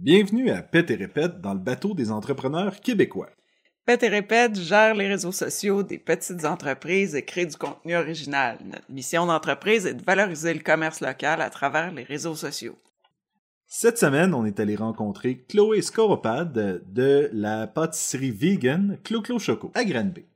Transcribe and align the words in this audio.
Bienvenue 0.00 0.50
à 0.50 0.62
Pète 0.62 0.92
et 0.92 0.94
Répète 0.94 1.40
dans 1.40 1.54
le 1.54 1.58
bateau 1.58 1.92
des 1.92 2.12
entrepreneurs 2.12 2.78
québécois. 2.80 3.30
Pète 3.84 4.04
et 4.04 4.08
Répète 4.08 4.54
gère 4.54 4.94
les 4.94 5.08
réseaux 5.08 5.32
sociaux 5.32 5.82
des 5.82 5.98
petites 5.98 6.44
entreprises 6.44 7.16
et 7.16 7.24
crée 7.24 7.46
du 7.46 7.56
contenu 7.56 7.96
original. 7.96 8.58
Notre 8.64 8.88
mission 8.90 9.26
d'entreprise 9.26 9.86
est 9.86 9.94
de 9.94 10.04
valoriser 10.04 10.54
le 10.54 10.60
commerce 10.60 11.00
local 11.00 11.42
à 11.42 11.50
travers 11.50 11.92
les 11.92 12.04
réseaux 12.04 12.36
sociaux. 12.36 12.76
Cette 13.66 13.98
semaine, 13.98 14.34
on 14.34 14.44
est 14.44 14.60
allé 14.60 14.76
rencontrer 14.76 15.44
Chloé 15.48 15.82
Scoropad 15.82 16.52
de 16.52 17.28
la 17.32 17.66
pâtisserie 17.66 18.30
vegan 18.30 18.98
Clo-Clo 19.02 19.40
Choco 19.40 19.72
à 19.74 19.84
Granby. 19.84 20.26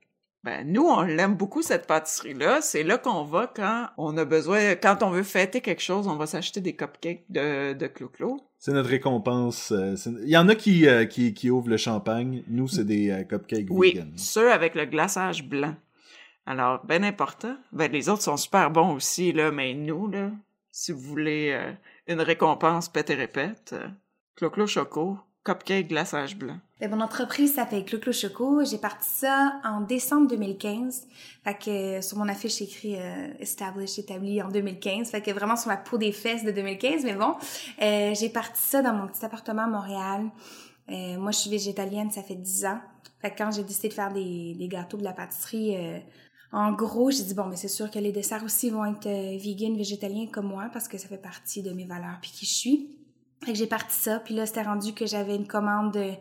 Ben, 0.42 0.66
nous, 0.66 0.88
on 0.88 1.02
l'aime 1.02 1.36
beaucoup, 1.36 1.62
cette 1.62 1.86
pâtisserie-là. 1.86 2.62
C'est 2.62 2.82
là, 2.82 2.98
qu'on 2.98 3.22
va 3.22 3.46
quand 3.46 3.90
on 3.96 4.18
a 4.18 4.24
besoin, 4.24 4.74
quand 4.74 5.04
on 5.04 5.10
veut 5.10 5.22
fêter 5.22 5.60
quelque 5.60 5.82
chose, 5.82 6.08
on 6.08 6.16
va 6.16 6.26
s'acheter 6.26 6.60
des 6.60 6.74
cupcakes 6.74 7.26
de, 7.30 7.74
de 7.74 7.86
Clo-Clo. 7.86 8.40
C'est 8.64 8.70
notre 8.70 8.90
récompense. 8.90 9.72
euh, 9.72 9.96
Il 10.22 10.28
y 10.28 10.36
en 10.36 10.48
a 10.48 10.54
qui, 10.54 10.86
euh, 10.86 11.04
qui, 11.04 11.34
qui 11.34 11.50
ouvrent 11.50 11.68
le 11.68 11.76
champagne. 11.76 12.44
Nous, 12.46 12.68
c'est 12.68 12.84
des 12.84 13.10
euh, 13.10 13.24
cupcakes 13.24 13.66
Oui, 13.70 13.88
vegan. 13.94 14.12
ceux 14.16 14.52
avec 14.52 14.76
le 14.76 14.84
glaçage 14.84 15.42
blanc. 15.42 15.74
Alors, 16.46 16.80
ben 16.86 17.02
important. 17.02 17.56
Ben, 17.72 17.90
les 17.90 18.08
autres 18.08 18.22
sont 18.22 18.36
super 18.36 18.70
bons 18.70 18.94
aussi, 18.94 19.32
là, 19.32 19.50
mais 19.50 19.74
nous, 19.74 20.06
là, 20.08 20.30
si 20.70 20.92
vous 20.92 21.00
voulez 21.00 21.50
euh, 21.50 21.72
une 22.06 22.20
récompense 22.20 22.88
pète 22.88 23.10
et 23.10 23.16
répète, 23.16 23.70
euh, 23.72 23.88
Clo-Clo 24.36 24.68
Choco, 24.68 25.18
cupcake 25.44 25.88
glaçage 25.88 26.36
blanc. 26.36 26.58
Ben, 26.80 26.90
mon 26.90 27.00
entreprise 27.00 27.54
s'appelle 27.54 27.84
Clo-Clo 27.84 28.12
Choco. 28.12 28.64
J'ai 28.64 28.78
parti 28.78 29.08
ça 29.08 29.60
en 29.64 29.80
décembre 29.80 30.28
2015. 30.28 31.06
Fait 31.44 31.54
que 31.54 31.70
euh, 31.70 32.02
sur 32.02 32.18
mon 32.18 32.28
affiche, 32.28 32.52
c'est 32.52 32.64
écrit 32.64 32.96
euh, 32.96 33.28
established, 33.40 33.98
établi 33.98 34.42
en 34.42 34.48
2015. 34.48 35.10
Fait 35.10 35.20
que 35.20 35.30
vraiment 35.30 35.56
sur 35.56 35.70
la 35.70 35.76
peau 35.76 35.98
des 35.98 36.12
fesses 36.12 36.44
de 36.44 36.50
2015. 36.50 37.04
Mais 37.04 37.14
bon, 37.14 37.34
euh, 37.82 38.14
j'ai 38.14 38.28
parti 38.28 38.62
ça 38.62 38.82
dans 38.82 38.92
mon 38.92 39.06
petit 39.08 39.24
appartement 39.24 39.62
à 39.62 39.68
Montréal. 39.68 40.30
Euh, 40.90 41.18
moi, 41.18 41.30
je 41.30 41.38
suis 41.38 41.50
végétalienne, 41.50 42.10
ça 42.10 42.22
fait 42.22 42.34
10 42.34 42.64
ans. 42.66 42.80
Fait 43.20 43.30
que 43.30 43.38
quand 43.38 43.50
j'ai 43.52 43.62
décidé 43.62 43.88
de 43.88 43.94
faire 43.94 44.12
des, 44.12 44.54
des 44.54 44.68
gâteaux 44.68 44.96
de 44.96 45.04
la 45.04 45.12
pâtisserie, 45.12 45.76
en 46.50 46.72
gros, 46.72 47.12
j'ai 47.12 47.22
dit 47.22 47.34
bon, 47.34 47.46
mais 47.46 47.54
c'est 47.54 47.68
sûr 47.68 47.88
que 47.88 48.00
les 48.00 48.10
desserts 48.10 48.42
aussi 48.42 48.68
vont 48.68 48.84
être 48.84 49.08
vegan, 49.08 49.76
végétaliens 49.76 50.26
comme 50.26 50.48
moi 50.48 50.68
parce 50.72 50.88
que 50.88 50.98
ça 50.98 51.06
fait 51.06 51.22
partie 51.22 51.62
de 51.62 51.70
mes 51.70 51.84
valeurs 51.84 52.18
puis 52.20 52.32
qui 52.32 52.46
je 52.46 52.52
suis. 52.52 53.01
Fait 53.44 53.52
que 53.52 53.58
j'ai 53.58 53.66
parti 53.66 53.96
ça, 53.96 54.18
puis 54.20 54.34
là, 54.34 54.46
c'était 54.46 54.62
rendu 54.62 54.92
que 54.94 55.06
j'avais 55.06 55.34
une 55.34 55.46
commande 55.48 55.92
de- 55.92 56.12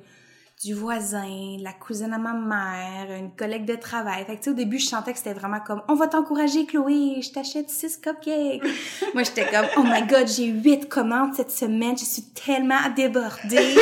du 0.63 0.75
voisin, 0.75 1.57
de 1.57 1.63
la 1.63 1.73
cousine 1.73 2.13
à 2.13 2.19
ma 2.19 2.33
mère, 2.33 3.15
une 3.17 3.31
collègue 3.35 3.65
de 3.65 3.75
travail. 3.75 4.23
Fait 4.25 4.33
que, 4.33 4.37
tu 4.37 4.43
sais, 4.45 4.49
au 4.51 4.53
début, 4.53 4.77
je 4.77 4.85
sentais 4.85 5.11
que 5.11 5.17
c'était 5.17 5.33
vraiment 5.33 5.59
comme, 5.59 5.81
on 5.87 5.95
va 5.95 6.05
t'encourager, 6.07 6.67
Chloé, 6.67 7.19
je 7.21 7.31
t'achète 7.31 7.69
six 7.69 7.97
cupcakes. 7.97 8.61
Moi, 9.15 9.23
j'étais 9.23 9.45
comme, 9.49 9.65
oh 9.77 9.83
my 9.83 10.03
god, 10.03 10.27
j'ai 10.27 10.45
huit 10.45 10.87
commandes 10.87 11.33
cette 11.35 11.49
semaine, 11.51 11.97
je 11.97 12.05
suis 12.05 12.23
tellement 12.33 12.77
débordée. 12.95 13.57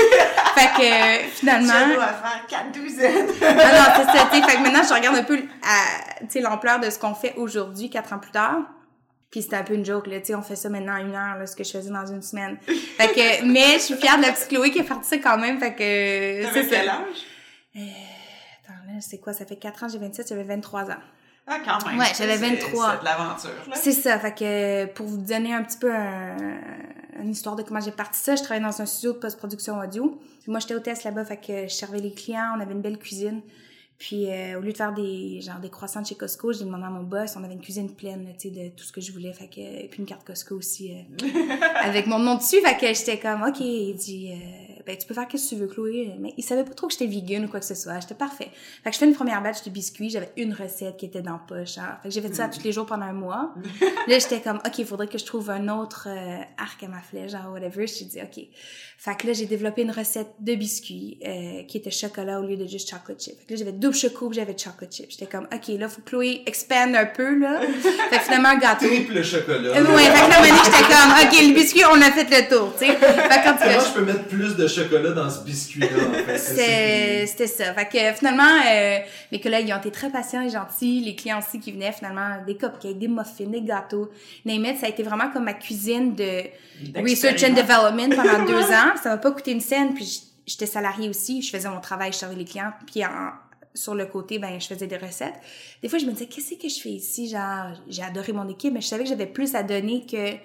fait 0.56 0.70
que, 0.78 1.26
euh, 1.26 1.28
finalement. 1.34 1.96
dois 1.96 2.08
faire 2.08 2.46
quatre 2.48 2.72
douzaines. 2.72 3.28
Ah 3.42 3.54
non, 3.54 3.94
c'est 4.12 4.18
ça, 4.18 4.30
tu. 4.32 4.42
Fait 4.42 4.58
que 4.58 4.62
maintenant, 4.62 4.84
je 4.88 4.94
regarde 4.94 5.18
un 5.18 5.24
peu, 5.24 5.38
à, 5.64 6.22
tu 6.22 6.28
sais, 6.30 6.40
l'ampleur 6.40 6.80
de 6.80 6.90
ce 6.90 6.98
qu'on 6.98 7.14
fait 7.14 7.34
aujourd'hui, 7.36 7.90
quatre 7.90 8.14
ans 8.14 8.20
plus 8.20 8.32
tard. 8.32 8.58
Puis 9.32 9.44
c'était 9.44 9.58
un 9.58 9.64
peu 9.64 9.76
une 9.76 9.86
joke, 9.86 10.08
là, 10.08 10.20
tu 10.20 10.26
sais, 10.28 10.36
on 10.36 10.42
fait 10.42 10.56
ça 10.56 10.70
maintenant 10.70 10.94
en 10.94 11.06
une 11.06 11.14
heure, 11.14 11.38
là, 11.38 11.46
ce 11.46 11.56
que 11.56 11.64
je 11.64 11.72
faisais 11.72 11.92
dans 11.92 12.06
une 12.08 12.22
semaine. 12.24 12.58
Fait 12.66 13.08
que, 13.10 13.46
mais 13.52 13.74
je 13.74 13.80
suis 13.80 13.96
fière 13.96 14.18
de 14.18 14.24
la 14.24 14.32
petite 14.32 14.48
Chloé 14.48 14.72
qui 14.72 14.80
a 14.80 14.84
parti 14.84 15.08
ça 15.08 15.18
quand 15.20 15.38
même, 15.38 15.60
fait 15.60 15.74
que, 15.74 16.44
T'avais 16.46 16.64
c'est 16.64 16.70
quel 16.70 16.86
ça. 16.88 16.94
âge? 16.96 17.26
Attends, 17.76 18.74
là, 18.88 19.02
c'est 19.02 19.20
quoi, 19.20 19.34
ça 19.34 19.46
fait 19.46 19.56
quatre 19.58 19.84
ans, 19.84 19.88
j'ai 19.88 20.00
27, 20.00 20.28
j'avais 20.30 20.44
23 20.44 20.90
ans. 20.90 20.96
Ah, 21.52 21.58
quand 21.66 21.88
même. 21.88 21.98
Ouais, 22.00 22.06
j'avais 22.18 22.38
C'est- 22.38 22.50
23. 22.50 22.92
C'est 22.94 23.00
de 23.00 23.06
l'aventure, 23.06 23.50
là. 23.70 23.76
C'est 23.76 23.92
ça, 23.92 24.20
fait 24.20 24.34
que 24.34 24.86
pour 24.94 25.08
vous 25.08 25.18
donner 25.18 25.54
un 25.54 25.64
petit 25.64 25.78
peu 25.80 25.94
un- 25.94 26.60
une 27.22 27.32
histoire 27.32 27.56
de 27.56 27.64
comment 27.64 27.80
j'ai 27.82 27.92
parti 27.92 28.20
ça, 28.20 28.36
je 28.36 28.44
travaillais 28.44 28.66
dans 28.66 28.82
un 28.82 28.86
studio 28.86 29.14
de 29.14 29.18
post-production 29.18 29.80
audio. 29.80 30.20
Puis 30.44 30.52
moi, 30.52 30.60
j'étais 30.60 30.76
hôtesse 30.76 31.04
là-bas, 31.04 31.26
fait 31.26 31.38
que 31.38 31.64
je 31.64 31.74
servais 31.74 32.00
les 32.00 32.14
clients, 32.14 32.54
on 32.56 32.62
avait 32.62 32.74
une 32.74 32.82
belle 32.82 32.98
cuisine. 33.00 33.42
Puis 34.00 34.32
euh, 34.32 34.58
au 34.58 34.62
lieu 34.62 34.72
de 34.72 34.78
faire 34.78 34.94
des 34.94 35.42
genre 35.42 35.60
des 35.60 35.70
croissants 35.70 36.02
de 36.02 36.08
chez 36.08 36.16
Costco, 36.16 36.54
j'ai 36.54 36.64
demandé 36.64 36.86
à 36.86 36.90
mon 36.90 37.04
boss, 37.04 37.36
on 37.36 37.44
avait 37.44 37.54
une 37.54 37.62
cuisine 37.62 37.94
pleine, 37.94 38.34
tu 38.40 38.48
sais, 38.48 38.50
de 38.50 38.70
tout 38.70 38.86
ce 38.86 38.94
que 38.94 39.02
je 39.02 39.12
voulais, 39.12 39.34
fait 39.34 39.48
que 39.48 39.60
et 39.60 39.90
puis 39.92 40.00
une 40.00 40.06
carte 40.06 40.26
Costco 40.26 40.56
aussi 40.56 40.94
euh, 40.94 41.28
avec 41.84 42.08
mon 42.08 42.18
nom 42.18 42.36
dessus, 42.36 42.62
fait 42.62 42.78
que 42.78 42.88
j'étais 42.88 43.20
comme 43.20 43.44
OK, 43.44 43.60
il 43.60 43.94
dit 43.96 44.32
euh, 44.32 44.82
ben 44.86 44.96
tu 44.98 45.06
peux 45.06 45.14
faire 45.14 45.28
qu'est-ce 45.28 45.50
que 45.50 45.56
tu 45.56 45.62
veux 45.62 45.68
Chloé, 45.68 46.16
mais 46.18 46.34
il 46.38 46.44
savait 46.46 46.64
pas 46.64 46.74
trop 46.74 46.88
que 46.88 46.94
j'étais 46.94 47.08
vegan 47.08 47.44
ou 47.44 47.50
quoi 47.50 47.60
que 47.60 47.66
ce 47.66 47.76
soit, 47.76 48.00
j'étais 48.00 48.16
parfait. 48.16 48.52
Fait 48.86 48.90
que 48.90 48.94
je 48.94 49.00
fais 49.00 49.06
une 49.06 49.14
première 49.14 49.44
batch 49.44 49.64
de 49.66 49.70
biscuits, 49.70 50.10
j'avais 50.10 50.32
une 50.38 50.54
recette 50.54 50.96
qui 50.96 51.06
était 51.06 51.22
dans 51.22 51.34
la 51.34 51.42
poche, 51.46 51.78
hein. 51.78 51.98
fait 52.02 52.08
que 52.08 52.16
j'ai 52.16 52.22
fait 52.22 52.34
ça 52.34 52.48
tous 52.48 52.64
les 52.64 52.72
jours 52.72 52.86
pendant 52.86 53.06
un 53.06 53.12
mois. 53.12 53.54
Là, 54.08 54.18
j'étais 54.18 54.40
comme, 54.40 54.62
OK, 54.66 54.78
il 54.78 54.86
faudrait 54.86 55.08
que 55.08 55.18
je 55.18 55.26
trouve 55.26 55.50
un 55.50 55.68
autre 55.68 56.08
euh, 56.10 56.42
arc 56.58 56.82
à 56.84 56.88
ma 56.88 57.02
flèche, 57.02 57.32
genre 57.32 57.52
whatever. 57.52 57.86
Je 57.86 58.06
dit, 58.06 58.22
OK. 58.22 58.46
Fait 59.02 59.16
que 59.16 59.28
là, 59.28 59.32
j'ai 59.32 59.46
développé 59.46 59.84
une 59.84 59.92
recette 59.92 60.28
de 60.42 60.56
biscuits 60.56 61.20
euh, 61.26 61.64
qui 61.70 61.78
était 61.78 61.90
chocolat 61.90 62.42
au 62.42 62.44
lieu 62.44 62.58
de 62.58 62.68
juste 62.68 62.90
chocolate 62.90 63.24
chip. 63.24 63.40
Fait 63.40 63.46
que 63.46 63.54
là, 63.54 63.60
j'avais 63.60 63.72
double 63.72 63.96
choco, 63.96 64.30
j'avais 64.34 64.58
chocolate 64.58 64.94
chip. 64.94 65.06
J'étais 65.10 65.26
comme, 65.26 65.48
OK, 65.54 65.80
là, 65.80 65.88
faut 65.88 66.02
que 66.02 66.10
Chloé 66.10 66.42
expand 66.46 66.94
un 66.94 67.06
peu, 67.06 67.40
là. 67.40 67.62
fait 67.62 68.18
que 68.18 68.24
finalement, 68.24 68.50
un 68.50 68.58
gâteau. 68.58 68.88
Triple 68.88 69.24
chocolat. 69.24 69.70
Euh, 69.70 69.96
ouais, 69.96 70.04
fait 70.04 70.26
que 70.26 70.30
là, 70.30 70.42
maintenant, 70.42 70.64
j'étais 70.66 70.84
comme, 70.84 71.12
OK, 71.12 71.48
le 71.48 71.54
biscuit, 71.54 71.84
on 71.90 72.02
a 72.02 72.12
fait 72.12 72.30
le 72.30 72.50
tour, 72.54 72.74
tu 72.78 72.88
sais. 72.88 72.92
Fait 72.98 73.42
quand 73.42 73.56
Comment 73.58 73.80
je 73.80 73.94
peux 73.94 74.04
mettre 74.04 74.26
plus 74.26 74.58
de 74.58 74.68
chocolat 74.68 75.12
dans 75.12 75.30
ce 75.30 75.46
biscuit-là, 75.46 75.88
en 76.10 76.14
fait? 76.26 77.26
C'était 77.26 77.48
ça. 77.48 77.74
Fait 77.74 77.86
que 77.86 78.18
finalement, 78.18 78.44
euh, 78.68 78.98
mes 79.32 79.40
collègues 79.40 79.70
ils 79.70 79.74
ont 79.74 79.78
été 79.78 79.92
très 79.92 80.10
patients 80.10 80.42
et 80.42 80.50
gentils. 80.50 81.00
Les 81.00 81.16
clients 81.16 81.40
aussi 81.40 81.62
qui 81.62 81.72
venaient 81.72 81.94
finalement, 81.94 82.44
des 82.46 82.58
cupcakes, 82.58 82.98
des 82.98 83.08
muffins, 83.08 83.46
des 83.48 83.62
gâteaux. 83.62 84.10
Name 84.44 84.66
it, 84.66 84.78
ça 84.78 84.88
a 84.88 84.90
été 84.90 85.04
vraiment 85.04 85.30
comme 85.32 85.46
ma 85.46 85.54
cuisine 85.54 86.16
de 86.16 86.44
research 86.96 87.44
and 87.44 87.54
development 87.54 88.16
pendant 88.16 88.46
deux 88.46 88.66
ans. 88.74 88.89
Ça 88.98 89.10
m'a 89.10 89.18
pas 89.18 89.32
coûté 89.32 89.52
une 89.52 89.62
scène. 89.62 89.94
Puis 89.94 90.24
j'étais 90.46 90.66
salariée 90.66 91.10
aussi. 91.10 91.42
Je 91.42 91.50
faisais 91.50 91.70
mon 91.70 91.82
travail, 91.82 92.12
je 92.12 92.18
servais 92.18 92.36
les 92.36 92.46
clients. 92.46 92.74
Puis 92.86 93.02
sur 93.76 93.96
le 93.96 94.06
côté, 94.08 94.40
ben 94.40 94.60
je 94.60 94.68
faisais 94.68 94.88
des 94.88 94.98
recettes. 94.98 95.36
Des 95.82 95.90
fois, 95.90 96.00
je 96.00 96.06
me 96.06 96.12
disais, 96.12 96.26
qu'est-ce 96.26 96.56
que 96.56 96.68
je 96.68 96.82
fais 96.82 96.90
ici? 96.90 97.30
Genre, 97.30 97.72
j'ai 97.88 98.04
adoré 98.04 98.34
mon 98.34 98.48
équipe, 98.50 98.74
mais 98.74 98.82
je 98.82 98.88
savais 98.88 99.04
que 99.04 99.10
j'avais 99.10 99.28
plus 99.28 99.56
à 99.56 99.64
donner 99.64 100.06
que 100.06 100.36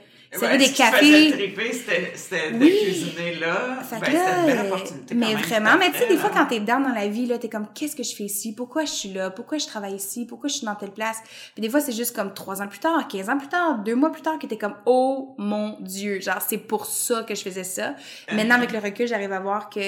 des 0.59 0.65
ce 0.65 0.71
qui 0.71 0.73
te 0.75 0.79
cafés. 0.79 1.31
triper, 1.33 1.73
c'était 1.73 2.51
de 2.53 2.59
Oui. 2.59 2.79
cuisiner 2.83 3.35
là. 3.37 3.79
Ben, 3.91 4.01
là, 4.01 4.07
c'était 4.07 4.11
une 4.41 4.47
belle 4.47 4.59
euh, 4.59 4.67
opportunité. 4.67 5.15
mais 5.15 5.27
quand 5.27 5.33
même, 5.33 5.41
vraiment, 5.43 5.77
mais 5.79 5.91
tu 5.93 5.99
sais, 5.99 6.09
des 6.09 6.17
fois, 6.17 6.31
quand 6.31 6.47
t'es 6.47 6.61
dedans 6.61 6.81
dans 6.81 6.93
la 6.95 7.09
vie, 7.09 7.27
là, 7.27 7.39
t'es 7.39 7.49
comme, 7.49 7.67
qu'est-ce 7.75 7.95
que 7.97 8.03
je 8.03 8.15
fais 8.15 8.25
ici? 8.25 8.55
Pourquoi 8.55 8.85
je 8.85 8.91
suis 8.93 9.13
là? 9.13 9.31
Pourquoi 9.31 9.59
je 9.59 9.67
travaille 9.67 9.95
ici? 9.95 10.27
Pourquoi 10.27 10.49
je 10.49 10.55
suis 10.57 10.67
dans 10.67 10.75
telle 10.75 10.91
place? 10.93 11.19
Puis 11.55 11.63
des 11.63 11.69
fois, 11.71 11.81
c'est 11.81 11.93
juste 11.93 12.15
comme 12.17 12.33
trois 12.35 12.61
ans 12.63 12.69
plus 12.69 12.79
tard, 12.81 13.07
15 13.09 13.29
ans 13.29 13.39
plus 13.39 13.49
tard, 13.49 13.79
deux 13.85 13.95
mois 13.95 14.11
plus 14.13 14.23
tard, 14.23 14.39
que 14.39 14.47
t'es 14.47 14.59
comme, 14.59 14.75
oh 14.87 15.35
mon 15.39 15.77
Dieu, 15.81 16.21
genre, 16.21 16.43
c'est 16.47 16.59
pour 16.59 16.87
ça 16.87 17.23
que 17.23 17.35
je 17.35 17.43
faisais 17.43 17.65
ça. 17.65 17.95
Maintenant, 18.33 18.57
avec 18.57 18.73
le 18.73 18.79
recul, 18.79 19.07
j'arrive 19.09 19.33
à 19.33 19.41
voir 19.41 19.71
que 19.71 19.81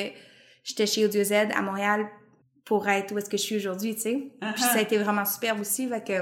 j'étais 0.65 0.87
chez 0.87 1.05
Audio 1.05 1.23
Z 1.25 1.33
à 1.57 1.63
Montréal 1.63 2.07
pour 2.65 2.89
être 2.89 3.13
où 3.15 3.19
est-ce 3.19 3.31
que 3.31 3.37
je 3.37 3.43
suis 3.43 3.57
aujourd'hui, 3.57 3.95
tu 3.95 4.01
sais. 4.01 4.13
Puis 4.41 4.51
Uh-huh. 4.63 4.73
ça 4.73 4.78
a 4.78 4.81
été 4.81 4.99
vraiment 4.99 5.25
superbe 5.25 5.61
aussi, 5.61 5.89
fait 5.89 6.05
que, 6.05 6.13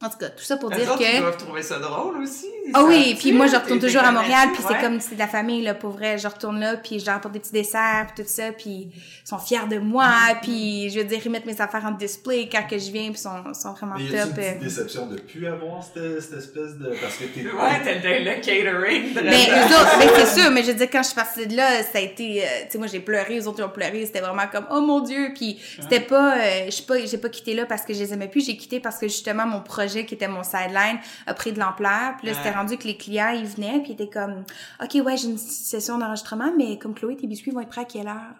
en 0.00 0.08
tout 0.10 0.18
cas, 0.18 0.28
tout 0.28 0.44
ça 0.44 0.56
pour 0.56 0.70
Eux 0.70 0.76
dire 0.76 0.92
autres, 0.92 1.02
ils 1.02 1.16
que... 1.16 1.20
doivent 1.22 1.36
trouver 1.36 1.62
ça 1.62 1.78
drôle 1.80 2.18
aussi. 2.22 2.46
Ah 2.72 2.84
oui, 2.84 3.16
puis 3.18 3.32
moi 3.32 3.46
je 3.48 3.56
retourne 3.56 3.80
toujours 3.80 4.02
à 4.04 4.12
Montréal, 4.12 4.50
puis 4.52 4.62
c'est 4.66 4.78
comme 4.80 5.00
c'est 5.00 5.14
de 5.14 5.18
la 5.18 5.26
famille 5.26 5.62
là 5.62 5.74
pour 5.74 5.90
vrai, 5.90 6.18
je 6.18 6.28
retourne 6.28 6.60
là, 6.60 6.76
puis 6.76 7.00
je 7.00 7.06
leur 7.06 7.16
apporte 7.16 7.32
des 7.34 7.40
petits 7.40 7.52
desserts, 7.52 8.06
puis 8.14 8.22
tout 8.24 8.30
ça, 8.30 8.52
puis 8.52 8.90
ils 8.92 9.28
sont 9.28 9.38
fiers 9.38 9.66
de 9.70 9.78
moi, 9.78 10.04
Mm-hmm. 10.08 10.40
puis 10.42 10.90
je 10.90 10.98
veux 10.98 11.04
dire 11.04 11.20
ils 11.24 11.30
mettent 11.30 11.46
mes 11.46 11.60
affaires 11.60 11.84
en 11.86 11.92
display 11.92 12.48
quand 12.52 12.62
que 12.68 12.78
je 12.78 12.90
viens, 12.92 13.10
puis 13.10 13.18
sont 13.18 13.42
sont 13.54 13.72
vraiment 13.72 13.94
Mais 13.96 14.04
y 14.04 14.08
a-tu 14.08 14.16
une 14.16 14.24
top. 14.26 14.34
petite 14.36 14.56
euh. 14.56 14.64
déception 14.64 15.06
de 15.06 15.16
plus 15.16 15.46
avoir 15.46 15.82
cette, 15.82 16.20
cette 16.22 16.38
espèce 16.38 16.76
de. 16.78 16.92
Parce 17.00 17.16
que 17.16 17.24
t'es. 17.24 17.40
Ouais, 17.46 17.80
t'as 17.82 17.94
le, 17.94 18.24
le 18.24 18.34
catering. 18.40 19.14
de 19.14 19.20
Mais 19.20 19.46
la- 19.48 19.62
eux 19.62 19.66
autres, 19.66 19.96
mais 19.98 20.06
c'est 20.24 20.40
sûr, 20.40 20.50
mais 20.50 20.62
je 20.62 20.68
veux 20.68 20.74
dire 20.74 20.88
quand 20.92 21.02
je 21.02 21.06
suis 21.08 21.14
partie 21.16 21.46
de 21.46 21.56
là, 21.56 21.82
ça 21.82 21.98
a 21.98 22.00
été, 22.02 22.42
euh, 22.44 22.46
tu 22.66 22.72
sais 22.72 22.78
moi 22.78 22.86
j'ai 22.86 23.00
pleuré, 23.00 23.34
les 23.34 23.46
autres 23.48 23.58
ils 23.60 23.64
ont 23.64 23.68
pleuré, 23.70 24.04
c'était 24.06 24.20
vraiment 24.20 24.46
comme 24.52 24.66
oh 24.70 24.80
mon 24.80 25.00
dieu, 25.00 25.30
puis 25.34 25.58
c'était 25.80 26.00
pas, 26.00 26.36
euh, 26.36 26.64
je 26.66 26.70
suis 26.70 26.84
pas, 26.84 27.04
j'ai 27.04 27.18
pas 27.18 27.28
quitté 27.30 27.54
là 27.54 27.64
parce 27.66 27.82
que 27.82 27.92
je 27.94 27.98
les 28.00 28.12
aimais 28.12 28.28
plus, 28.28 28.44
j'ai 28.44 28.56
quitté 28.56 28.78
parce 28.80 28.98
que 28.98 29.08
justement 29.08 29.46
mon 29.46 29.60
projet 29.62 29.87
qui 29.88 30.14
était 30.14 30.28
mon 30.28 30.42
sideline 30.42 30.98
a 31.26 31.34
pris 31.34 31.52
de 31.52 31.58
l'ampleur, 31.58 32.16
puis 32.18 32.28
là 32.28 32.34
c'était 32.34 32.50
rendu 32.50 32.76
que 32.76 32.84
les 32.84 32.96
clients 32.96 33.30
ils 33.30 33.46
venaient 33.46 33.80
puis 33.80 33.90
ils 33.90 34.02
étaient 34.02 34.08
comme 34.08 34.44
ok 34.82 35.04
ouais 35.04 35.16
j'ai 35.16 35.28
une 35.28 35.38
session 35.38 35.98
d'enregistrement, 35.98 36.52
mais 36.56 36.78
comme 36.78 36.94
Chloé 36.94 37.16
tes 37.16 37.26
biscuits 37.26 37.50
vont 37.50 37.60
être 37.60 37.70
prêts 37.70 37.82
à 37.82 37.84
quelle 37.84 38.08
heure? 38.08 38.34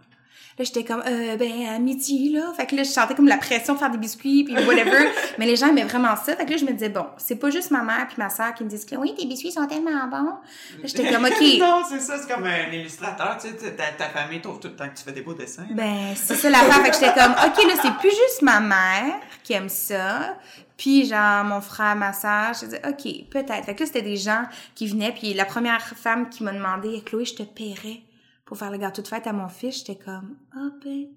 Là, 0.59 0.65
j'étais 0.65 0.83
comme, 0.83 1.05
euh, 1.07 1.37
ben, 1.37 1.67
à 1.73 1.79
midi, 1.79 2.31
là. 2.31 2.53
Fait 2.57 2.67
que 2.67 2.75
là, 2.75 2.83
je 2.83 2.89
sentais 2.89 3.15
comme 3.15 3.29
la 3.29 3.37
pression 3.37 3.75
de 3.75 3.79
faire 3.79 3.91
des 3.91 3.99
biscuits, 3.99 4.43
puis 4.43 4.55
whatever. 4.55 5.09
mais 5.39 5.47
les 5.47 5.55
gens 5.55 5.69
aimaient 5.69 5.85
vraiment 5.85 6.17
ça. 6.17 6.35
Fait 6.35 6.45
que 6.47 6.51
là, 6.51 6.57
je 6.57 6.65
me 6.65 6.73
disais, 6.73 6.89
bon, 6.89 7.07
c'est 7.17 7.37
pas 7.37 7.51
juste 7.51 7.71
ma 7.71 7.85
mère 7.85 8.09
puis 8.09 8.17
ma 8.19 8.29
soeur 8.29 8.53
qui 8.55 8.65
me 8.65 8.69
disent, 8.69 8.85
Chloé, 8.85 9.15
tes 9.15 9.25
biscuits 9.27 9.53
sont 9.53 9.69
tellement 9.69 10.09
bons. 10.09 10.35
J'étais 10.83 11.13
comme, 11.13 11.27
OK. 11.27 11.41
non, 11.61 11.83
c'est 11.89 12.01
ça, 12.01 12.19
c'est 12.19 12.35
comme 12.35 12.45
un 12.45 12.73
illustrateur, 12.73 13.39
tu 13.41 13.51
sais, 13.51 13.77
ta, 13.77 13.85
ta 13.97 14.09
famille 14.09 14.41
trouve 14.41 14.59
tout 14.59 14.67
le 14.67 14.75
temps 14.75 14.89
que 14.89 14.99
tu 14.99 15.05
fais 15.05 15.13
des 15.13 15.23
beaux 15.23 15.35
dessins. 15.35 15.67
Ben, 15.71 16.13
c'est 16.17 16.35
ça 16.35 16.51
l'affaire. 16.51 16.83
Fait 16.83 16.91
que 16.91 16.97
j'étais 16.97 17.21
comme, 17.21 17.33
OK, 17.33 17.65
là, 17.65 17.75
c'est 17.81 17.95
plus 17.99 18.11
juste 18.11 18.43
ma 18.43 18.59
mère 18.59 19.15
qui 19.45 19.53
aime 19.53 19.69
ça. 19.69 20.39
Puis, 20.79 21.05
genre, 21.07 21.45
mon 21.45 21.61
frère, 21.61 21.97
ma 21.97 22.13
soeur, 22.15 22.55
je 22.55 22.65
disais, 22.67 22.81
OK, 22.89 23.29
peut-être. 23.31 23.65
Fait 23.67 23.75
que 23.75 23.81
là, 23.81 23.87
c'était 23.87 24.01
des 24.03 24.17
gens 24.17 24.45
qui 24.75 24.87
venaient. 24.87 25.13
Puis, 25.13 25.35
la 25.35 25.45
première 25.45 25.83
femme 25.85 26.31
qui 26.31 26.43
m'a 26.45 26.53
demandé, 26.53 27.03
Chloé, 27.05 27.25
je 27.27 27.35
te 27.35 27.43
paierais 27.43 28.01
pour 28.47 28.57
faire 28.57 28.71
le 28.71 28.79
gâteau 28.79 29.03
de 29.03 29.09
fête 29.09 29.27
à 29.27 29.33
mon 29.33 29.49
fils? 29.49 29.79
J'étais 29.79 29.97
comme, 30.03 30.37
oh, 30.57 30.71
ben. 30.83 31.09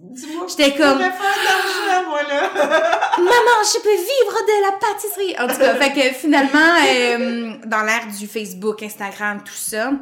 Dis-moi, 0.00 0.46
J'étais 0.48 0.74
comme- 0.76 0.98
faire 0.98 2.08
moi, 2.08 2.22
là. 2.22 2.50
Maman, 3.18 3.58
je 3.64 3.82
peux 3.82 3.90
vivre 3.90 4.40
de 4.46 4.62
la 4.64 4.78
pâtisserie. 4.78 5.36
En 5.38 5.46
tout 5.46 5.60
cas, 5.60 5.74
fait 5.74 5.92
que 5.92 6.14
finalement, 6.16 6.58
euh, 6.88 7.56
dans 7.66 7.82
l'ère 7.82 8.06
du 8.18 8.26
Facebook, 8.26 8.82
Instagram, 8.82 9.42
tout 9.44 9.52
ça, 9.52 9.92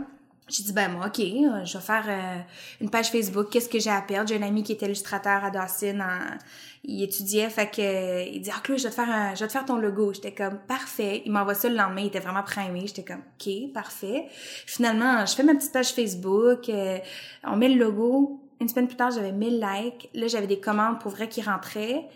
J'ai 0.48 0.62
dit, 0.62 0.72
ben 0.72 0.88
moi, 0.90 1.06
OK, 1.08 1.18
je 1.18 1.76
vais 1.78 1.84
faire 1.84 2.04
euh, 2.08 2.38
une 2.80 2.88
page 2.88 3.10
Facebook. 3.10 3.50
Qu'est-ce 3.50 3.68
que 3.68 3.78
j'ai 3.78 3.90
à 3.90 4.00
perdre? 4.00 4.28
J'ai 4.30 4.36
un 4.36 4.42
ami 4.46 4.62
qui 4.62 4.72
est 4.72 4.80
illustrateur 4.82 5.44
à 5.44 5.50
Dawson. 5.50 5.98
en- 6.00 6.36
il 6.84 7.02
étudiait, 7.02 7.50
fait 7.50 7.66
que 7.70 7.82
euh, 7.82 8.22
il 8.22 8.40
dit, 8.40 8.50
ah, 8.54 8.60
Chloé, 8.62 8.78
je 8.78 8.84
vais 8.84 8.88
te 8.90 8.94
faire 8.94 9.10
un- 9.10 9.34
je 9.34 9.40
vais 9.40 9.46
te 9.46 9.52
faire 9.52 9.66
ton 9.66 9.76
logo. 9.76 10.12
J'étais 10.14 10.32
comme, 10.32 10.58
parfait. 10.66 11.22
Il 11.26 11.32
m'envoie 11.32 11.54
ça 11.54 11.68
le 11.68 11.74
lendemain. 11.76 12.00
Il 12.02 12.06
était 12.06 12.20
vraiment 12.20 12.42
primé. 12.42 12.86
J'étais 12.86 13.04
comme, 13.04 13.20
OK, 13.38 13.72
parfait. 13.74 14.26
Finalement, 14.64 15.26
je 15.26 15.34
fais 15.34 15.42
ma 15.42 15.54
petite 15.54 15.72
page 15.72 15.92
Facebook. 15.92 16.68
euh, 16.70 16.98
on 17.44 17.56
met 17.56 17.68
le 17.68 17.78
logo. 17.84 18.40
Une 18.60 18.68
semaine 18.68 18.86
plus 18.88 18.96
tard, 18.96 19.10
j'avais 19.10 19.32
1000 19.32 19.60
likes. 19.60 20.08
Là, 20.14 20.28
j'avais 20.28 20.46
des 20.46 20.60
commandes 20.60 20.98
pour 21.00 21.10
vrai 21.10 21.28
qui 21.28 21.42
rentraient. 21.42 22.08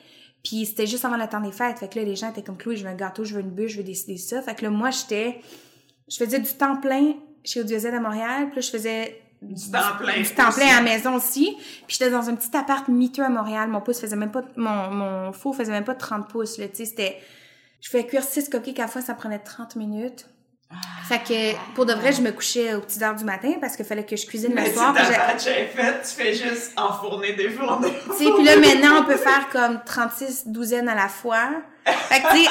Puis 0.43 0.65
c'était 0.67 0.87
juste 0.87 1.05
avant 1.05 1.17
le 1.19 1.27
temps 1.29 1.41
des 1.41 1.53
fêtes. 1.53 1.79
Fait 1.79 1.89
que 1.89 1.99
là, 1.99 2.05
les 2.07 2.17
gens 2.17 2.31
étaient 2.31 2.43
comme, 2.43 2.57
Chloé, 2.57 2.77
je 2.77 2.85
veux 2.85 2.89
un 2.91 2.95
gâteau, 2.95 3.25
je 3.25 3.35
veux 3.35 3.41
une 3.43 3.51
bûche, 3.51 3.73
je 3.73 3.77
veux 3.79 3.83
décider 3.85 4.17
ça. 4.17 4.41
Fait 4.41 4.55
que 4.55 4.63
là, 4.63 4.71
moi, 4.71 4.91
j'étais, 4.91 5.41
je 6.09 6.17
faisais 6.17 6.41
du 6.41 6.51
temps 6.55 6.77
plein 6.81 7.13
chez 7.45 7.61
Audiosette 7.61 7.95
à 7.95 8.01
Montréal. 8.01 8.47
Puis 8.51 8.57
là, 8.57 8.61
je 8.63 8.71
faisais 8.71 9.23
Du 9.41 9.71
temps 9.71 9.79
plein. 9.99 10.17
du 10.21 10.31
temps 10.31 10.53
plein 10.53 10.69
à 10.69 10.77
la 10.77 10.83
maison 10.83 11.15
aussi. 11.17 11.57
Puis 11.87 11.97
j'étais 11.99 12.11
dans 12.11 12.29
un 12.29 12.35
petit 12.35 12.57
appart 12.57 12.87
miteux 12.89 13.23
à 13.25 13.29
Montréal. 13.29 13.69
Mon 13.69 13.81
pouce 13.81 14.01
faisait 14.01 14.17
même 14.17 14.31
pas, 14.31 14.43
mon, 14.57 14.91
mon 14.91 15.33
four 15.33 15.57
faisait 15.57 15.73
même 15.73 15.85
pas 15.85 15.95
30 15.95 16.29
pouces, 16.29 16.59
là. 16.59 16.69
Tu 16.69 16.77
sais, 16.77 16.85
c'était, 16.87 17.19
je 17.81 17.89
faisais 17.91 18.07
cuire 18.07 18.23
6 18.23 18.49
cupcakes 18.49 18.79
à 18.79 18.83
la 18.83 18.89
fois, 18.89 19.01
ça 19.03 19.15
prenait 19.15 19.39
30 19.41 19.77
minutes. 19.77 20.27
Fait 21.07 21.19
que, 21.19 21.75
pour 21.75 21.85
de 21.85 21.93
vrai, 21.93 22.13
je 22.15 22.23
me 22.23 22.31
couchais 22.31 22.73
aux 22.75 22.81
petites 22.81 23.03
heures 23.03 23.15
du 23.15 23.25
matin 23.25 23.53
parce 23.61 23.77
qu'il 23.77 23.85
fallait 23.85 24.07
que 24.07 24.17
je 24.17 24.25
cuisine 24.25 24.53
Mais 24.55 24.63
le 24.63 24.69
si 24.69 24.73
soir. 24.75 24.95
ta 24.95 25.03
puis 25.03 25.13
j'ai- 25.13 25.19
batch 25.19 25.47
est 25.49 25.67
faite, 25.67 26.01
tu 26.17 26.23
fais 26.23 26.33
juste 26.33 26.73
enfourner 26.79 27.35
des 27.35 27.51
fourneaux. 27.51 27.91
tu 27.91 28.25
sais, 28.25 28.31
puis 28.33 28.43
là, 28.43 28.57
maintenant, 28.57 29.01
on 29.03 29.05
peut 29.05 29.19
faire 29.19 29.51
comme 29.51 29.81
36 29.85 30.45
douzaines 30.49 30.89
à 30.89 30.95
la 30.95 31.09
fois. 31.09 31.51
Fait 31.85 32.23
que, 32.23 32.31
tu 32.31 32.45
sais, 32.45 32.49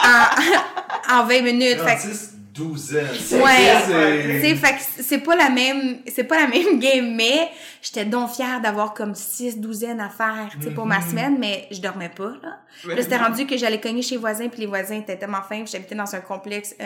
en, 1.09 1.15
en 1.21 1.25
20 1.25 1.41
minutes. 1.41 1.79
Fait 1.79 1.95
que, 1.95 2.13
36 2.61 3.29
douzaines. 3.31 3.41
Ouais. 3.41 4.41
C'est- 4.41 5.01
c'est 5.03 5.17
pas 5.19 5.35
la 5.35 5.49
même, 5.49 5.97
c'est 6.07 6.23
pas 6.23 6.39
la 6.39 6.47
même 6.47 6.79
game, 6.79 7.13
mais 7.15 7.49
j'étais 7.81 8.05
donc 8.05 8.31
fière 8.31 8.61
d'avoir 8.61 8.93
comme 8.93 9.15
6 9.15 9.57
douzaines 9.59 9.99
à 9.99 10.09
faire, 10.09 10.49
tu 10.59 10.63
sais, 10.67 10.71
pour 10.71 10.85
ma 10.85 11.01
semaine, 11.01 11.37
mais 11.39 11.67
je 11.71 11.79
dormais 11.81 12.09
pas, 12.09 12.33
là. 12.41 12.57
Là, 12.87 13.01
c'était 13.01 13.17
rendu 13.17 13.45
que 13.45 13.57
j'allais 13.57 13.79
cogner 13.81 14.01
chez 14.01 14.15
les 14.15 14.21
voisins, 14.21 14.47
puis 14.47 14.61
les 14.61 14.65
voisins 14.65 14.95
étaient 14.95 15.17
tellement 15.17 15.41
fins, 15.41 15.61
puis 15.63 15.67
j'habitais 15.71 15.93
dans 15.95 16.15
un 16.15 16.21
complexe, 16.21 16.73
euh, 16.79 16.85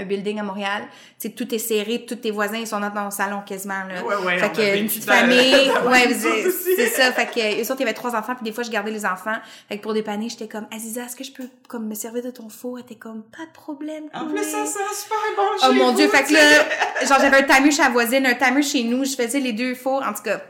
un 0.00 0.04
building 0.04 0.40
à 0.40 0.42
Montréal. 0.42 0.82
Tu 1.20 1.32
tout 1.32 1.54
est 1.54 1.58
serré, 1.58 2.04
tous 2.06 2.16
tes 2.16 2.30
voisins, 2.32 2.58
ils 2.58 2.66
sont 2.66 2.80
dans 2.80 2.90
ton 2.90 3.10
salon 3.10 3.40
quasiment, 3.46 3.84
là. 3.88 4.02
Ouais, 4.04 4.16
ouais, 4.26 4.38
fait 4.38 4.52
que 4.52 4.78
une 4.78 4.86
petite 4.86 5.04
famille, 5.04 5.70
ouais, 5.88 6.12
c'est 6.12 6.50
c'est 6.50 6.88
ça. 6.88 7.12
Fait 7.12 7.26
que, 7.26 7.60
eux 7.62 7.62
autres, 7.70 7.76
il 7.80 7.80
y 7.80 7.84
avait 7.84 7.92
trois 7.94 8.14
enfants, 8.16 8.34
puis 8.34 8.44
des 8.44 8.52
fois, 8.52 8.64
je 8.64 8.70
gardais 8.70 8.90
les 8.90 9.06
enfants. 9.06 9.36
Fait 9.68 9.78
que 9.78 9.82
pour 9.82 9.94
dépanner, 9.94 10.28
j'étais 10.28 10.48
comme, 10.48 10.66
Aziza, 10.74 11.04
est-ce 11.04 11.16
que 11.16 11.24
je 11.24 11.32
peux, 11.32 11.48
comme, 11.68 11.86
me 11.86 11.94
servir 11.94 12.22
de 12.24 12.30
ton 12.30 12.48
four? 12.48 12.78
Elle 12.78 12.84
était 12.84 12.96
comme, 12.96 13.22
pas 13.22 13.46
de 13.46 13.52
problème. 13.52 14.04
En 14.12 14.26
plus, 14.26 14.42
ça 14.42 14.64
super 14.94 15.18
bon 15.36 15.42
Oh 15.62 15.72
chez 15.72 15.78
mon 15.78 15.90
vous, 15.92 15.96
dieu, 15.98 16.08
fait 16.08 16.24
que 16.24 16.32
là, 16.32 17.06
genre 17.06 17.18
j'avais 17.20 17.38
un 17.38 17.42
timer 17.42 17.70
chez 17.70 17.82
la 17.82 17.88
voisine, 17.90 18.26
un 18.26 18.34
timer 18.34 18.62
chez 18.62 18.84
nous, 18.84 19.04
je 19.04 19.14
faisais 19.14 19.40
les 19.40 19.52
deux 19.52 19.74
fours, 19.74 20.02
en 20.06 20.12
tout 20.12 20.22
cas. 20.22 20.40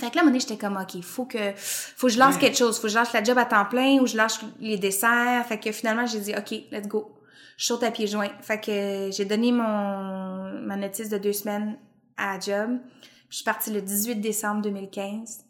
Fait 0.00 0.08
que 0.10 0.14
là, 0.16 0.20
à 0.20 0.20
un 0.20 0.24
moment 0.24 0.26
donné, 0.28 0.40
j'étais 0.40 0.56
comme, 0.56 0.76
OK, 0.78 1.02
faut 1.02 1.26
que, 1.26 1.52
faut 1.56 2.06
que 2.06 2.12
je 2.12 2.18
lance 2.18 2.34
Ouais. 2.36 2.40
quelque 2.40 2.56
chose, 2.56 2.76
faut 2.76 2.82
que 2.84 2.88
je 2.88 2.94
lâche 2.94 3.12
la 3.12 3.22
job 3.22 3.36
à 3.36 3.44
temps 3.44 3.66
plein 3.66 3.98
ou 4.00 4.06
je 4.06 4.16
lâche 4.16 4.38
les 4.58 4.78
desserts. 4.78 5.44
Fait 5.46 5.58
que 5.58 5.70
finalement, 5.70 6.06
j'ai 6.06 6.18
dit, 6.20 6.32
OK, 6.36 6.50
let's 6.70 6.88
go. 6.88 7.14
Je 7.58 7.66
saute 7.66 7.82
à 7.82 7.90
pieds 7.90 8.06
joints. 8.06 8.30
Fait 8.40 8.58
que 8.58 9.10
j'ai 9.12 9.24
donné 9.26 9.52
mon, 9.52 10.60
ma 10.62 10.76
notice 10.76 11.10
de 11.10 11.18
deux 11.18 11.34
semaines 11.34 11.76
à 12.16 12.34
la 12.34 12.40
job. 12.40 12.78
Puis 13.02 13.28
je 13.28 13.36
suis 13.36 13.44
partie 13.44 13.70
le 13.70 13.82
18 13.82 14.16
décembre 14.16 14.62
2015. 14.62 15.44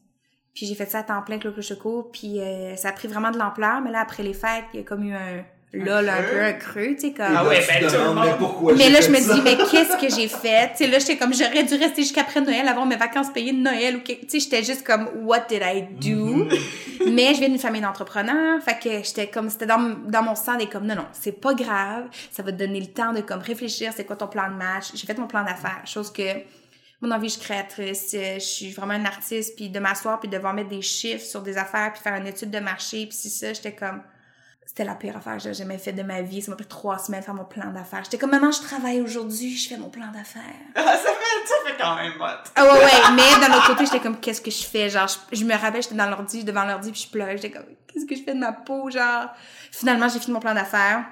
Puis 0.55 0.67
j'ai 0.67 0.75
fait 0.75 0.87
ça 0.91 0.99
à 0.99 1.03
temps 1.05 1.23
plein 1.23 1.37
avec 1.37 1.57
le 1.57 1.63
Choco. 1.63 2.11
Puis 2.13 2.41
euh, 2.41 2.75
ça 2.75 2.89
a 2.89 2.93
pris 2.93 3.07
vraiment 3.07 3.31
de 3.31 3.39
l'ampleur. 3.39 3.81
Mais 3.81 3.93
là, 3.93 4.01
après 4.01 4.25
les 4.25 4.35
fêtes, 4.35 4.65
il 4.75 4.81
y 4.81 4.83
a 4.83 4.85
comme 4.85 5.05
eu 5.05 5.15
un 5.15 5.45
lol, 5.73 6.09
un 6.09 6.23
peu 6.23 6.41
un 6.43 6.53
creux, 6.53 6.95
tu 6.95 7.01
sais, 7.01 7.13
comme... 7.13 7.35
Ah 7.35 7.47
ouais, 7.47 7.61
tu 7.61 7.67
ben, 7.69 7.79
tout 7.79 7.85
le 7.85 7.99
demandes, 7.99 8.15
monde. 8.17 8.27
mais 8.27 8.37
pourquoi 8.39 8.75
Mais 8.75 8.91
là, 8.91 9.01
je 9.01 9.09
me 9.09 9.19
dis, 9.19 9.41
mais 9.43 9.57
qu'est-ce 9.57 9.97
que 9.97 10.15
j'ai 10.15 10.29
fait? 10.29 10.73
Tu 10.77 10.85
sais, 10.85 10.87
là, 10.87 10.99
j'étais 10.99 11.17
comme, 11.17 11.33
j'aurais 11.33 11.65
dû 11.65 11.75
rester 11.75 12.03
jusqu'après 12.03 12.41
Noël, 12.41 12.69
avoir 12.69 12.85
mes 12.87 12.97
vacances 12.97 13.31
payées 13.33 13.53
de 13.53 13.59
Noël 13.61 13.97
ou. 13.97 14.01
Tu 14.01 14.17
sais, 14.29 14.41
j'étais 14.41 14.63
juste 14.63 14.85
comme, 14.85 15.09
what 15.25 15.47
did 15.49 15.63
I 15.65 15.83
do? 15.83 16.47
mais 17.11 17.35
je 17.35 17.41
viens 17.41 17.49
d'une 17.49 17.59
famille 17.59 17.81
d'entrepreneurs, 17.81 18.63
fait 18.63 18.79
que 18.79 19.05
j'étais 19.05 19.29
comme, 19.29 19.49
c'était 19.51 19.67
dans, 19.67 19.97
dans 20.07 20.23
mon 20.23 20.35
sang 20.35 20.57
des 20.57 20.67
comme, 20.67 20.87
non, 20.87 20.95
non, 20.95 21.07
c'est 21.13 21.41
pas 21.41 21.55
grave, 21.55 22.05
ça 22.31 22.43
va 22.43 22.53
te 22.53 22.57
donner 22.59 22.81
le 22.81 22.87
temps 22.87 23.13
de 23.13 23.21
comme 23.21 23.41
réfléchir, 23.41 23.93
c'est 23.97 24.05
quoi 24.05 24.17
ton 24.17 24.29
plan 24.29 24.49
de 24.49 24.55
match? 24.55 24.91
J'ai 24.95 25.07
fait 25.07 25.19
mon 25.19 25.27
plan 25.27 25.43
d'affaires, 25.43 25.83
chose 25.85 26.13
que, 26.13 26.23
mon 27.01 27.11
envie, 27.11 27.29
je 27.29 27.35
suis 27.35 27.43
créatrice, 27.43 28.13
euh, 28.15 28.35
je 28.35 28.45
suis 28.45 28.71
vraiment 28.71 28.95
une 28.95 29.07
artiste, 29.07 29.57
puis 29.57 29.69
de 29.71 29.79
m'asseoir, 29.81 30.21
puis 30.21 30.29
de 30.29 30.37
devoir 30.37 30.55
mettre 30.55 30.69
des 30.69 30.83
chiffres 30.83 31.25
sur 31.25 31.43
des 31.43 31.57
affaires, 31.59 31.93
puis 31.93 32.03
faire 32.03 32.15
une 32.15 32.27
étude 32.29 32.51
de 32.51 32.61
marché, 32.61 33.07
puis 33.07 33.17
si 33.17 33.29
ça, 33.31 33.53
j'étais 33.53 33.73
comme, 33.75 34.03
c'était 34.65 34.85
la 34.85 34.95
pire 34.95 35.17
affaire 35.17 35.37
que 35.37 35.43
j'ai 35.43 35.55
jamais 35.55 35.77
faite 35.77 35.97
de 35.97 36.03
ma 36.03 36.23
vie. 36.23 36.41
Ça 36.41 36.51
m'a 36.51 36.57
pris 36.57 36.67
trois 36.67 36.99
semaines 36.99 37.21
de 37.21 37.25
faire 37.27 37.35
mon 37.35 37.45
plan 37.45 37.71
d'affaires. 37.71 38.05
J'étais 38.05 38.17
comme, 38.17 38.31
maman, 38.31 38.51
je 38.51 38.63
travaille 38.63 39.01
aujourd'hui, 39.03 39.55
je 39.55 39.69
fais 39.69 39.77
mon 39.77 39.91
plan 39.91 40.11
d'affaires. 40.13 40.43
Ah, 40.75 40.97
ça 40.97 41.11
fait, 41.11 41.47
ça 41.47 41.55
fait 41.67 41.77
quand 41.79 41.97
même 41.97 42.13
hot. 42.19 42.51
Ah 42.55 42.65
ouais, 42.65 42.71
ouais, 42.71 43.15
mais 43.15 43.47
d'un 43.47 43.55
autre 43.55 43.67
côté, 43.67 43.85
j'étais 43.85 44.01
comme, 44.01 44.19
qu'est-ce 44.19 44.41
que 44.41 44.51
je 44.51 44.65
fais? 44.65 44.89
Genre, 44.89 45.09
je, 45.09 45.37
je 45.37 45.45
me 45.45 45.55
rappelle, 45.55 45.83
j'étais 45.83 45.95
dans 45.95 46.09
l'ordi, 46.09 46.43
devant 46.45 46.65
l'ordi, 46.65 46.91
puis 46.91 47.03
je 47.03 47.11
pleurais. 47.11 47.37
J'étais 47.37 47.51
comme, 47.51 47.67
qu'est-ce 47.87 48.07
que 48.07 48.17
je 48.17 48.23
fais 48.23 48.33
de 48.33 48.39
ma 48.39 48.53
peau? 48.53 48.89
Genre, 48.89 49.29
finalement, 49.71 50.09
j'ai 50.09 50.21
fini 50.21 50.33
mon 50.33 50.41
plan 50.41 50.55
d'affaires. 50.55 51.05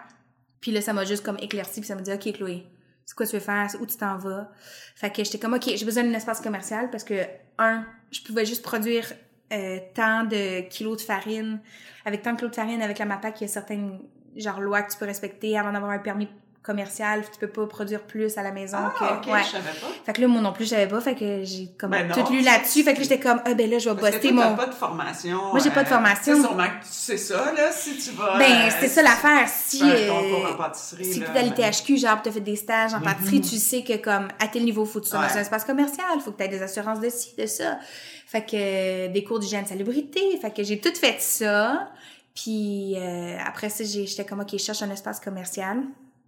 Puis 0.60 0.70
là, 0.72 0.80
ça 0.80 0.92
m'a 0.92 1.04
juste 1.04 1.24
comme 1.24 1.38
éclairci, 1.38 1.80
puis 1.80 1.88
ça 1.88 1.94
m'a 1.94 2.02
dit, 2.02 2.12
OK, 2.12 2.32
Chloé, 2.32 2.66
c'est 3.04 3.14
quoi 3.14 3.26
tu 3.26 3.32
veux 3.32 3.40
faire? 3.40 3.68
Où 3.80 3.84
tu 3.84 3.96
t'en 3.96 4.16
vas? 4.16 4.50
Fait 4.94 5.10
que 5.10 5.22
j'étais 5.22 5.38
comme, 5.38 5.54
OK, 5.54 5.68
j'ai 5.74 5.84
besoin 5.84 6.04
d'un 6.04 6.14
espace 6.14 6.40
commercial 6.40 6.90
parce 6.90 7.04
que, 7.04 7.26
un, 7.58 7.84
je 8.10 8.22
pouvais 8.22 8.46
juste 8.46 8.62
produire 8.62 9.06
euh, 9.52 9.78
tant 9.94 10.24
de 10.24 10.60
kilos 10.68 10.98
de 10.98 11.02
farine. 11.02 11.60
Avec 12.04 12.22
tant 12.22 12.32
de 12.32 12.36
kilos 12.36 12.50
de 12.50 12.56
farine, 12.56 12.82
avec 12.82 12.98
la 12.98 13.04
MAPAC, 13.04 13.40
il 13.40 13.44
y 13.44 13.46
a 13.46 13.48
certaines, 13.48 14.00
genre, 14.36 14.60
lois 14.60 14.82
que 14.82 14.92
tu 14.92 14.98
peux 14.98 15.06
respecter 15.06 15.58
avant 15.58 15.72
d'avoir 15.72 15.92
un 15.92 15.98
permis 15.98 16.28
commercial. 16.62 17.22
Tu 17.32 17.38
peux 17.38 17.48
pas 17.48 17.66
produire 17.66 18.02
plus 18.02 18.36
à 18.36 18.42
la 18.42 18.52
maison 18.52 18.76
Ah, 18.78 18.92
que... 18.98 19.28
ok, 19.28 19.32
ouais. 19.32 19.42
je 19.42 19.48
savais 19.52 19.70
pas. 19.80 19.86
Fait 20.04 20.12
que 20.12 20.20
là, 20.20 20.28
moi 20.28 20.40
non 20.40 20.52
plus, 20.52 20.64
je 20.64 20.70
savais 20.70 20.86
pas. 20.88 21.00
Fait 21.00 21.14
que 21.14 21.42
j'ai 21.42 21.68
comme 21.78 21.90
Ben 21.90 22.10
tout 22.12 22.32
lu 22.32 22.42
là-dessus. 22.42 22.82
Fait 22.82 22.94
que 22.94 23.02
j'étais 23.02 23.18
comme, 23.18 23.40
ah 23.44 23.54
ben 23.54 23.70
là, 23.70 23.78
je 23.78 23.88
vais 23.88 23.96
Parce 24.00 24.16
que 24.16 24.16
bosser 24.18 24.34
toi, 24.34 24.42
t'as 24.42 24.50
mon... 24.50 24.56
pas 24.56 24.66
de 24.66 24.74
formation. 24.74 25.38
Moi, 25.50 25.58
j'ai 25.62 25.70
pas 25.70 25.82
de 25.82 25.88
euh, 25.88 25.90
formation. 25.90 26.34
C'est 26.34 26.40
sûrement 26.42 26.66
que 26.66 26.84
tu 26.84 26.92
sais 26.92 27.16
ça, 27.16 27.52
là, 27.52 27.72
si 27.72 27.96
tu 27.96 28.10
vas... 28.10 28.38
Ben, 28.38 28.52
euh, 28.52 28.70
c'était 28.70 28.88
ça 28.88 29.02
l'affaire. 29.02 29.48
Si, 29.48 29.78
tu 29.78 29.84
fais 29.84 30.08
un 30.08 30.12
concours 30.12 30.50
en 30.52 30.56
pâtisserie, 30.56 31.04
si 31.04 31.20
t'es 31.20 31.26
à 31.26 31.32
ben- 31.32 31.96
genre, 31.96 32.22
t'as 32.22 32.30
fait 32.30 32.40
des 32.40 32.56
stages 32.56 32.94
en 32.94 33.00
pâtisserie, 33.00 33.40
tu 33.40 33.56
sais 33.56 33.82
que 33.82 33.96
comme, 33.96 34.28
à 34.38 34.48
tel 34.48 34.64
niveau, 34.64 34.84
faut 34.84 35.00
que 35.00 35.04
tu 35.04 35.10
sois 35.10 35.26
dans 35.26 35.36
un 35.36 35.40
espace 35.40 35.64
commercial, 35.64 36.20
faut 36.22 36.32
que 36.32 36.38
t'aies 36.38 36.48
des 36.48 36.62
assurances 36.62 37.00
de 37.00 37.08
ci, 37.08 37.34
de 37.36 37.46
ça. 37.46 37.78
Fait 38.26 38.42
que, 38.42 38.50
euh, 38.54 39.08
des 39.08 39.24
cours 39.24 39.40
d'hygiène 39.40 39.66
salubrité. 39.66 40.20
Fait 40.40 40.52
que 40.52 40.62
j'ai 40.62 40.78
tout 40.78 40.94
fait 40.94 41.16
ça. 41.20 41.90
Puis, 42.34 42.94
euh, 42.96 43.36
après 43.44 43.68
ça, 43.70 43.82
j'étais 43.82 44.24
comme, 44.24 44.40
OK, 44.40 44.50
je 44.52 44.58
cherche 44.58 44.82
un 44.82 44.90
espace 44.90 45.18
commercial. 45.18 45.78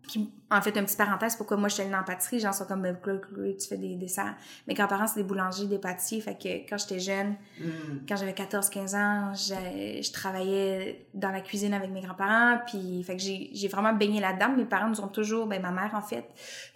Puis, 0.09 0.31
en 0.51 0.61
fait, 0.61 0.77
une 0.77 0.85
petite 0.85 0.99
parenthèse, 0.99 1.37
pourquoi 1.37 1.57
moi, 1.57 1.69
je 1.69 1.75
suis 1.75 1.83
allée 1.83 1.93
dans 1.93 1.99
la 1.99 2.03
pâtisserie, 2.03 2.41
gens 2.41 2.53
sont 2.53 2.65
comme, 2.67 2.83
ben, 2.83 2.97
tu 3.03 3.69
fais 3.69 3.77
des 3.79 3.95
desserts. 3.95 4.35
Mes 4.67 4.75
grands-parents, 4.75 5.07
c'est 5.07 5.21
des 5.21 5.27
boulangers, 5.27 5.67
des 5.67 5.79
pâtissiers. 5.79 6.21
Fait 6.21 6.35
que 6.37 6.49
quand 6.69 6.77
j'étais 6.77 6.99
jeune, 7.01 7.37
Hmm. 7.61 7.99
quand 8.09 8.17
j'avais 8.17 8.33
14-15 8.35 8.95
ans, 8.95 9.33
j'ai- 9.35 10.03
je 10.03 10.13
travaillais 10.13 11.07
dans 11.15 11.31
la 11.31 11.41
cuisine 11.41 11.73
avec 11.73 11.91
mes 11.91 12.01
grands-parents, 12.03 12.59
puis 12.67 13.03
fait 13.05 13.17
que 13.17 13.23
j'ai 13.23 13.69
vraiment 13.69 13.93
baigné 13.93 14.21
là-dedans. 14.21 14.51
Mes 14.57 14.65
parents 14.65 14.89
nous 14.89 15.01
ont 15.01 15.09
toujours, 15.09 15.47
ben 15.47 15.63
ma 15.63 15.71
mère 15.71 15.93
en 15.95 16.03
fait, 16.03 16.25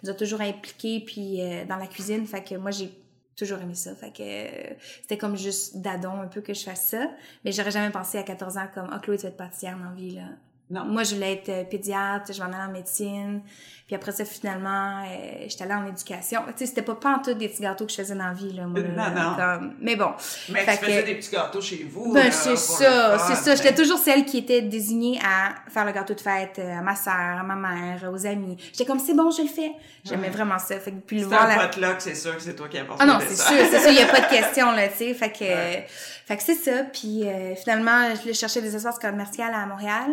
nous 0.03 0.09
a 0.09 0.13
toujours 0.13 0.41
impliqués 0.41 1.03
puis 1.05 1.41
euh, 1.41 1.65
dans 1.65 1.75
la 1.77 1.87
cuisine, 1.87 2.25
fait 2.25 2.43
que 2.43 2.55
moi 2.55 2.71
j'ai 2.71 2.89
toujours 3.35 3.59
aimé 3.59 3.75
ça, 3.75 3.93
fait 3.93 4.11
que 4.11 4.21
euh, 4.23 4.73
c'était 5.01 5.17
comme 5.17 5.35
juste 5.37 5.77
d'adon 5.77 6.21
un 6.21 6.27
peu 6.27 6.41
que 6.41 6.53
je 6.53 6.63
fasse 6.63 6.87
ça, 6.87 7.07
mais 7.45 7.51
j'aurais 7.51 7.71
jamais 7.71 7.91
pensé 7.91 8.17
à 8.17 8.23
14 8.23 8.57
ans 8.57 8.67
comme 8.73 8.89
oh 8.91 8.99
Chloé 9.01 9.17
tu 9.17 9.23
vas 9.23 9.29
être 9.29 9.37
pâtissière 9.37 9.77
dans 9.77 9.89
la 9.89 9.95
vie 9.95 10.15
là. 10.15 10.23
Non. 10.69 10.83
Moi 10.85 11.03
je 11.03 11.15
voulais 11.15 11.33
être 11.33 11.49
euh, 11.49 11.63
pédiatre, 11.63 12.33
je 12.33 12.39
m'en 12.41 12.47
allais 12.47 12.57
en 12.67 12.71
médecine, 12.73 13.41
puis 13.87 13.95
après 13.95 14.11
ça 14.11 14.25
finalement 14.25 15.01
euh, 15.05 15.45
j'étais 15.47 15.63
allée 15.63 15.73
en 15.75 15.85
éducation. 15.87 16.41
Tu 16.47 16.53
sais 16.57 16.65
c'était 16.65 16.81
pas 16.81 16.95
pas 16.95 17.15
en 17.15 17.19
tout 17.19 17.33
des 17.35 17.47
petits 17.47 17.61
gâteaux 17.61 17.85
que 17.85 17.91
je 17.91 17.95
faisais 17.95 18.15
dans 18.15 18.25
la 18.27 18.33
vie 18.33 18.51
là, 18.51 18.67
moi. 18.67 18.81
là, 18.81 19.09
Non, 19.09 19.21
non. 19.29 19.35
comme- 19.37 19.73
mais 19.79 19.95
bon. 19.95 20.11
Mais 20.49 20.65
Fait 20.65 20.77
tu 20.77 20.83
faisais 20.83 21.01
que- 21.03 21.05
des 21.05 21.15
petits 21.15 21.31
gâteaux 21.31 21.61
chez 21.61 21.87
vous. 21.89 22.11
ben, 22.13 22.29
c'est 22.33 22.57
ça, 22.57 23.17
c'est 23.17 23.35
ça. 23.35 23.55
J'étais 23.55 23.73
toujours 23.75 23.97
celle 23.97 24.25
qui 24.25 24.39
était 24.39 24.61
désignée 24.61 25.17
à 25.25 25.55
faire 25.71 25.85
le 25.85 25.93
gâteau 25.93 26.13
de 26.15 26.19
fête 26.19 26.59
euh, 26.59 26.77
à 26.79 26.81
ma 26.81 26.95
sœur, 26.97 27.13
à 27.15 27.43
ma 27.43 27.55
mère, 27.55 28.09
aux 28.11 28.25
amis. 28.25 28.57
J'étais 28.73 28.83
comme, 28.85 28.99
c'est 28.99 29.13
bon, 29.15 29.31
je 29.31 29.43
le 29.43 29.47
fais. 29.47 29.71
J'aimais 30.03 30.29
vraiment 30.29 30.59
ça. 30.59 30.77
Fait 30.81 30.91
que, 30.91 30.97
puis 30.99 31.17
le 31.17 31.23
C'est 31.23 31.29
voir 31.29 31.47
la... 31.47 31.55
potluck, 31.67 31.95
c'est 31.99 32.15
sûr 32.15 32.35
que 32.35 32.41
c'est 32.41 32.55
toi 32.57 32.67
qui 32.67 32.77
Ah 32.99 33.05
non, 33.05 33.19
c'est 33.25 33.35
sûr, 33.37 33.55
c'est 33.71 33.79
sûr, 33.79 33.89
il 33.91 33.95
n'y 33.95 34.01
a 34.01 34.07
pas 34.07 34.19
de 34.19 34.29
question, 34.29 34.71
là, 34.73 34.89
tu 34.89 34.97
sais. 34.97 35.13
Fait 35.13 35.31
que, 35.31 35.45
Ouais. 35.45 35.85
fait 35.87 36.35
que 36.35 36.43
c'est 36.43 36.55
ça. 36.55 36.83
Puis 36.91 37.25
euh, 37.25 37.55
finalement, 37.55 38.09
je 38.25 38.33
cherchais 38.33 38.61
des 38.61 38.75
espaces 38.75 38.99
commerciaux 38.99 39.45
à 39.49 39.65
Montréal. 39.65 40.09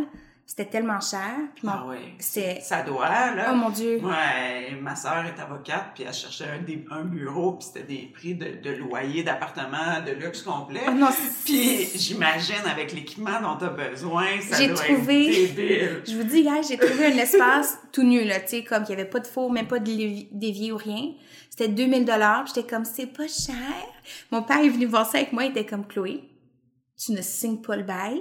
C'était 0.46 0.66
tellement 0.66 1.00
cher. 1.00 1.34
Puis 1.54 1.66
mon- 1.66 1.72
Ah 1.72 1.86
c'est... 2.18 2.60
Ça 2.60 2.82
doit, 2.82 3.08
là. 3.08 3.50
Oh 3.52 3.54
mon 3.56 3.70
Dieu. 3.70 3.98
Ouais, 4.02 4.76
ma 4.80 4.94
sœur 4.94 5.24
est 5.24 5.40
avocate, 5.40 5.92
puis 5.94 6.04
elle 6.06 6.12
cherchait 6.12 6.44
un, 6.44 6.62
des- 6.62 6.84
un 6.90 7.04
bureau, 7.04 7.52
puis 7.52 7.66
c'était 7.72 7.86
des 7.86 8.10
prix 8.12 8.34
de, 8.34 8.60
de 8.62 8.70
loyer 8.76 9.22
d'appartement 9.22 10.00
de 10.06 10.12
luxe 10.12 10.42
complet. 10.42 10.82
Ah 10.86 10.92
non, 10.92 11.08
c'est- 11.10 11.44
Puis 11.46 11.88
j'imagine, 11.98 12.60
avec 12.70 12.92
l'équipement 12.92 13.40
dont 13.40 13.56
tu 13.56 13.64
as 13.64 13.68
besoin, 13.88 14.26
ça 14.42 14.58
doit 14.66 14.76
trouvé- 14.76 15.44
être 15.44 15.54
débile. 15.56 16.02
Je 16.06 16.16
vous 16.16 16.24
dis, 16.24 16.42
gars, 16.44 16.60
j'ai 16.68 16.76
trouvé 16.76 17.06
un 17.06 17.16
espace 17.16 17.78
tout 17.90 18.02
nu, 18.02 18.22
là, 18.24 18.38
tu 18.40 18.48
sais, 18.48 18.64
comme 18.64 18.84
qu'il 18.84 18.94
n'y 18.94 19.00
avait 19.00 19.10
pas 19.10 19.20
de 19.20 19.26
four, 19.26 19.50
même 19.50 19.66
pas 19.66 19.78
de 19.78 19.84
d'évier 20.30 20.72
ou 20.72 20.76
rien. 20.76 21.12
C'était 21.48 21.68
2000 21.68 22.04
dollars. 22.04 22.46
J'étais 22.48 22.64
comme, 22.68 22.84
c'est 22.84 23.06
pas 23.06 23.28
cher. 23.28 23.54
Mon 24.30 24.42
père 24.42 24.58
est 24.58 24.68
venu 24.68 24.86
voir 24.86 25.10
ça 25.10 25.18
avec 25.18 25.32
moi, 25.32 25.44
il 25.44 25.50
était 25.52 25.64
comme, 25.64 25.86
Chloé, 25.86 26.22
tu 26.96 27.12
ne 27.12 27.20
signes 27.22 27.58
pas 27.60 27.74
le 27.76 27.82
bail. 27.82 28.20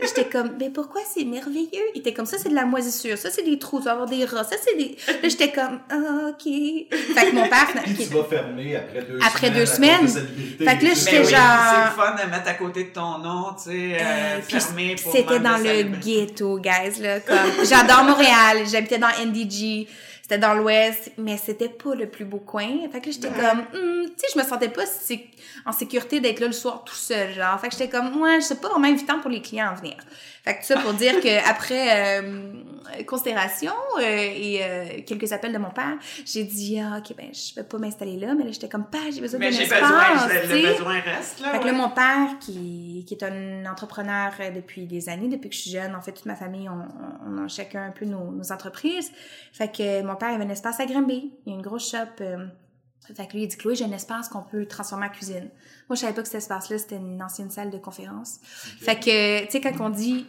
J'étais 0.00 0.24
comme, 0.24 0.52
mais 0.58 0.70
pourquoi 0.70 1.02
c'est 1.12 1.24
merveilleux? 1.24 1.68
Il 1.94 2.00
était 2.00 2.14
comme 2.14 2.24
ça, 2.26 2.38
c'est 2.38 2.48
de 2.48 2.54
la 2.54 2.64
moisissure. 2.64 3.18
Ça, 3.18 3.30
c'est 3.30 3.42
des 3.42 3.58
trous. 3.58 3.78
Tu 3.78 3.84
vas 3.84 3.92
avoir 3.92 4.06
des 4.08 4.24
rats. 4.24 4.42
Ça, 4.44 4.56
c'est 4.62 4.74
des. 4.76 4.96
Là, 5.22 5.28
j'étais 5.28 5.52
comme, 5.52 5.80
ah, 5.90 6.28
OK. 6.30 6.44
Fait 6.44 7.30
que 7.30 7.34
mon 7.34 7.46
père. 7.48 7.68
Puis 7.84 7.94
qui- 7.94 8.08
tu 8.08 8.14
vas 8.14 8.24
fermer 8.24 8.76
après 8.76 9.02
deux 9.02 9.18
Après 9.24 9.46
semaines. 9.48 9.54
deux 9.60 9.66
semaines. 9.66 10.06
de 10.58 10.64
Fait 10.64 10.78
que 10.78 10.84
là, 10.84 10.94
j'étais 10.94 11.12
Mais 11.12 11.26
oui, 11.26 11.30
genre- 11.30 11.40
c'est 11.70 11.84
le 11.84 12.02
fun 12.02 12.24
de 12.24 12.30
mettre 12.30 12.48
à 12.48 12.54
côté 12.54 12.84
de 12.84 12.88
ton 12.90 13.18
nom, 13.18 13.44
tu 13.54 13.70
sais, 13.70 13.94
euh, 13.94 13.98
Euh, 14.00 14.40
puis 14.48 14.60
fermé 14.60 14.96
pour 15.02 15.12
C'était 15.12 15.38
dans 15.40 15.58
le 15.58 15.64
salubrité. 15.64 16.26
ghetto, 16.26 16.58
guys, 16.58 17.00
là. 17.02 17.20
Comme, 17.20 17.64
j'adore 17.68 18.04
Montréal. 18.04 18.58
J'habitais 18.70 18.98
dans 18.98 19.08
NDG. 19.24 19.88
C'était 20.28 20.38
dans 20.38 20.54
l'ouest, 20.54 21.12
mais 21.18 21.36
c'était 21.36 21.68
pas 21.68 21.94
le 21.94 22.08
plus 22.10 22.24
beau 22.24 22.38
coin. 22.38 22.66
Fait 22.90 23.00
que 23.00 23.12
j'étais 23.12 23.28
comme, 23.28 23.60
Hum, 23.74 24.06
tu 24.06 24.12
sais, 24.16 24.26
je 24.34 24.38
me 24.40 24.44
sentais 24.44 24.68
pas 24.70 24.84
sé- 24.84 25.30
en 25.64 25.70
sécurité 25.70 26.18
d'être 26.18 26.40
là 26.40 26.48
le 26.48 26.52
soir 26.52 26.82
tout 26.84 26.96
seul, 26.96 27.32
genre. 27.32 27.60
Fait 27.60 27.68
que 27.68 27.74
j'étais 27.74 27.88
comme, 27.88 28.10
moi, 28.10 28.40
je 28.40 28.44
sais 28.46 28.56
pas 28.56 28.68
vraiment 28.70 28.88
invitant 28.88 29.20
pour 29.20 29.30
les 29.30 29.40
clients 29.40 29.68
à 29.70 29.74
venir. 29.74 29.94
Fait 30.46 30.54
que 30.54 30.60
tout 30.60 30.66
ça 30.66 30.78
pour 30.78 30.94
dire 30.94 31.20
que 31.20 31.50
après 31.50 32.20
euh, 32.20 32.52
considération 33.04 33.72
euh, 33.98 34.00
et 34.00 34.60
euh, 34.62 34.84
quelques 35.04 35.32
appels 35.32 35.52
de 35.52 35.58
mon 35.58 35.70
père, 35.70 35.96
j'ai 36.24 36.44
dit, 36.44 36.78
ah, 36.78 36.98
ok, 36.98 37.16
ben, 37.16 37.32
je 37.32 37.54
vais 37.54 37.64
pas 37.66 37.78
m'installer 37.78 38.16
là, 38.16 38.32
mais 38.34 38.44
là, 38.44 38.52
j'étais 38.52 38.68
comme, 38.68 38.86
pas, 38.86 38.98
j'ai 39.12 39.20
besoin 39.20 39.40
d'un 39.40 39.46
Mais 39.46 39.52
j'ai 39.52 39.64
espace, 39.64 39.80
besoin, 39.80 40.28
le, 40.28 40.72
besoin 40.72 41.00
reste, 41.00 41.40
là. 41.40 41.52
Fait 41.52 41.58
que 41.58 41.66
là, 41.66 41.72
mon 41.72 41.90
père, 41.90 42.38
qui, 42.40 43.04
qui 43.08 43.14
est 43.14 43.24
un 43.24 43.66
entrepreneur 43.66 44.32
euh, 44.38 44.50
depuis 44.50 44.86
des 44.86 45.08
années, 45.08 45.28
depuis 45.28 45.48
que 45.48 45.54
je 45.56 45.62
suis 45.62 45.70
jeune, 45.72 45.96
en 45.96 46.00
fait, 46.00 46.12
toute 46.12 46.26
ma 46.26 46.36
famille, 46.36 46.68
on, 46.68 46.86
on 47.28 47.44
a 47.44 47.48
chacun 47.48 47.82
un 47.82 47.90
peu 47.90 48.04
nos, 48.04 48.30
nos 48.30 48.52
entreprises. 48.52 49.10
Fait 49.52 49.68
que 49.68 50.02
mon 50.02 50.14
père 50.14 50.30
avait 50.30 50.44
un 50.44 50.50
espace 50.50 50.78
à 50.78 50.86
Grimby. 50.86 51.32
Il 51.44 51.52
y 51.52 51.56
a 51.56 51.58
une 51.58 51.62
grosse 51.62 51.90
shop. 51.90 52.22
Euh, 53.10 53.14
fait 53.14 53.26
que 53.26 53.32
lui, 53.34 53.42
il 53.44 53.48
dit, 53.48 53.56
Chloé, 53.56 53.74
j'ai 53.74 53.84
un 53.84 53.92
espace 53.92 54.28
qu'on 54.28 54.42
peut 54.42 54.66
transformer 54.66 55.06
en 55.06 55.10
cuisine. 55.10 55.48
Moi, 55.88 55.96
je 55.96 56.00
savais 56.00 56.12
pas 56.14 56.22
que 56.22 56.28
cet 56.28 56.36
espace-là, 56.38 56.78
c'était 56.78 56.96
une 56.96 57.22
ancienne 57.22 57.50
salle 57.50 57.70
de 57.70 57.78
conférence. 57.78 58.38
Fait 58.80 58.96
que, 58.98 59.44
tu 59.46 59.50
sais, 59.52 59.60
quand 59.60 59.72
on 59.80 59.90
dit 59.90 60.26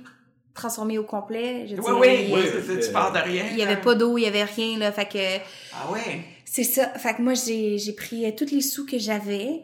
transformer 0.54 0.98
au 0.98 1.04
complet, 1.04 1.68
je 1.68 1.76
dis, 1.76 1.82
Oui, 1.82 1.92
oui, 2.00 2.08
il, 2.28 2.34
oui, 2.34 2.42
oui, 2.44 2.76
euh, 2.76 2.86
tu 2.86 2.92
pars 2.92 3.12
de 3.14 3.20
rien. 3.20 3.46
il 3.52 3.58
y 3.58 3.62
avait 3.62 3.76
là. 3.76 3.82
pas 3.82 3.96
d'eau, 3.96 4.18
il 4.18 4.22
y 4.24 4.26
avait 4.28 4.44
rien, 4.44 4.78
là. 4.80 4.92
Fait 4.92 5.08
que, 5.08 5.38
Ah 5.74 5.92
ouais? 5.92 6.22
c'est 6.46 6.64
ça. 6.64 6.88
Fait 6.98 7.14
que 7.16 7.22
moi, 7.22 7.34
j'ai, 7.36 7.78
j'ai 7.78 7.94
pris 7.94 8.26
euh, 8.26 8.32
tous 8.36 8.50
les 8.52 8.62
sous 8.62 8.86
que 8.86 8.98
j'avais 8.98 9.62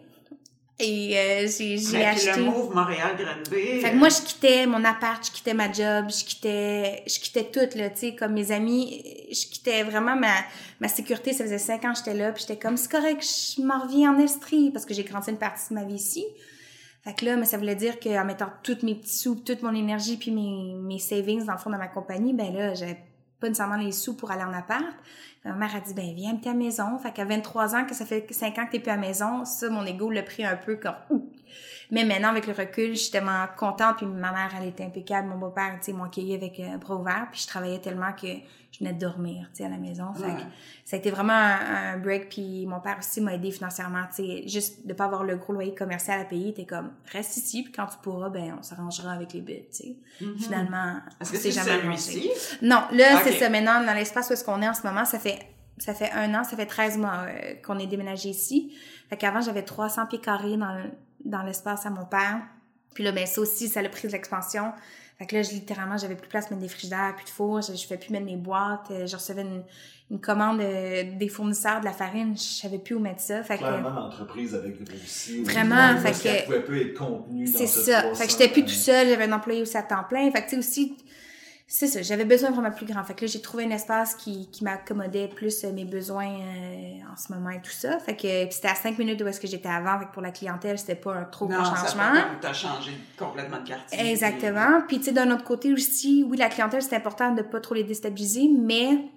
et 0.80 1.18
euh, 1.18 1.48
j'ai, 1.48 1.78
j'ai 1.78 1.98
Mais 1.98 2.16
puis 2.16 2.28
acheté. 2.30 2.40
le 2.40 2.46
move 2.46 2.74
Montréal-Granby. 2.76 3.82
Fait 3.82 3.92
que 3.92 3.96
moi, 3.96 4.10
je 4.10 4.22
quittais 4.22 4.66
mon 4.66 4.84
appart, 4.84 5.24
je 5.26 5.32
quittais 5.32 5.54
ma 5.54 5.72
job, 5.72 6.10
je 6.10 6.26
quittais, 6.26 7.04
je 7.06 7.20
quittais 7.20 7.44
tout, 7.46 7.78
là, 7.78 7.90
tu 7.92 8.00
sais, 8.00 8.16
comme 8.16 8.34
mes 8.34 8.52
amis, 8.52 9.04
je 9.32 9.48
quittais 9.48 9.84
vraiment 9.84 10.16
ma, 10.16 10.34
ma 10.80 10.88
sécurité. 10.88 11.32
Ça 11.32 11.44
faisait 11.44 11.60
cinq 11.60 11.86
ans 11.86 11.94
que 11.94 12.00
j'étais 12.00 12.16
là, 12.16 12.32
puis 12.32 12.42
j'étais 12.48 12.60
comme, 12.60 12.76
c'est 12.78 12.92
correct, 12.92 13.24
je 13.24 13.62
m'en 13.62 13.82
reviens 13.84 14.14
en 14.16 14.20
Estrie, 14.20 14.72
parce 14.72 14.86
que 14.86 14.94
j'ai 14.94 15.04
grandi 15.04 15.30
une 15.30 15.38
partie 15.38 15.70
de 15.70 15.76
ma 15.76 15.84
vie 15.84 15.96
ici. 15.96 16.26
Fait 17.04 17.14
que 17.14 17.26
là, 17.26 17.36
mais 17.36 17.46
ça 17.46 17.58
voulait 17.58 17.76
dire 17.76 18.00
qu'en 18.00 18.26
mettant 18.26 18.50
tous 18.64 18.82
mes 18.82 18.96
petits 18.96 19.16
sous, 19.18 19.36
toute 19.36 19.62
mon 19.62 19.76
énergie, 19.76 20.18
puis 20.18 20.32
mes, 20.32 20.74
mes 20.76 21.00
savings 21.00 21.46
dans 21.46 21.54
le 21.54 21.60
fond 21.60 21.70
de 21.70 21.76
ma 21.78 21.88
compagnie, 21.88 22.34
ben 22.34 22.52
là, 22.54 22.74
j'avais 22.74 22.98
pas 23.40 23.48
nécessairement 23.48 23.76
les 23.78 23.92
sous 23.92 24.16
pour 24.16 24.32
aller 24.32 24.44
en 24.44 24.54
appart. 24.54 24.86
Ma 25.46 25.54
mère 25.54 25.76
a 25.76 25.82
dit, 25.82 25.94
ben 25.94 26.14
viens 26.16 26.32
habiter 26.32 26.50
à 26.50 26.54
la 26.54 26.60
maison. 26.60 26.98
Fait 27.00 27.12
qu'à 27.12 27.26
23 27.26 27.76
ans, 27.76 27.86
que 27.86 27.94
ça 27.94 28.06
fait 28.06 28.26
5 28.32 28.58
ans 28.58 28.66
que 28.66 28.72
t'es 28.72 28.80
plus 28.80 28.92
à 28.92 28.96
la 28.96 29.02
maison, 29.02 29.44
ça, 29.46 29.70
mon 29.70 29.86
ego 29.86 30.10
l'a 30.10 30.24
pris 30.24 30.46
un 30.46 30.56
peu 30.56 30.78
comme, 30.78 30.96
ouh. 31.10 31.30
Mais 31.92 32.04
maintenant, 32.06 32.30
avec 32.30 32.48
le 32.48 32.54
recul, 32.54 32.90
je 32.96 33.00
suis 33.02 33.12
tellement 33.12 33.46
contente. 33.58 33.98
Puis 33.98 34.06
ma 34.06 34.32
mère, 34.32 34.52
elle 34.60 34.68
était 34.70 34.84
impeccable. 34.86 35.28
Mon 35.28 35.38
beau-père, 35.38 35.76
tu 35.80 35.86
sais, 35.86 35.94
m'a 35.94 36.06
accueilli 36.06 36.34
avec 36.36 36.60
un 36.60 36.78
bras 36.78 36.96
ouvert. 36.96 37.28
Puis 37.32 37.42
je 37.42 37.48
travaillais 37.48 37.80
tellement 37.80 38.14
que 38.14 38.28
je 38.72 38.80
venais 38.80 38.94
de 38.94 39.00
dormir, 39.00 39.48
tu 39.54 39.58
sais, 39.60 39.66
à 39.66 39.70
la 39.70 39.78
maison. 39.78 40.14
Fait 40.16 40.24
Ouais. 40.26 40.34
que 40.36 40.42
ça 40.86 40.96
a 40.96 41.00
été 41.00 41.12
vraiment 41.12 41.34
un, 41.34 41.94
un 41.94 41.98
break. 41.98 42.30
Puis 42.30 42.66
mon 42.66 42.80
père 42.80 42.98
aussi 43.00 43.22
m'a 43.22 43.36
aidé 43.36 43.52
financièrement, 43.52 44.04
tu 44.16 44.24
sais. 44.26 44.48
Juste 44.48 44.88
de 44.88 44.94
pas 44.94 45.06
avoir 45.06 45.24
le 45.24 45.36
gros 45.36 45.54
loyer 45.54 45.76
commercial 45.76 46.20
à 46.20 46.26
payer. 46.26 46.54
T'es 46.54 46.66
comme, 46.66 46.92
reste 47.12 47.38
ici. 47.38 47.64
Puis 47.64 47.72
quand 47.72 47.86
tu 47.86 47.98
pourras, 48.02 48.30
ben, 48.30 48.56
on 48.60 48.64
s'arrangera 48.64 49.12
avec 49.12 49.34
les 49.34 49.42
billes, 49.42 49.66
tu 49.72 49.78
sais. 49.78 49.96
Finalement, 50.40 50.94
Mhm. 50.94 51.02
Est-ce 51.22 51.32
que 51.32 51.38
s'est 51.38 51.52
c'est 51.52 51.64
jamais. 51.64 51.84
Non, 52.62 52.82
là, 52.92 53.22
c'est 53.24 53.34
ça. 53.34 53.50
Maintenant, 53.50 53.84
dans 53.86 53.94
l'espace 53.94 54.30
où 54.30 54.34
est-ce 54.34 54.44
qu'on 54.44 54.62
est 54.62 54.68
en 54.70 54.74
ce 54.74 54.86
moment, 54.88 55.06
ça 55.06 55.20
fait, 55.20 55.40
ça 55.78 55.94
fait 55.94 56.12
un 56.12 56.34
an, 56.34 56.44
ça 56.44 56.56
fait 56.56 56.66
13 56.66 56.98
mois 56.98 57.26
euh, 57.28 57.54
qu'on 57.66 57.78
est 57.80 57.88
déménagé 57.88 58.30
ici. 58.30 58.74
Fait 59.10 59.18
qu'avant, 59.18 59.42
j'avais 59.42 59.64
300 59.64 60.06
pieds 60.08 60.20
carrés 60.22 60.58
dans, 60.58 60.74
le- 60.74 60.92
dans 61.26 61.44
l'espace 61.44 61.86
à 61.86 61.90
mon 61.90 62.06
père. 62.06 62.42
Puis 62.94 63.04
là, 63.04 63.12
ben, 63.12 63.26
ça 63.26 63.42
aussi, 63.42 63.70
ça 63.70 63.80
a 63.80 63.90
pris 63.90 64.08
de 64.08 64.14
l'expansion. 64.14 64.72
Fait 65.18 65.26
que 65.28 65.36
là, 65.36 65.42
je, 65.44 65.52
littéralement, 65.52 65.98
j'avais 65.98 66.16
plus 66.16 66.26
de 66.26 66.30
place 66.30 66.48
pour 66.48 66.58
mettre 66.58 66.68
des 66.68 66.74
frigidaires, 66.74 67.14
plus 67.16 67.26
de 67.26 67.30
four, 67.30 67.62
je, 67.62 67.74
je 67.74 67.86
fais 67.88 67.98
plus 67.98 68.12
mettre 68.12 68.26
mes 68.26 68.36
boîtes, 68.36 68.90
euh, 68.92 69.06
je 69.06 69.16
recevais 69.16 69.44
une, 69.44 69.64
une 70.10 70.20
commande 70.20 70.60
euh, 70.60 71.04
des 71.18 71.28
fournisseurs 71.30 71.80
de 71.82 71.86
la 71.86 71.94
farine, 71.94 72.34
je 72.36 72.42
savais 72.42 72.80
plus 72.80 72.96
où 72.96 73.00
mettre 73.00 73.22
ça. 73.22 73.44
Fait 73.44 73.56
que, 73.56 73.60
Clairement, 73.60 73.92
l'entreprise 73.92 74.56
avait 74.56 74.70
au 74.70 75.44
Vraiment, 75.44 75.98
fait 76.00 76.12
que- 76.12 76.46
pouvait 76.46 76.64
plus 76.64 76.82
être 76.82 76.98
contenue 76.98 77.46
C'est 77.48 77.68
ce 77.68 77.82
ça. 77.84 78.02
300, 78.02 78.16
Fait 78.16 78.26
que 78.26 78.32
j'étais 78.32 78.48
plus 78.50 78.64
tout 78.64 78.70
seul, 78.70 79.08
j'avais 79.08 79.26
un 79.26 79.32
employé 79.34 79.62
aussi 79.62 79.78
à 79.78 79.84
temps 79.84 80.04
plein. 80.04 80.30
Fait 80.32 80.42
que 80.44 80.50
tu 80.50 80.56
sais 80.56 80.58
aussi, 80.58 80.98
c'est 81.76 81.88
ça, 81.88 82.04
j'avais 82.04 82.24
besoin 82.24 82.52
vraiment 82.52 82.70
plus 82.70 82.86
grand. 82.86 83.04
Fait 83.04 83.16
que 83.16 83.22
là, 83.22 83.28
j'ai 83.28 83.42
trouvé 83.42 83.64
un 83.64 83.72
espace 83.72 84.14
qui, 84.14 84.48
qui 84.52 84.64
m'accommodait 84.64 85.28
plus 85.28 85.64
euh, 85.64 85.72
mes 85.72 85.86
besoins 85.86 86.30
euh, 86.30 87.00
en 87.12 87.18
ce 87.18 87.34
moment 87.34 87.50
et 87.50 87.64
tout 87.64 87.72
ça. 87.72 87.98
Fait 87.98 88.16
que 88.16 88.28
c'était 88.54 88.68
à 88.68 88.76
5 88.76 88.96
minutes 89.00 89.18
d'où 89.18 89.26
est-ce 89.26 89.40
que 89.40 89.48
j'étais 89.48 89.70
avant. 89.70 89.98
Fait 89.98 90.06
que 90.06 90.12
pour 90.12 90.22
la 90.22 90.30
clientèle, 90.30 90.78
c'était 90.78 90.94
pas 90.94 91.16
un 91.16 91.24
trop 91.24 91.48
Non, 91.48 91.64
gros 91.64 91.76
changement. 91.76 92.12
comme 92.12 92.40
t'as 92.42 92.54
changé 92.54 92.92
complètement 93.18 93.60
de 93.60 93.68
quartier. 93.68 94.12
Exactement. 94.12 94.84
Puis 94.88 95.00
tu 95.00 95.06
sais, 95.06 95.14
d'un 95.14 95.32
autre 95.32 95.46
côté 95.46 95.74
aussi, 95.74 96.24
oui, 96.30 96.38
la 96.38 96.50
clientèle, 96.50 96.84
c'est 96.84 96.96
important 96.96 97.34
de 97.34 97.42
pas 97.42 97.60
trop 97.60 97.74
les 97.74 97.84
déstabiliser, 97.84 98.52
mais 98.56 99.10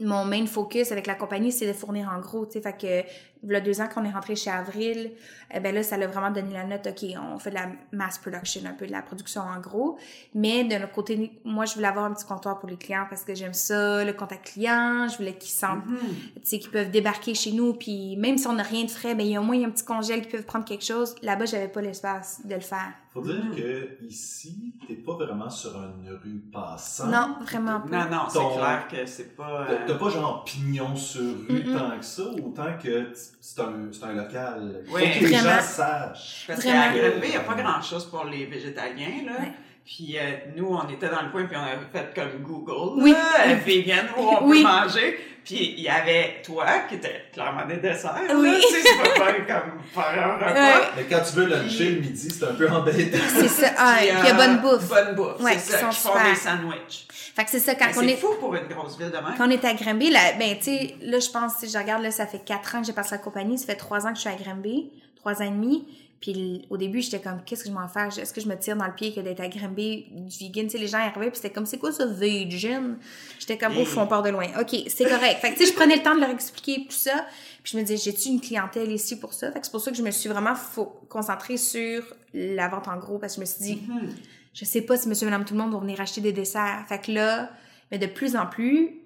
mon 0.00 0.24
main 0.24 0.44
focus 0.46 0.90
avec 0.90 1.06
la 1.06 1.14
compagnie, 1.14 1.52
c'est 1.52 1.68
de 1.68 1.72
fournir 1.72 2.12
en 2.12 2.18
gros, 2.18 2.46
tu 2.46 2.54
sais. 2.54 2.62
Fait 2.62 2.76
que, 2.76 3.08
il 3.46 3.52
y 3.52 3.56
a 3.56 3.60
deux 3.60 3.80
ans 3.80 3.88
qu'on 3.88 4.04
est 4.04 4.10
rentré 4.10 4.36
chez 4.36 4.50
Avril, 4.50 5.12
eh 5.54 5.60
ben 5.60 5.74
là, 5.74 5.82
ça 5.82 5.96
l'a 5.96 6.06
vraiment 6.06 6.30
donné 6.30 6.52
la 6.52 6.64
note, 6.64 6.86
OK, 6.86 7.04
on 7.34 7.38
fait 7.38 7.50
de 7.50 7.54
la 7.54 7.68
mass 7.92 8.18
production, 8.18 8.62
un 8.66 8.72
peu 8.72 8.86
de 8.86 8.92
la 8.92 9.02
production 9.02 9.42
en 9.42 9.60
gros. 9.60 9.96
Mais 10.34 10.64
de 10.64 10.74
notre 10.76 10.92
côté, 10.92 11.32
moi, 11.44 11.64
je 11.64 11.74
voulais 11.74 11.86
avoir 11.86 12.04
un 12.06 12.12
petit 12.12 12.24
comptoir 12.26 12.58
pour 12.58 12.68
les 12.68 12.76
clients 12.76 13.06
parce 13.08 13.22
que 13.24 13.34
j'aime 13.34 13.54
ça, 13.54 14.04
le 14.04 14.12
contact 14.12 14.52
client, 14.52 15.06
je 15.08 15.16
voulais 15.18 15.34
qu'ils 15.34 15.50
sentent, 15.52 15.86
Mhm. 15.86 15.98
tu 16.36 16.40
sais, 16.42 16.58
qu'ils 16.58 16.70
peuvent 16.70 16.90
débarquer 16.90 17.34
chez 17.34 17.52
nous, 17.52 17.74
puis 17.74 18.16
même 18.16 18.38
si 18.38 18.46
on 18.46 18.54
n'a 18.54 18.62
rien 18.64 18.84
de 18.84 18.90
frais, 18.90 19.14
ben 19.14 19.24
il 19.26 19.32
y 19.32 19.36
a 19.36 19.40
au 19.40 19.44
moins 19.44 19.54
il 19.56 19.62
y 19.62 19.64
a 19.64 19.68
un 19.68 19.70
petit 19.70 19.84
congèle 19.84 20.22
qui 20.22 20.28
peuvent 20.32 20.44
prendre 20.44 20.64
quelque 20.64 20.84
chose. 20.84 21.14
Là-bas, 21.22 21.44
j'avais 21.46 21.68
pas 21.68 21.80
l'espace 21.80 22.40
de 22.44 22.54
le 22.54 22.60
faire. 22.60 22.92
Faut 23.12 23.22
dire 23.22 23.42
Mhm. 23.44 23.54
que 23.56 24.04
ici, 24.04 24.74
t'es 24.86 24.94
pas 24.94 25.14
vraiment 25.14 25.48
sur 25.48 25.70
une 25.76 26.10
rue 26.22 26.42
passante. 26.52 27.10
Non, 27.10 27.36
vraiment 27.46 27.80
pas. 27.80 28.04
Non, 28.04 28.10
non, 28.16 28.22
c'est 28.28 28.38
clair 28.38 28.88
que 28.90 29.06
c'est 29.06 29.34
pas... 29.36 29.64
T'as 29.66 29.72
euh, 29.72 29.78
t'as 29.86 29.94
pas 29.94 30.10
genre 30.10 30.44
pignon 30.44 30.94
sur 30.96 31.22
rue 31.48 31.64
tant 31.72 31.98
que 31.98 32.04
ça, 32.04 32.24
autant 32.24 32.76
que 32.82 33.10
c'est 33.40 33.60
un, 33.60 33.72
c'est 33.92 34.04
un 34.04 34.12
local. 34.12 34.82
Faut 34.88 34.96
Oui. 34.96 35.10
que 35.18 35.24
les 35.24 35.34
gens 35.34 35.60
sachent. 35.62 36.44
Parce 36.46 36.62
qu'à 36.62 36.70
Granby, 36.88 37.20
il 37.24 37.30
n'y 37.30 37.36
a 37.36 37.40
pas 37.40 37.54
grand-chose 37.54 38.06
pour 38.10 38.24
les 38.24 38.46
végétaliens, 38.46 39.24
là. 39.26 39.32
Ouais. 39.40 39.52
Puis 39.84 40.16
euh, 40.18 40.22
nous, 40.56 40.66
on 40.74 40.88
était 40.88 41.08
dans 41.08 41.22
le 41.22 41.30
coin, 41.30 41.44
puis 41.44 41.56
on 41.56 41.62
avait 41.62 41.78
fait 41.92 42.12
comme 42.14 42.42
Google, 42.42 43.00
Oui. 43.02 43.12
là, 43.12 43.50
euh, 43.50 43.54
vegan, 43.64 44.06
où 44.18 44.20
on 44.22 44.46
Oui. 44.48 44.62
peut 44.62 44.68
manger. 44.68 45.20
Puis 45.44 45.74
il 45.76 45.80
y 45.84 45.88
avait 45.88 46.42
toi, 46.44 46.66
qui 46.88 46.96
était 46.96 47.26
clairement 47.32 47.64
des 47.66 47.76
desserts, 47.76 48.18
Oui. 48.34 48.50
là. 48.50 48.56
Tu 48.60 48.74
sais, 48.74 48.82
c'est 48.82 49.12
pas 49.14 49.24
mal 49.26 49.46
comme 49.46 49.80
faire 49.94 50.24
un 50.28 50.34
repas. 50.34 50.52
Ouais. 50.52 50.86
Mais 50.96 51.04
quand 51.04 51.22
tu 51.22 51.36
veux 51.36 51.46
luncher 51.46 51.90
le 51.90 52.00
midi, 52.00 52.28
c'est 52.30 52.44
un 52.44 52.54
peu 52.54 52.68
embêtant. 52.68 53.18
C'est 53.28 53.46
ça. 53.46 53.68
Ah, 53.78 53.94
Puis, 53.98 54.08
et 54.08 54.10
puis 54.10 54.18
il 54.22 54.26
y 54.26 54.30
a 54.30 54.34
euh, 54.34 54.36
bonne 54.36 54.58
bouffe. 54.60 54.88
Bonne 54.88 55.14
bouffe, 55.14 55.40
Ouais, 55.40 55.56
c'est 55.56 55.76
ça, 55.76 55.86
qui 55.86 55.96
font 56.00 56.14
des 56.28 56.34
sandwichs. 56.34 57.06
Fait 57.36 57.44
que 57.44 57.50
c'est 57.50 57.60
ça, 57.60 57.74
quand 57.74 57.84
Mais 57.92 57.98
on 57.98 58.00
C'est 58.00 58.10
est, 58.12 58.16
fou 58.16 58.28
pour 58.40 58.54
une 58.54 58.66
grosse 58.66 58.96
ville 58.96 59.08
de 59.10 59.12
même. 59.16 59.34
quand 59.36 59.46
on 59.46 59.50
est 59.50 59.62
à 59.64 59.74
Granby, 59.74 60.08
là, 60.10 60.20
ben, 60.38 60.56
tu 60.56 60.64
sais, 60.64 60.94
là, 61.02 61.20
je 61.20 61.28
pense, 61.30 61.56
si 61.58 61.68
je 61.68 61.76
regarde, 61.76 62.02
là, 62.02 62.10
ça 62.10 62.26
fait 62.26 62.42
quatre 62.42 62.74
ans 62.74 62.80
que 62.80 62.86
j'ai 62.86 62.94
passé 62.94 63.10
la 63.12 63.18
compagnie, 63.18 63.58
ça 63.58 63.66
fait 63.66 63.76
trois 63.76 64.06
ans 64.06 64.10
que 64.10 64.16
je 64.16 64.22
suis 64.22 64.30
à 64.30 64.34
Granby, 64.36 64.90
trois 65.16 65.42
ans 65.42 65.44
et 65.44 65.50
demi. 65.50 65.86
Puis 66.18 66.64
au 66.70 66.78
début, 66.78 67.02
j'étais 67.02 67.20
comme, 67.20 67.42
qu'est-ce 67.44 67.64
que 67.64 67.68
je 67.68 67.74
m'en 67.74 67.86
fais? 67.88 68.08
Est-ce 68.20 68.32
que 68.32 68.40
je 68.40 68.48
me 68.48 68.56
tire 68.58 68.74
dans 68.74 68.86
le 68.86 68.94
pied 68.94 69.12
que 69.14 69.20
d'être 69.20 69.40
à 69.40 69.48
Granby 69.48 70.06
du 70.12 70.38
vegan? 70.46 70.64
Tu 70.64 70.70
sais, 70.72 70.78
les 70.78 70.88
gens 70.88 70.96
arrivaient, 70.98 71.26
puis 71.30 71.36
c'était 71.36 71.50
comme, 71.50 71.66
c'est 71.66 71.76
quoi 71.76 71.92
ça, 71.92 72.06
vegan? 72.06 72.96
J'étais 73.38 73.58
comme, 73.58 73.76
ouf, 73.76 73.96
on 73.98 74.06
part 74.06 74.22
de 74.22 74.30
loin. 74.30 74.46
OK, 74.58 74.74
c'est 74.88 75.04
correct. 75.04 75.40
Fait 75.42 75.52
que, 75.52 75.58
tu 75.58 75.66
sais, 75.66 75.72
je 75.72 75.76
prenais 75.76 75.96
le 75.96 76.02
temps 76.02 76.14
de 76.14 76.20
leur 76.20 76.30
expliquer 76.30 76.86
tout 76.88 76.96
ça. 76.96 77.26
Puis 77.62 77.72
je 77.72 77.76
me 77.76 77.82
disais, 77.82 77.98
j'ai-tu 78.10 78.28
une 78.30 78.40
clientèle 78.40 78.90
ici 78.90 79.18
pour 79.20 79.34
ça? 79.34 79.52
Fait 79.52 79.60
que 79.60 79.66
c'est 79.66 79.72
pour 79.72 79.80
ça 79.82 79.90
que 79.90 79.96
je 79.98 80.02
me 80.02 80.10
suis 80.10 80.30
vraiment 80.30 80.54
concentrée 81.10 81.58
sur 81.58 82.02
la 82.32 82.68
vente 82.68 82.88
en 82.88 82.96
gros, 82.96 83.18
parce 83.18 83.34
que 83.34 83.36
je 83.36 83.40
me 83.42 83.46
suis 83.46 83.62
dit, 83.62 83.82
Mhm. 83.86 84.14
Je 84.56 84.64
sais 84.64 84.80
pas 84.82 84.96
si 84.96 85.08
monsieur, 85.08 85.26
madame, 85.26 85.44
tout 85.44 85.54
le 85.54 85.60
monde 85.60 85.72
vont 85.72 85.80
venir 85.80 86.00
acheter 86.00 86.20
des 86.20 86.32
desserts. 86.32 86.84
Fait 86.88 87.00
que 87.00 87.12
là, 87.12 87.50
mais 87.90 87.98
de 87.98 88.06
plus 88.06 88.34
en 88.36 88.46
plus, 88.46 89.02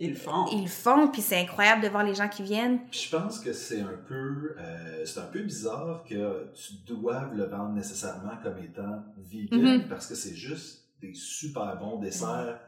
Ils 0.00 0.10
le 0.10 0.16
font. 0.16 0.46
ils 0.52 0.62
le 0.62 0.68
font, 0.68 1.08
puis 1.08 1.20
c'est 1.22 1.40
incroyable 1.40 1.82
de 1.82 1.88
voir 1.88 2.04
les 2.04 2.14
gens 2.14 2.28
qui 2.28 2.42
viennent. 2.42 2.78
Puis 2.90 3.08
je 3.10 3.16
pense 3.16 3.40
que 3.40 3.52
c'est 3.52 3.80
un 3.80 3.98
peu 4.08 4.54
euh, 4.58 5.04
c'est 5.04 5.20
un 5.20 5.26
peu 5.26 5.42
bizarre 5.42 6.04
que 6.08 6.50
tu 6.54 6.72
doives 6.86 7.34
le 7.34 7.44
vendre 7.44 7.74
nécessairement 7.74 8.36
comme 8.42 8.58
étant 8.58 9.04
vegan 9.18 9.78
Mhm. 9.80 9.88
parce 9.88 10.06
que 10.06 10.14
c'est 10.14 10.34
juste 10.34 10.84
des 11.00 11.14
super 11.14 11.76
bons 11.78 11.98
desserts 11.98 12.58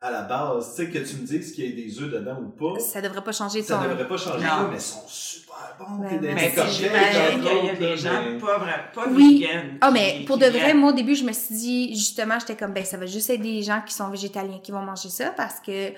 à 0.00 0.10
la 0.10 0.22
base. 0.22 0.74
Tu 0.76 0.84
sais 0.84 0.90
que 0.90 0.98
tu 0.98 1.16
me 1.16 1.26
dises 1.26 1.52
qu'il 1.52 1.64
y 1.68 1.72
a 1.72 1.84
des 1.86 2.00
œufs 2.00 2.10
dedans 2.12 2.38
ou 2.40 2.48
pas, 2.50 2.78
Ça 2.80 3.00
devrait 3.00 3.22
pas 3.24 3.32
changer 3.32 3.62
ça 3.62 3.76
ton... 3.78 3.88
devrait 3.88 4.06
pas 4.08 4.16
changer 4.16 4.44
Non. 4.44 4.48
ça, 4.48 4.68
mais 4.70 4.76
ils 4.76 4.80
sont 4.80 5.02
super 5.08 5.76
bons. 5.78 6.08
Des 6.08 6.26
ouais. 6.28 6.34
Mais 6.34 6.48
vrai. 6.50 6.66
j'imagine 6.70 7.42
qu'il 7.42 7.64
y 7.66 7.70
a 7.70 7.74
des 7.74 7.96
gens 7.96 8.10
mais- 8.24 8.38
pas, 8.38 8.58
vra- 8.58 8.92
pas 8.94 9.04
Oui. 9.10 9.40
vegan. 9.44 9.78
Ah, 9.80 9.90
mais 9.90 10.18
qui- 10.18 10.24
pour 10.24 10.38
qui 10.38 10.44
de 10.44 10.50
vrai, 10.50 10.74
moi, 10.74 10.90
au 10.90 10.94
début, 10.94 11.14
je 11.16 11.24
me 11.24 11.32
suis 11.32 11.54
dit, 11.54 11.94
justement, 11.96 12.38
j'étais 12.38 12.54
comme, 12.56 12.72
ben, 12.72 12.84
ça 12.84 12.96
va 12.96 13.06
juste 13.06 13.28
être 13.30 13.42
des 13.42 13.62
gens 13.62 13.82
qui 13.84 13.92
sont 13.92 14.08
végétaliens 14.08 14.60
qui 14.62 14.70
vont 14.70 14.82
manger 14.82 15.08
ça 15.08 15.30
parce 15.36 15.58
que 15.60 15.92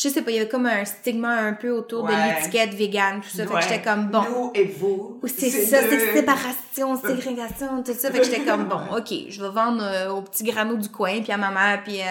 je 0.00 0.08
sais 0.08 0.22
pas, 0.22 0.30
il 0.30 0.36
y 0.36 0.38
avait 0.38 0.48
comme 0.48 0.66
un 0.66 0.84
stigma 0.84 1.40
un 1.40 1.54
peu 1.54 1.72
autour 1.72 2.06
de 2.06 2.12
l'étiquette 2.12 2.72
vegan, 2.72 3.20
tout 3.20 3.36
ça. 3.36 3.44
Fait 3.44 3.52
que 3.52 3.60
j'étais 3.62 3.82
comme, 3.82 4.06
bon. 4.06 4.22
Nous 4.22 4.52
et 4.54 4.64
vous. 4.64 5.20
C'est 5.26 5.50
ça, 5.50 5.82
deux. 5.82 5.90
c'est 5.90 6.12
séparation, 6.12 6.96
ségrégation, 6.96 7.82
tout 7.82 7.92
ça. 7.94 8.12
Fait 8.12 8.20
que 8.20 8.24
j'étais 8.24 8.44
comme, 8.44 8.68
bon, 8.68 8.78
OK, 8.96 9.12
je 9.28 9.42
vais 9.42 9.50
vendre 9.50 9.82
euh, 9.82 10.12
aux 10.12 10.22
petits 10.22 10.44
granos 10.44 10.76
du 10.76 10.88
coin, 10.88 11.20
puis 11.20 11.32
à 11.32 11.36
ma 11.36 11.50
mère, 11.50 11.82
puis 11.82 12.00
euh, 12.00 12.04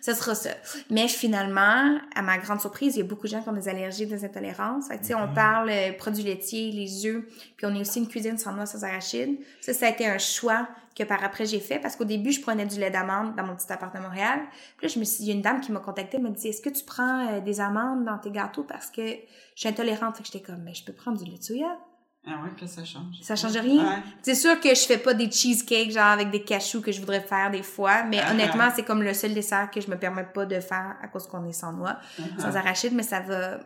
ça 0.00 0.16
sera 0.16 0.34
ça. 0.34 0.50
Mais 0.90 1.06
finalement, 1.06 2.00
à 2.12 2.22
ma 2.22 2.38
grande 2.38 2.60
surprise, 2.60 2.96
il 2.96 2.98
y 2.98 3.02
a 3.02 3.06
beaucoup 3.06 3.28
de 3.28 3.32
gens 3.32 3.40
qui 3.40 3.48
ont 3.48 3.52
des 3.52 3.68
allergies, 3.68 4.06
des 4.06 4.24
intolérances. 4.24 4.88
Fait 4.88 4.96
que, 4.96 5.02
tu 5.02 5.08
sais, 5.08 5.14
on 5.14 5.32
parle 5.32 5.70
euh, 5.70 5.92
produits 5.92 6.24
laitiers, 6.24 6.72
les 6.72 7.06
œufs, 7.06 7.22
puis 7.56 7.66
on 7.66 7.74
est 7.76 7.80
aussi 7.82 8.00
une 8.00 8.08
cuisine 8.08 8.36
sans 8.36 8.52
noix, 8.52 8.66
sans 8.66 8.82
arachides. 8.82 9.38
Ça, 9.60 9.72
ça 9.72 9.86
a 9.86 9.90
été 9.90 10.08
un 10.08 10.18
choix 10.18 10.66
que 10.98 11.04
par 11.04 11.22
après 11.24 11.46
j'ai 11.46 11.60
fait 11.60 11.78
parce 11.78 11.96
qu'au 11.96 12.04
début, 12.04 12.32
je 12.32 12.40
prenais 12.40 12.66
du 12.66 12.78
lait 12.80 12.90
d'amande 12.90 13.34
dans 13.36 13.44
mon 13.44 13.54
petit 13.56 13.72
appart 13.72 13.94
à 13.94 14.00
Montréal. 14.00 14.40
Puis 14.76 14.86
là, 14.86 14.92
je 14.94 14.98
me 14.98 15.04
suis, 15.04 15.22
il 15.24 15.28
y 15.28 15.30
a 15.30 15.34
une 15.34 15.42
dame 15.42 15.60
qui 15.60 15.70
m'a 15.72 15.80
contactée, 15.80 16.16
elle 16.18 16.22
m'a 16.24 16.30
dit, 16.30 16.48
est-ce 16.48 16.60
que 16.62 16.70
tu 16.70 16.84
prends 16.84 17.28
euh, 17.28 17.40
des 17.40 17.60
amandes 17.60 18.04
dans 18.04 18.18
tes 18.18 18.30
gâteaux? 18.30 18.64
Parce 18.64 18.90
que 18.90 19.02
je 19.06 19.16
suis 19.54 19.68
intolérante? 19.68 20.16
Fait 20.16 20.22
que 20.24 20.28
j'étais 20.32 20.44
comme, 20.44 20.62
mais 20.62 20.74
je 20.74 20.84
peux 20.84 20.92
prendre 20.92 21.18
du 21.22 21.30
lait 21.30 21.38
de 21.38 21.42
soya. 21.42 21.78
Ah 22.26 22.42
ouais, 22.42 22.50
que 22.60 22.66
ça 22.66 22.84
change. 22.84 23.14
Ça 23.22 23.36
change 23.36 23.56
rien. 23.56 23.82
Ouais. 23.88 24.02
C'est 24.22 24.34
sûr 24.34 24.60
que 24.60 24.68
je 24.70 24.80
fais 24.86 24.98
pas 24.98 25.14
des 25.14 25.30
cheesecakes 25.30 25.92
genre 25.92 26.04
avec 26.06 26.30
des 26.30 26.42
cachous 26.42 26.82
que 26.82 26.92
je 26.92 27.00
voudrais 27.00 27.20
faire 27.22 27.50
des 27.50 27.62
fois, 27.62 28.02
mais 28.02 28.18
Ah. 28.22 28.32
honnêtement, 28.32 28.68
c'est 28.74 28.82
comme 28.82 29.02
le 29.02 29.14
seul 29.14 29.32
dessert 29.32 29.70
que 29.70 29.80
je 29.80 29.88
me 29.88 29.96
permets 29.96 30.24
pas 30.26 30.44
de 30.44 30.60
faire 30.60 30.96
à 31.00 31.08
cause 31.08 31.26
qu'on 31.26 31.46
est 31.46 31.52
sans 31.52 31.72
noix, 31.72 31.96
Uh-huh. 32.18 32.40
sans 32.40 32.56
arachide, 32.56 32.92
mais 32.92 33.02
ça 33.04 33.20
va 33.20 33.60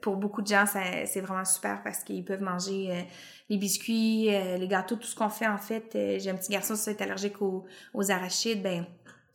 pour 0.00 0.16
beaucoup 0.16 0.42
de 0.42 0.46
gens, 0.46 0.64
ça- 0.64 1.06
c'est 1.06 1.20
vraiment 1.20 1.44
super 1.44 1.82
parce 1.82 2.04
qu'ils 2.04 2.24
peuvent 2.24 2.42
manger 2.42 2.88
euh, 2.90 3.02
les 3.50 3.56
biscuits, 3.56 4.28
euh, 4.34 4.56
les 4.58 4.68
gâteaux, 4.68 4.96
tout 4.96 5.06
ce 5.06 5.14
qu'on 5.14 5.28
fait 5.30 5.46
en 5.46 5.58
fait. 5.58 5.92
Euh, 5.94 6.18
J'ai 6.20 6.30
un 6.30 6.34
petit 6.36 6.52
garçon 6.52 6.74
qui 6.74 6.90
est 6.90 7.00
allergique 7.02 7.40
aux, 7.42 7.64
aux 7.94 8.10
arachides, 8.10 8.62
ben 8.62 8.86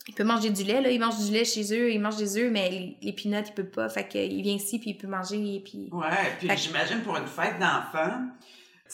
il 0.08 0.14
peut 0.14 0.26
manger 0.26 0.50
du 0.50 0.64
lait 0.64 0.82
là, 0.82 0.92
il 0.92 1.00
mange 1.00 1.18
du 1.26 1.32
lait 1.32 1.46
chez 1.46 1.64
eux, 1.74 1.92
il 1.92 2.00
mange 2.02 2.18
des 2.18 2.38
œufs, 2.38 2.52
mais 2.52 2.70
les, 2.70 2.98
les 3.02 3.14
peanuts 3.14 3.48
il 3.48 3.54
peut 3.54 3.64
pas, 3.66 3.88
fait 3.90 4.06
qu'il 4.08 4.42
vient 4.42 4.56
ici 4.56 4.78
puis 4.78 4.92
il 4.92 4.98
peut 4.98 5.08
manger 5.08 5.56
et 5.56 5.60
puis 5.62 5.90
Ouais, 5.94 6.08
puis 6.40 6.50
j'imagine 6.58 7.00
pour 7.02 7.16
une 7.16 7.26
fête 7.28 7.58
d'enfants, 7.60 8.20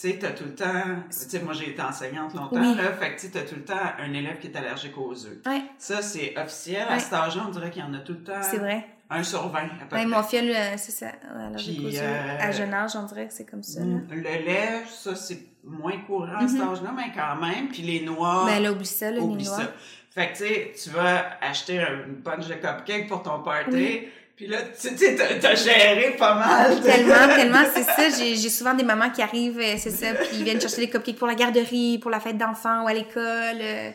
tu 0.02 0.10
sais, 0.12 0.18
t'as 0.18 0.32
tout 0.32 0.46
le 0.46 0.56
temps, 0.56 0.66
tu 1.10 1.30
sais, 1.30 1.40
moi 1.42 1.54
j'ai 1.54 1.72
été 1.72 1.82
enseignante 1.82 2.34
longtemps, 2.34 2.60
Oui. 2.62 2.76
là, 2.76 2.94
fait 2.94 3.16
que 3.16 3.22
tu 3.22 3.30
tout 3.32 3.56
le 3.56 3.64
temps 3.66 3.76
un 4.00 4.14
élève 4.14 4.40
qui 4.40 4.48
est 4.48 4.56
allergique 4.56 4.98
aux 4.98 5.14
œufs. 5.26 5.38
ouais, 5.46 5.62
Ça, 5.78 6.02
c'est 6.02 6.38
officiel. 6.38 6.86
À 6.90 7.00
cet 7.00 7.14
âge-là, 7.14 7.44
on 7.48 7.52
dirait 7.52 7.70
qu'il 7.70 7.82
y 7.82 7.86
en 7.86 7.94
a 7.94 8.00
tout 8.00 8.14
le 8.14 8.24
temps 8.24 8.42
c'est 8.42 8.58
vrai. 8.58 8.86
un 9.10 9.24
sur 9.24 9.48
20 9.50 9.60
à 9.60 9.62
peu 9.64 9.70
Ouais, 9.70 9.88
près. 9.90 10.06
mon 10.06 10.18
euh, 10.20 10.74
c'est 10.78 10.92
ça, 10.92 11.08
allergique 11.36 11.78
Puis, 11.78 11.86
aux 11.88 12.00
œufs. 12.00 12.04
euh, 12.06 12.38
à 12.40 12.52
jeune 12.52 12.74
âge, 12.74 12.92
on 12.96 13.04
dirait 13.04 13.28
que 13.28 13.34
c'est 13.34 13.46
comme 13.50 13.64
ça. 13.64 13.80
là. 13.82 13.86
Mm. 13.86 14.08
Le 14.12 14.22
lait, 14.22 14.84
ça, 14.88 15.16
c'est 15.16 15.40
moins 15.64 15.98
courant 16.08 16.38
à 16.38 16.48
cet 16.48 16.62
Mhm. 16.62 16.70
âge-là, 16.70 16.94
mais 16.96 17.12
quand 17.14 17.36
même. 17.46 17.68
Puis 17.68 17.82
les 17.82 18.00
noix, 18.06 18.46
Ben 18.46 18.62
là, 18.64 18.72
oublie 18.72 18.86
ça, 18.86 19.12
là, 19.12 19.20
oublie 19.20 19.44
les 19.44 19.50
noix. 19.50 19.58
ça. 19.58 19.74
Fait 20.12 20.32
que, 20.32 20.38
tu 20.38 20.46
sais, 20.48 20.72
tu 20.84 20.90
vas 20.92 21.38
acheter 21.42 21.76
une 22.08 22.16
bunch 22.16 22.48
de 22.48 22.54
cupcakes 22.56 23.08
pour 23.08 23.22
ton 23.22 23.42
party, 23.44 23.70
Oui. 23.74 24.08
Puis 24.40 24.48
là, 24.48 24.62
tu 24.62 24.96
sais, 24.98 25.16
t'as- 25.42 25.54
géré 25.56 26.16
pas 26.18 26.34
mal. 26.36 26.80
Tellement, 26.82 27.28
tellement, 27.36 27.64
c'est 27.76 27.84
ça. 27.84 28.10
J'ai 28.18 28.38
j'ai 28.38 28.50
souvent 28.50 28.74
des 28.74 28.86
mamans 28.86 29.10
qui 29.10 29.22
arrivent, 29.22 29.60
euh, 29.60 29.76
c'est 29.78 29.92
ça, 29.92 30.14
puis 30.14 30.30
ils 30.38 30.44
viennent 30.46 30.62
chercher 30.62 30.80
les 30.80 30.90
cupcakes 30.90 31.18
pour 31.18 31.28
la 31.28 31.36
garderie, 31.36 31.98
pour 31.98 32.10
la 32.10 32.22
fête 32.22 32.38
d'enfants 32.38 32.86
ou 32.86 32.88
à 32.88 32.94
l'école. 32.94 33.58
euh. 33.60 33.92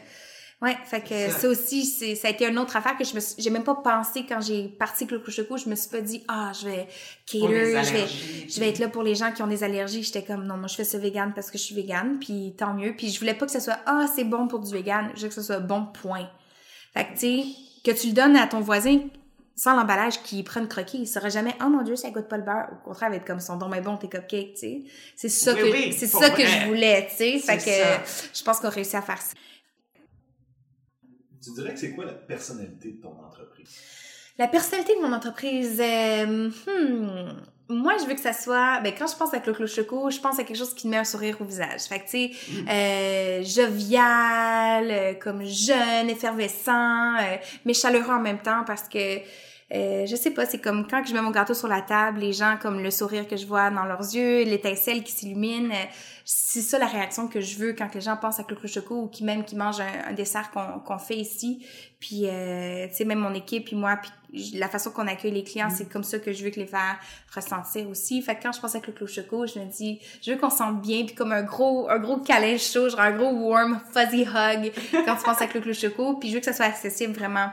Ouais, 0.61 0.77
fait 0.85 1.01
que 1.01 1.31
ça, 1.31 1.39
ça. 1.41 1.49
aussi, 1.49 1.87
c'est 1.87 2.15
ça 2.15 2.29
a 2.29 2.31
été 2.31 2.47
une 2.47 2.59
autre 2.59 2.77
affaire 2.77 2.95
que 2.99 3.05
je 3.05 3.15
me 3.15 3.21
j'ai 3.39 3.49
même 3.49 3.65
pas 3.65 3.77
pensé 3.77 4.27
quand 4.29 4.43
j'ai 4.43 4.69
parti 4.69 5.07
Cloco 5.07 5.31
Choco. 5.31 5.57
Je 5.57 5.67
me 5.71 5.77
suis 5.77 5.89
pas 5.89 6.03
dit, 6.03 6.23
ah, 6.29 6.53
je 6.61 6.67
vais 6.69 6.87
cater, 7.27 7.83
je 7.83 7.93
vais, 7.93 8.07
je 8.51 8.61
vais 8.61 8.69
être 8.69 8.79
là 8.81 8.89
pour 8.89 9.03
les 9.03 9.15
gens 9.15 9.33
qui 9.33 9.43
ont 9.43 9.47
des 9.47 9.65
allergies. 9.65 10.03
J'étais 10.03 10.23
comme, 10.25 10.45
non, 10.45 10.59
moi, 10.59 10.69
je 10.69 10.75
fais 10.75 10.85
ça 10.85 10.99
vegan 10.99 11.33
parce 11.35 11.51
que 11.51 11.57
je 11.57 11.63
suis 11.63 11.75
vegan, 11.75 12.19
puis 12.21 12.55
tant 12.59 12.75
mieux. 12.75 12.95
Puis 12.95 13.09
je 13.11 13.19
voulais 13.19 13.33
pas 13.35 13.47
que 13.47 13.53
ce 13.53 13.61
soit, 13.61 13.79
ah, 13.87 14.05
c'est 14.15 14.25
bon 14.25 14.47
pour 14.47 14.61
du 14.61 14.71
vegan. 14.71 15.11
Je 15.17 15.23
veux 15.23 15.29
que 15.29 15.35
ce 15.35 15.43
soit 15.43 15.59
bon, 15.61 15.87
point. 16.03 16.29
Fait 16.93 17.05
que, 17.07 17.13
tu 17.13 17.19
sais, 17.19 17.45
que 17.83 17.91
tu 17.99 18.09
le 18.09 18.13
donnes 18.13 18.37
à 18.37 18.47
ton 18.47 18.61
voisin 18.61 19.01
sans 19.56 19.76
l'emballage 19.76 20.23
qui 20.23 20.42
prend 20.42 20.61
une 20.61 20.68
croquis, 20.68 20.99
il 20.99 21.06
saura 21.06 21.28
jamais, 21.28 21.54
oh 21.64 21.68
mon 21.68 21.82
dieu, 21.82 21.96
ça 21.96 22.11
goûte 22.11 22.28
pas 22.28 22.37
le 22.37 22.42
beurre. 22.42 22.68
Au 22.73 22.88
contraire, 22.88 23.08
il 23.08 23.12
va 23.12 23.16
être 23.16 23.26
comme 23.26 23.40
son 23.40 23.56
don 23.56 23.68
mais 23.68 23.80
bon, 23.80 23.96
tes 23.96 24.08
cupcakes, 24.08 24.54
tu 24.54 24.58
sais. 24.58 24.82
C'est 25.16 25.28
ça 25.28 25.54
Oui, 25.54 25.61
que, 25.61 25.73
oui, 25.73 25.92
c'est 25.92 26.06
ça 26.06 26.30
que 26.30 26.44
je 26.44 26.66
voulais, 26.66 27.06
tu 27.08 27.16
sais. 27.16 27.38
Fait 27.38 27.58
que, 27.58 27.62
ça. 27.62 28.28
je 28.34 28.42
pense 28.42 28.61
qu'on 28.61 28.70
réussit 28.70 28.96
à 28.96 29.02
faire 29.02 29.20
ça. 29.20 29.34
Tu 31.42 31.52
dirais 31.52 31.75
que 31.75 31.80
c'est 31.80 31.92
quoi 31.92 32.06
la 32.06 32.14
personnalité 32.14 32.92
de 32.92 33.00
ton 33.02 33.16
entreprise? 33.23 33.68
La 34.38 34.49
personnalité 34.49 34.96
de 34.96 35.00
mon 35.00 35.12
entreprise, 35.12 35.80
euh, 35.80 36.49
hmm, 36.49 37.32
moi, 37.68 37.94
je 37.99 38.04
veux 38.06 38.14
que 38.14 38.21
ça 38.21 38.33
soit, 38.35 38.80
ben, 38.83 38.92
quand 38.99 39.06
je 39.06 39.16
pense 39.16 39.33
à 39.33 39.40
Clo 39.40 39.66
Choco, 39.66 40.11
je 40.11 40.18
pense 40.21 40.38
à 40.38 40.44
quelque 40.44 40.59
chose 40.59 40.75
qui 40.75 40.87
me 40.87 40.92
met 40.92 40.99
un 40.99 41.04
sourire 41.04 41.37
au 41.40 41.44
visage. 41.44 41.83
Fait 41.88 41.99
que, 42.00 42.04
tu 42.04 42.11
sais, 42.11 42.30
Mm. 42.50 42.68
euh, 42.68 43.42
jovial, 43.44 44.88
euh, 44.90 45.14
comme 45.14 45.44
jeune, 45.44 46.10
effervescent, 46.10 47.15
euh, 47.17 47.36
mais 47.65 47.75
chaleureux 47.75 48.12
en 48.15 48.21
même 48.21 48.39
temps 48.39 48.65
parce 48.67 48.89
que, 48.89 49.19
euh, 49.75 50.06
je 50.06 50.15
sais 50.17 50.30
pas, 50.30 50.47
c'est 50.47 50.58
comme 50.60 50.86
quand 50.86 51.02
je 51.06 51.15
mets 51.15 51.23
mon 51.23 51.30
gâteau 51.30 51.54
sur 51.54 51.69
la 51.69 51.80
table, 51.80 52.21
les 52.21 52.32
gens, 52.32 52.56
comme 52.60 52.82
le 52.82 52.91
sourire 52.91 53.26
que 53.26 53.36
je 53.36 53.47
vois 53.47 53.71
dans 53.71 53.84
leurs 53.84 54.00
yeux, 54.15 54.45
l'étincelle 54.45 55.02
qui 55.02 55.12
s'illumine, 55.12 55.71
euh, 55.73 55.84
c'est 56.25 56.63
ça 56.63 56.78
la 56.78 56.87
réaction 56.87 57.28
que 57.28 57.41
je 57.41 57.58
veux 57.58 57.75
quand 57.75 57.95
les 57.95 58.00
gens 58.00 58.17
pensent 58.17 58.41
à 58.41 58.45
Clo 58.45 58.56
Choco 58.67 59.02
ou 59.02 59.08
qui 59.08 59.25
même 59.25 59.45
qui 59.45 59.56
mangent 59.56 59.80
un, 59.80 60.08
un 60.10 60.13
dessert 60.13 60.50
qu'on 60.50 60.80
qu'on 60.80 60.99
fait 60.99 61.17
ici. 61.17 61.67
Puis, 62.00 62.26
euh, 62.26 62.87
tu 62.89 62.97
sais, 62.97 63.04
même 63.06 63.21
mon 63.21 63.32
équipe, 63.32 63.65
puis 63.65 63.76
moi, 63.76 63.97
puis 63.97 64.10
la 64.58 64.69
façon 64.69 64.91
qu'on 64.91 65.06
accueille 65.06 65.30
les 65.30 65.43
clients, 65.43 65.71
c'est 65.71 65.89
comme 65.89 66.04
ça 66.04 66.19
que 66.19 66.34
je 66.34 66.45
veux 66.45 66.50
que 66.50 66.60
les 66.60 66.67
faire 66.67 66.99
ressentir 67.34 67.89
aussi. 67.89 68.21
Fait 68.21 68.34
que 68.34 68.43
quand 68.43 68.52
je 68.52 68.60
pense 68.60 68.75
à 68.75 68.80
Clo 68.80 69.06
Choco, 69.06 69.47
je 69.47 69.58
me 69.58 69.65
dis, 69.65 70.00
je 70.21 70.32
veux 70.32 70.39
qu'on 70.39 70.50
se 70.50 70.58
sente 70.58 70.82
bien, 70.82 71.06
puis 71.06 71.15
comme 71.15 71.32
un 71.32 71.43
gros, 71.43 71.89
un 71.89 71.99
gros 71.99 72.19
câlin 72.19 72.58
chaud, 72.58 72.91
genre 72.91 73.00
un 73.00 73.13
gros 73.13 73.30
warm, 73.30 73.80
fuzzy 73.93 74.23
hug 74.23 74.73
quand 75.06 75.17
tu 75.17 75.23
penses 75.25 75.41
à 75.41 75.47
Clo 75.47 75.73
Choco, 75.73 76.19
puis 76.19 76.28
je 76.28 76.34
veux 76.34 76.41
que 76.41 76.47
ça 76.47 76.52
soit 76.52 76.67
accessible 76.67 77.15
vraiment. 77.15 77.49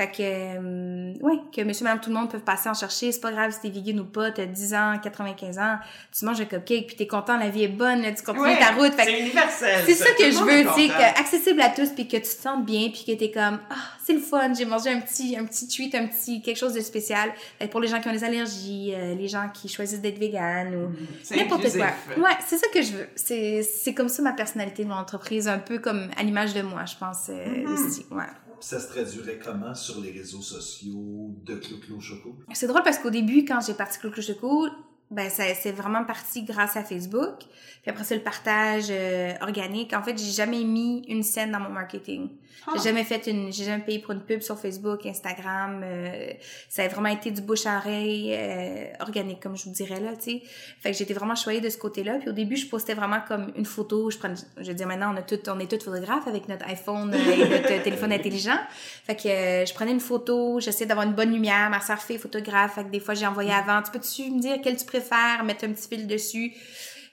Fait 0.00 0.10
que, 0.10 0.22
euh, 0.22 1.12
ouais, 1.20 1.40
que 1.54 1.62
monsieur, 1.62 1.84
madame, 1.84 2.00
tout 2.00 2.08
le 2.08 2.16
monde 2.16 2.30
peut 2.30 2.38
passer 2.38 2.70
en 2.70 2.74
chercher. 2.74 3.12
C'est 3.12 3.20
pas 3.20 3.32
grave 3.32 3.50
si 3.50 3.60
t'es 3.60 3.68
vegan 3.68 4.00
ou 4.00 4.06
pas, 4.06 4.30
t'as 4.30 4.46
10 4.46 4.72
ans, 4.72 4.98
95 5.02 5.58
ans, 5.58 5.78
tu 6.16 6.24
manges 6.24 6.40
un 6.40 6.46
cupcake, 6.46 6.86
puis 6.86 6.96
t'es 6.96 7.06
content, 7.06 7.36
la 7.36 7.50
vie 7.50 7.64
est 7.64 7.68
bonne, 7.68 8.09
tu 8.14 8.22
continues 8.22 8.44
Ouais, 8.46 8.58
ta 8.58 8.72
route. 8.72 8.92
C'est 8.98 9.20
universel. 9.20 9.84
c'est 9.86 9.94
ça 9.94 10.10
que 10.18 10.30
je 10.30 10.38
veux, 10.38 10.74
tu 10.74 10.88
sais, 10.88 10.92
accessible 11.18 11.60
à 11.62 11.68
tous, 11.70 11.90
puis 11.90 12.06
que 12.08 12.16
tu 12.16 12.22
te 12.22 12.26
sentes 12.42 12.64
bien, 12.64 12.88
puis 12.90 13.04
que 13.06 13.12
t'es 13.18 13.30
comme, 13.30 13.58
ah, 13.70 13.74
c'est 14.04 14.12
le 14.14 14.20
fun, 14.20 14.52
j'ai 14.54 14.64
mangé 14.64 14.90
un 14.90 15.00
petit, 15.00 15.36
un 15.36 15.44
petit 15.44 15.68
treat, 15.68 15.94
un 15.94 16.06
petit, 16.06 16.42
quelque 16.42 16.56
chose 16.58 16.74
de 16.74 16.80
spécial. 16.80 17.32
Que 17.60 17.66
pour 17.66 17.80
les 17.80 17.88
gens 17.88 18.00
qui 18.00 18.08
ont 18.08 18.12
des 18.12 18.24
allergies, 18.24 18.92
euh, 18.94 19.14
les 19.14 19.28
gens 19.28 19.48
qui 19.52 19.68
choisissent 19.68 20.00
d'être 20.00 20.18
vegan 20.18 20.74
ou 20.74 20.92
C'est 21.22 21.36
n'importe 21.36 21.70
quoi. 21.76 21.86
Ouais, 22.16 22.36
c'est 22.46 22.58
ça 22.58 22.66
que 22.72 22.82
je 22.82 22.92
veux. 22.92 23.08
C'est, 23.16 23.62
c'est 23.62 23.94
comme 23.94 24.08
ça 24.08 24.22
ma 24.22 24.32
personnalité 24.32 24.84
de 24.84 24.88
mon 24.88 24.94
entreprise, 24.96 25.48
un 25.48 25.58
peu 25.58 25.78
comme 25.78 26.08
à 26.16 26.22
l'image 26.22 26.54
de 26.54 26.62
moi, 26.62 26.84
je 26.86 26.96
pense, 26.98 27.28
euh, 27.28 27.44
Mhm. 27.46 27.72
aussi. 27.72 28.06
Ouais. 28.10 28.24
Ça 28.62 28.78
se 28.78 28.88
traduirait 28.88 29.38
comment 29.42 29.74
sur 29.74 30.00
les 30.02 30.10
réseaux 30.10 30.42
sociaux 30.42 31.30
de 31.46 31.54
Clo-Clo 31.54 31.98
Choco? 31.98 32.36
C'est 32.52 32.66
drôle 32.66 32.82
parce 32.82 32.98
qu'au 32.98 33.08
début, 33.08 33.44
quand 33.46 33.58
j'ai 33.66 33.72
parti 33.72 33.98
Clo 33.98 34.10
Choco, 34.20 34.66
ben 35.10 35.28
ça 35.28 35.42
c'est 35.54 35.72
vraiment 35.72 36.04
parti 36.04 36.44
grâce 36.44 36.76
à 36.76 36.84
Facebook. 36.84 37.44
Puis 37.82 37.90
après 37.90 38.04
ça, 38.04 38.14
le 38.14 38.20
partage 38.20 38.88
euh, 38.90 39.32
organique. 39.40 39.94
En 39.94 40.02
fait, 40.02 40.18
j'ai 40.18 40.32
jamais 40.32 40.64
mis 40.64 41.02
une 41.08 41.22
scène 41.22 41.50
dans 41.50 41.60
mon 41.60 41.70
marketing. 41.70 42.28
Ah. 42.66 42.72
J'ai 42.76 42.90
jamais 42.90 43.04
fait 43.04 43.26
une, 43.26 43.50
j'ai 43.50 43.64
jamais 43.64 43.82
payé 43.82 44.00
pour 44.00 44.12
une 44.12 44.20
pub 44.20 44.42
sur 44.42 44.58
Facebook, 44.58 45.06
Instagram. 45.06 45.80
euh, 45.82 46.32
ça 46.68 46.82
a 46.82 46.88
vraiment 46.88 47.08
été 47.08 47.30
du 47.30 47.40
bouche 47.40 47.64
à 47.64 47.78
oreille 47.78 48.34
euh, 48.34 48.84
organique, 49.00 49.40
comme 49.40 49.56
je 49.56 49.64
vous 49.64 49.70
dirais 49.70 49.98
là, 49.98 50.10
tu 50.14 50.32
sais. 50.32 50.42
Fait 50.80 50.90
que 50.90 50.98
j'étais 50.98 51.14
vraiment 51.14 51.34
choyée 51.34 51.62
de 51.62 51.70
ce 51.70 51.78
côté-là. 51.78 52.18
Puis 52.18 52.28
au 52.28 52.32
début, 52.32 52.56
je 52.56 52.66
postais 52.66 52.92
vraiment 52.92 53.20
comme 53.26 53.50
une 53.56 53.64
photo. 53.64 54.10
Je 54.10 54.18
prends, 54.18 54.34
je 54.58 54.66
veux 54.66 54.74
dire 54.74 54.86
maintenant, 54.86 55.14
on 55.14 55.16
a 55.16 55.22
tout, 55.22 55.38
on 55.48 55.58
est 55.58 55.70
tous 55.70 55.82
photographes 55.82 56.28
avec 56.28 56.48
notre 56.48 56.66
iPhone 56.68 57.14
et 57.14 57.48
notre 57.48 57.82
téléphone 57.82 58.12
intelligent. 58.12 58.58
Fait 59.06 59.16
que 59.16 59.22
je 59.22 59.72
prenais 59.72 59.92
une 59.92 60.00
photo, 60.00 60.60
j'essayais 60.60 60.86
d'avoir 60.86 61.06
une 61.06 61.14
bonne 61.14 61.32
lumière. 61.32 61.70
Ma 61.70 61.80
soeur 61.80 61.98
fait 61.98 62.18
photographe, 62.18 62.74
fait 62.74 62.84
que 62.84 62.90
des 62.90 63.00
fois 63.00 63.14
j'ai 63.14 63.26
envoyé 63.26 63.52
avant. 63.52 63.80
Tu 63.80 63.90
peux-tu 63.90 64.30
me 64.30 64.38
dire 64.38 64.58
quel 64.62 64.76
tu 64.76 64.84
préfères, 64.84 64.99
mettre 65.44 65.64
un 65.64 65.72
petit 65.72 65.88
fil 65.88 66.06
dessus. 66.06 66.52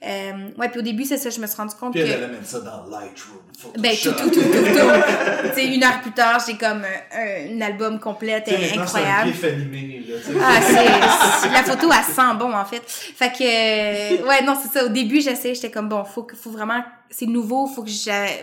Euh, 0.06 0.50
ouais, 0.60 0.69
puis 0.69 0.80
au 0.80 0.84
début 0.84 1.06
c'est 1.06 1.17
ça, 1.17 1.32
je 1.32 1.39
me 1.39 1.47
suis 1.47 1.58
rendu 1.58 1.73
compte 1.73 1.93
Puis 1.93 2.04
que 2.04 2.06
elle, 2.08 2.13
elle 2.13 2.23
amène 2.26 2.43
ça 2.43 2.60
dans 2.60 2.86
Lightroom, 2.86 3.39
Photoshop. 3.58 3.82
ben 3.82 3.95
tout 3.95 4.12
tout 4.12 4.30
tout 4.30 4.41
tout 4.41 4.63
tout. 4.63 5.50
tu 5.50 5.54
sais 5.56 5.73
une 5.73 5.84
heure 5.84 6.02
plus 6.02 6.12
tard, 6.12 6.39
j'ai 6.45 6.56
comme 6.56 6.84
un, 6.86 7.58
un 7.58 7.62
album 7.62 8.00
complet 8.00 8.43
maintenant, 8.47 8.84
incroyable. 8.84 9.32
C'est 9.41 9.54
animé, 9.54 10.04
là. 10.08 10.15
Ah, 10.39 10.62
c'est, 10.62 11.50
la 11.50 11.63
photo, 11.63 11.89
elle 11.91 12.13
sent 12.13 12.36
bon, 12.38 12.54
en 12.54 12.65
fait. 12.65 12.84
Fait 12.86 13.32
que, 13.32 13.41
euh, 13.41 14.28
ouais, 14.28 14.43
non, 14.43 14.56
c'est 14.62 14.78
ça. 14.78 14.86
Au 14.86 14.89
début, 14.89 15.19
j'essayais, 15.19 15.56
j'étais 15.56 15.71
comme, 15.71 15.89
bon, 15.89 16.04
faut 16.04 16.28
faut 16.39 16.52
vraiment, 16.52 16.84
c'est 17.10 17.26
nouveau, 17.26 17.67
faut 17.67 17.84
que 17.84 17.89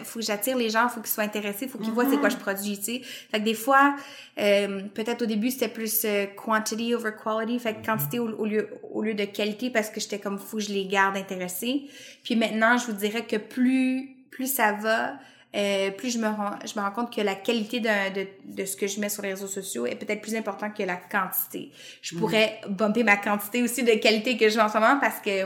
faut 0.05 0.19
que 0.19 0.25
j'attire 0.25 0.57
les 0.57 0.71
gens, 0.71 0.89
faut 0.89 1.01
qu'ils 1.01 1.11
soient 1.11 1.25
intéressés, 1.25 1.69
faut 1.69 1.79
qu'ils 1.79 1.93
voient 1.93 2.09
c'est 2.09 2.19
quoi 2.19 2.29
je 2.29 2.37
produis, 2.37 2.79
tu 2.79 2.85
sais. 2.85 3.01
Fait 3.03 3.39
que 3.41 3.45
des 3.45 3.55
fois, 3.55 3.97
euh, 4.39 4.83
peut-être 4.95 5.23
au 5.23 5.27
début, 5.27 5.51
c'était 5.51 5.69
plus 5.69 6.05
euh, 6.05 6.27
quantity 6.27 6.95
over 6.95 7.11
quality, 7.23 7.59
fait 7.59 7.75
que 7.75 7.87
quantité 7.87 8.19
au, 8.19 8.29
au 8.31 8.47
lieu, 8.47 8.69
au 8.93 9.03
lieu 9.03 9.15
de 9.15 9.25
qualité 9.25 9.71
parce 9.71 9.91
que 9.91 10.01
j'étais 10.01 10.19
comme, 10.19 10.39
faut 10.39 10.57
que 10.59 10.63
je 10.63 10.73
les 10.73 10.87
garde 10.87 11.17
intéressés. 11.17 11.85
Puis 12.23 12.37
maintenant, 12.37 12.79
je 12.79 12.87
vous 12.87 12.93
dirais 12.93 13.25
que 13.25 13.37
plus, 13.37 14.17
plus 14.31 14.53
ça 14.53 14.73
va, 14.73 15.15
euh, 15.55 15.91
plus 15.93 16.11
je 16.11 16.19
me 16.19 16.27
rends, 16.27 16.59
je 16.65 16.79
me 16.79 16.85
rends 16.85 16.91
compte 16.91 17.15
que 17.15 17.21
la 17.21 17.37
qualité 17.37 17.79
de, 17.81 18.27
de 18.45 18.65
ce 18.65 18.77
que 18.77 18.89
je 18.89 18.99
mets 18.99 19.09
sur 19.09 19.23
les 19.23 19.31
réseaux 19.31 19.47
sociaux 19.47 19.87
est 19.87 19.95
peut-être 19.95 20.21
plus 20.21 20.35
importante 20.35 20.75
que 20.77 20.83
la 20.83 20.97
quantité. 20.97 21.71
Je 22.03 22.17
pourrais 22.17 22.61
bumper 22.69 23.05
ma 23.05 23.17
quantité 23.17 23.63
aussi 23.63 23.85
de 23.85 23.93
qualité 23.93 24.37
que 24.37 24.49
je 24.49 24.57
mets 24.57 24.65
en 24.65 24.69
ce 24.69 24.75
moment 24.75 24.99
parce 25.01 25.21
que 25.21 25.45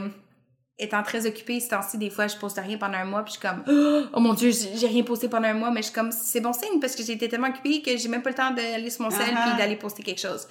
étant 0.80 1.02
très 1.02 1.26
occupée 1.26 1.58
ce 1.60 1.68
temps-ci, 1.70 1.98
des 1.98 2.08
fois, 2.10 2.28
je 2.28 2.36
poste 2.36 2.58
rien 2.62 2.78
pendant 2.78 2.98
un 2.98 3.04
mois, 3.04 3.24
puis 3.24 3.34
je 3.34 3.38
suis 3.40 3.48
comme, 3.48 3.64
oh 4.12 4.20
mon 4.20 4.32
dieu, 4.34 4.50
j'ai 4.52 4.86
rien 4.86 5.02
posté 5.02 5.28
pendant 5.28 5.48
un 5.48 5.54
mois, 5.54 5.70
mais 5.70 5.80
je 5.80 5.86
suis 5.86 5.94
comme, 5.94 6.12
c'est 6.12 6.40
bon 6.40 6.52
signe 6.52 6.78
parce 6.80 6.94
que 6.94 7.02
j'ai 7.02 7.14
été 7.14 7.28
tellement 7.28 7.48
occupée 7.48 7.82
que 7.82 7.96
j'ai 7.96 8.08
même 8.08 8.22
pas 8.22 8.30
le 8.30 8.36
temps 8.36 8.50
d'aller 8.52 8.88
sur 8.90 9.02
mon 9.02 9.10
sel 9.10 9.26
Uh-huh. 9.28 9.48
puis 9.48 9.58
d'aller 9.58 9.76
poster 9.76 10.02
quelque 10.02 10.20
chose. 10.20 10.46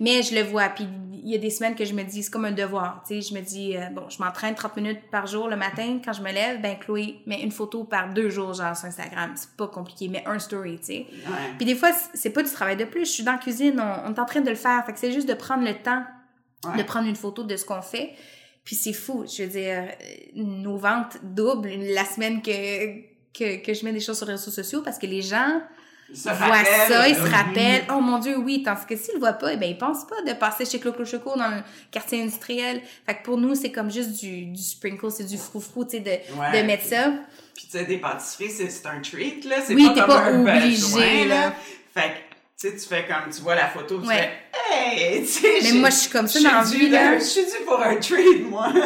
Mais 0.00 0.22
je 0.22 0.34
le 0.34 0.42
vois, 0.42 0.68
puis 0.68 0.86
il 1.24 1.30
y 1.30 1.34
a 1.34 1.38
des 1.38 1.50
semaines 1.50 1.74
que 1.74 1.84
je 1.84 1.92
me 1.94 2.02
dis, 2.04 2.22
c'est 2.22 2.30
comme 2.30 2.44
un 2.44 2.52
devoir, 2.52 3.02
tu 3.06 3.20
sais, 3.20 3.28
je 3.28 3.34
me 3.34 3.40
dis, 3.40 3.76
euh, 3.76 3.86
bon, 3.92 4.08
je 4.08 4.22
m'entraîne 4.22 4.54
30 4.54 4.76
minutes 4.76 5.00
par 5.10 5.26
jour 5.26 5.48
le 5.48 5.56
matin 5.56 6.00
quand 6.04 6.12
je 6.12 6.22
me 6.22 6.32
lève, 6.32 6.60
ben 6.60 6.76
Chloé, 6.78 7.20
mets 7.26 7.40
une 7.42 7.50
photo 7.52 7.84
par 7.84 8.12
deux 8.12 8.30
jours, 8.30 8.54
genre 8.54 8.76
sur 8.76 8.86
Instagram, 8.86 9.32
c'est 9.36 9.50
pas 9.56 9.66
compliqué, 9.68 10.08
mais 10.08 10.22
un 10.26 10.38
story, 10.38 10.78
tu 10.78 10.84
sais. 10.86 11.06
Ouais. 11.26 11.54
Puis 11.56 11.66
des 11.66 11.74
fois, 11.74 11.90
c'est 12.14 12.30
pas 12.30 12.42
du 12.42 12.50
travail 12.50 12.76
de 12.76 12.84
plus. 12.84 13.06
Je 13.06 13.10
suis 13.12 13.22
dans 13.24 13.32
la 13.32 13.38
cuisine, 13.38 13.80
on, 13.80 14.10
on 14.10 14.14
est 14.14 14.18
en 14.18 14.24
train 14.26 14.40
de 14.40 14.50
le 14.50 14.56
faire. 14.56 14.84
Fait 14.86 14.92
que 14.92 14.98
c'est 14.98 15.12
juste 15.12 15.28
de 15.28 15.34
prendre 15.34 15.64
le 15.64 15.74
temps 15.74 16.02
Ouais. 16.64 16.76
de 16.76 16.82
prendre 16.82 17.06
une 17.06 17.14
photo 17.14 17.44
de 17.44 17.56
ce 17.56 17.64
qu'on 17.64 17.82
fait. 17.82 18.10
Puis 18.68 18.76
c'est 18.76 18.92
fou. 18.92 19.24
Je 19.26 19.44
veux 19.44 19.48
dire, 19.48 19.82
euh, 19.82 20.12
nos 20.34 20.76
ventes 20.76 21.16
doublent 21.22 21.70
la 21.94 22.04
semaine 22.04 22.42
que, 22.42 22.98
que, 23.32 23.64
que 23.64 23.72
je 23.72 23.82
mets 23.82 23.94
des 23.94 24.00
choses 24.00 24.18
sur 24.18 24.26
les 24.26 24.32
réseaux 24.34 24.50
sociaux 24.50 24.82
parce 24.82 24.98
que 24.98 25.06
les 25.06 25.22
gens 25.22 25.62
voient 26.12 26.64
ça, 26.88 27.08
ils 27.08 27.14
se 27.14 27.20
Mhm. 27.22 27.28
rappellent. 27.32 27.84
Oh 27.90 28.00
mon 28.02 28.18
Dieu, 28.18 28.36
oui. 28.36 28.62
Tandis 28.62 28.84
que 28.86 28.94
s'ils 28.94 29.14
le 29.14 29.20
voient 29.20 29.32
pas, 29.32 29.54
eh 29.54 29.56
ben, 29.56 29.70
ils 29.70 29.78
pensent 29.78 30.06
pas 30.06 30.20
de 30.30 30.36
passer 30.36 30.66
chez 30.66 30.78
Clo 30.80 30.92
Choco 31.06 31.34
dans 31.34 31.48
le 31.48 31.62
quartier 31.90 32.20
industriel. 32.20 32.82
Fait 33.06 33.14
que 33.16 33.22
pour 33.22 33.38
nous, 33.38 33.54
c'est 33.54 33.72
comme 33.72 33.90
juste 33.90 34.12
du, 34.22 34.44
du 34.44 34.62
sprinkle, 34.62 35.10
c'est 35.10 35.24
du 35.24 35.38
froufrou, 35.38 35.86
tu 35.86 35.92
sais, 35.92 36.00
de, 36.00 36.10
Ouais. 36.38 36.60
de 36.60 36.66
mettre 36.66 36.84
ça. 36.84 37.10
Puis 37.54 37.68
tu 37.70 37.78
sais, 37.78 37.86
des 37.86 37.96
pâtisseries, 37.96 38.50
c'est 38.50 38.86
un 38.86 39.00
treat, 39.00 39.46
là. 39.46 39.56
C'est 39.66 39.74
Oui, 39.74 39.86
pas 39.86 39.94
t'es 39.94 40.06
pas 40.06 40.24
un 40.24 40.40
obligé, 40.42 40.76
besoin, 40.76 41.24
là. 41.26 41.54
Fait 41.94 42.00
que, 42.10 42.27
tu 42.60 42.68
sais, 42.68 42.74
tu 42.76 42.80
fais 42.88 43.06
comme, 43.06 43.32
tu 43.32 43.40
vois 43.42 43.54
la 43.54 43.68
photo, 43.68 44.00
tu 44.00 44.06
Ouais. 44.08 44.14
fais, 44.16 45.10
hey, 45.14 45.20
tu 45.22 45.26
sais, 45.28 45.48
Mais 45.62 45.72
moi, 45.78 45.90
je 45.90 45.94
suis 45.96 46.10
comme 46.10 46.26
ça 46.26 46.40
dans 46.40 46.50
la 46.52 46.62
vie, 46.64 46.88
là. 46.88 47.18
Je 47.18 47.22
suis 47.24 47.44
due 47.44 47.64
pour 47.64 47.80
un 47.80 47.96
treat, 47.96 48.48
moi. 48.48 48.72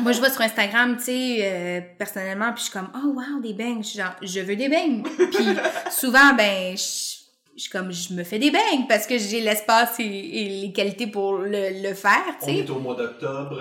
Moi, 0.00 0.12
je 0.12 0.18
vois 0.20 0.30
sur 0.30 0.40
Instagram, 0.40 0.96
tu 0.96 1.04
sais, 1.04 1.38
euh, 1.42 1.80
personnellement, 1.98 2.46
puis 2.54 2.64
je 2.64 2.70
suis 2.70 2.72
comme, 2.72 2.90
oh 2.96 3.08
wow, 3.08 3.40
des 3.40 3.52
beignes. 3.52 3.82
Je 3.82 3.88
suis 3.88 3.98
genre, 3.98 4.14
je 4.22 4.40
veux 4.40 4.56
des 4.56 4.68
beignes. 4.68 5.02
Puis 5.02 5.46
souvent, 5.90 6.32
ben, 6.36 6.76
je 6.76 7.18
je 7.54 7.60
suis 7.64 7.70
comme, 7.70 7.92
je 7.92 8.14
me 8.14 8.24
fais 8.24 8.38
des 8.38 8.50
beignes 8.50 8.86
parce 8.88 9.06
que 9.06 9.18
j'ai 9.18 9.40
l'espace 9.42 10.00
et, 10.00 10.04
et 10.04 10.48
les 10.62 10.72
qualités 10.72 11.06
pour 11.06 11.34
le, 11.36 11.82
le 11.82 11.94
faire, 11.94 12.22
On 12.40 12.46
tu 12.46 12.52
sais. 12.52 12.58
est 12.60 12.70
au 12.70 12.78
mois 12.78 12.94
d'octobre, 12.94 13.60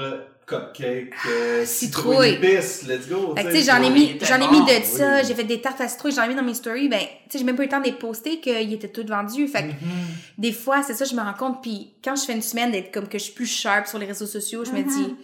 cupcake, 0.52 1.14
euh, 1.28 1.66
citrouille. 1.66 2.30
épice, 2.34 2.84
let's 2.88 3.08
go. 3.08 3.34
Fait 3.36 3.44
que, 3.44 3.50
tu 3.50 3.58
sais, 3.58 3.72
j'en 3.72 3.82
ai 3.82 3.90
mis, 3.90 4.18
j'en 4.22 4.36
ai 4.36 4.52
mis 4.52 4.60
de 4.60 4.72
oui. 4.72 4.84
ça, 4.86 5.24
j'ai 5.24 5.34
fait 5.34 5.46
des 5.46 5.62
tartes 5.62 5.82
à 5.82 5.88
citrouille, 5.88 6.12
j'en 6.12 6.24
ai 6.24 6.28
mis 6.28 6.36
dans 6.36 6.44
mes 6.44 6.54
stories, 6.54 6.90
ben, 6.90 7.00
tu 7.00 7.06
sais, 7.30 7.38
j'ai 7.40 7.44
même 7.44 7.56
pas 7.56 7.64
eu 7.64 7.66
le 7.68 7.72
temps 7.72 7.80
de 7.80 7.86
les 7.86 7.94
poster 7.94 8.40
qu'ils 8.40 8.74
étaient 8.74 8.90
tous 8.90 9.06
vendus. 9.06 9.48
Fait 9.48 9.64
que, 9.64 9.68
Mm-hmm. 9.72 10.38
des 10.38 10.52
fois, 10.52 10.84
c'est 10.84 10.94
ça, 10.94 11.06
je 11.06 11.16
me 11.16 11.22
rends 11.22 11.34
compte, 11.34 11.62
puis 11.62 11.94
quand 12.04 12.16
je 12.16 12.26
fais 12.26 12.34
une 12.34 12.42
semaine 12.42 12.72
d'être 12.72 12.92
comme 12.94 13.08
que 13.08 13.18
je 13.18 13.24
suis 13.24 13.34
plus 13.34 13.48
sharp 13.48 13.88
sur 13.88 13.98
les 13.98 14.06
réseaux 14.06 14.26
sociaux, 14.28 14.66
je 14.66 14.72
me 14.72 14.84
dis, 14.84 15.16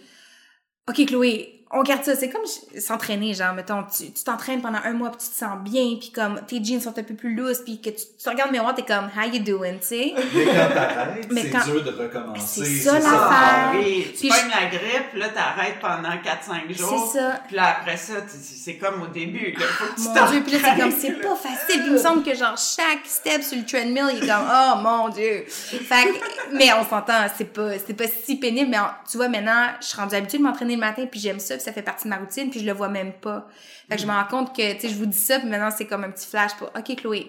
OK, 0.88 1.06
Chloé, 1.06 1.57
on 1.70 1.82
garde 1.82 2.04
ça. 2.04 2.16
C'est 2.16 2.30
comme 2.30 2.42
s'entraîner, 2.78 3.34
genre, 3.34 3.52
mettons, 3.54 3.84
tu 3.84 4.10
t'entraînes 4.24 4.60
pendant 4.62 4.78
un 4.84 4.92
mois, 4.92 5.10
puis 5.10 5.18
tu 5.26 5.30
te 5.30 5.36
sens 5.36 5.58
bien, 5.62 5.96
puis 6.00 6.10
comme 6.14 6.40
tes 6.46 6.62
jeans 6.62 6.80
sont 6.80 6.98
un 6.98 7.02
peu 7.02 7.14
plus 7.14 7.34
lousses, 7.34 7.58
puis 7.58 7.80
que 7.80 7.90
tu, 7.90 7.96
tu 7.96 8.24
te 8.24 8.28
regardes 8.30 8.50
le 8.50 8.54
miroir, 8.58 8.74
t'es 8.74 8.82
comme, 8.82 9.06
how 9.16 9.28
you 9.32 9.40
doing, 9.42 9.78
tu 9.80 9.86
sais? 9.86 10.14
Mais 10.34 10.44
quand 10.46 10.74
t'arrêtes, 10.74 11.32
Mais 11.32 11.42
c'est 11.42 11.50
quand- 11.50 11.64
dur 11.64 11.84
de 11.84 11.90
recommencer. 11.90 12.64
C'est 12.64 12.78
ça, 12.88 12.94
l'affaire. 12.94 13.10
Ah, 13.30 13.72
oui, 13.74 14.06
tu 14.18 14.28
pognes 14.28 14.50
la 14.50 14.66
grippe, 14.70 15.14
là, 15.14 15.28
t'arrêtes 15.28 15.80
pendant 15.80 16.10
4-5 16.22 16.72
jours. 16.76 17.10
C'est 17.12 17.18
ça. 17.18 17.40
Puis 17.46 17.56
là, 17.56 17.76
après 17.80 17.96
ça, 17.96 18.14
tu- 18.22 18.28
c'est 18.42 18.76
comme 18.76 19.02
au 19.02 19.06
début, 19.08 19.52
là. 19.58 19.66
Faut 19.66 19.94
que 19.94 20.00
tu 20.00 20.08
Mon 20.08 20.30
Dieu, 20.30 20.42
puis 20.42 20.52
là, 20.52 20.58
c'est 20.64 20.80
comme, 20.80 20.92
c'est 20.92 21.20
pas 21.20 21.36
facile. 21.36 21.58
Puis 21.80 21.86
il 21.86 21.92
me 21.92 21.98
semble 21.98 22.22
que, 22.22 22.34
genre, 22.34 22.56
chaque 22.56 23.04
step 23.04 23.42
sur 23.42 23.58
le 23.58 23.64
treadmill, 23.64 24.04
il 24.14 24.24
est 24.24 24.26
comme, 24.26 24.48
oh 24.50 24.76
mon 24.82 25.08
Dieu. 25.10 25.44
Fait 25.48 26.04
que, 26.04 26.54
mais 26.56 26.70
on 26.72 26.84
s'entend, 26.88 27.26
c'est 27.36 27.52
pas, 27.52 27.78
c'est 27.86 27.94
pas 27.94 28.04
si 28.24 28.36
pénible, 28.36 28.70
mais 28.70 28.78
tu 29.10 29.16
vois, 29.16 29.28
maintenant, 29.28 29.66
je 29.80 29.86
suis 29.86 29.96
rendue 29.96 30.14
habituée 30.14 30.38
de 30.38 30.42
m'entraîner 30.42 30.74
le 30.74 30.80
matin, 30.80 31.04
puis 31.10 31.20
j'aime 31.20 31.40
ça, 31.40 31.57
puis 31.58 31.64
ça 31.64 31.72
fait 31.72 31.82
partie 31.82 32.04
de 32.04 32.08
ma 32.10 32.16
routine, 32.16 32.50
puis 32.50 32.60
je 32.60 32.64
le 32.66 32.72
vois 32.72 32.88
même 32.88 33.12
pas. 33.12 33.46
Fait 33.90 33.96
que 33.96 34.02
je 34.02 34.06
me 34.06 34.12
rends 34.12 34.24
compte 34.30 34.56
que, 34.56 34.72
tu 34.74 34.80
sais, 34.80 34.88
je 34.88 34.94
vous 34.94 35.06
dis 35.06 35.18
ça, 35.18 35.38
puis 35.38 35.48
maintenant, 35.48 35.70
c'est 35.76 35.86
comme 35.86 36.04
un 36.04 36.10
petit 36.10 36.26
flash 36.26 36.52
pour, 36.58 36.68
OK, 36.68 36.96
Chloé, 36.96 37.26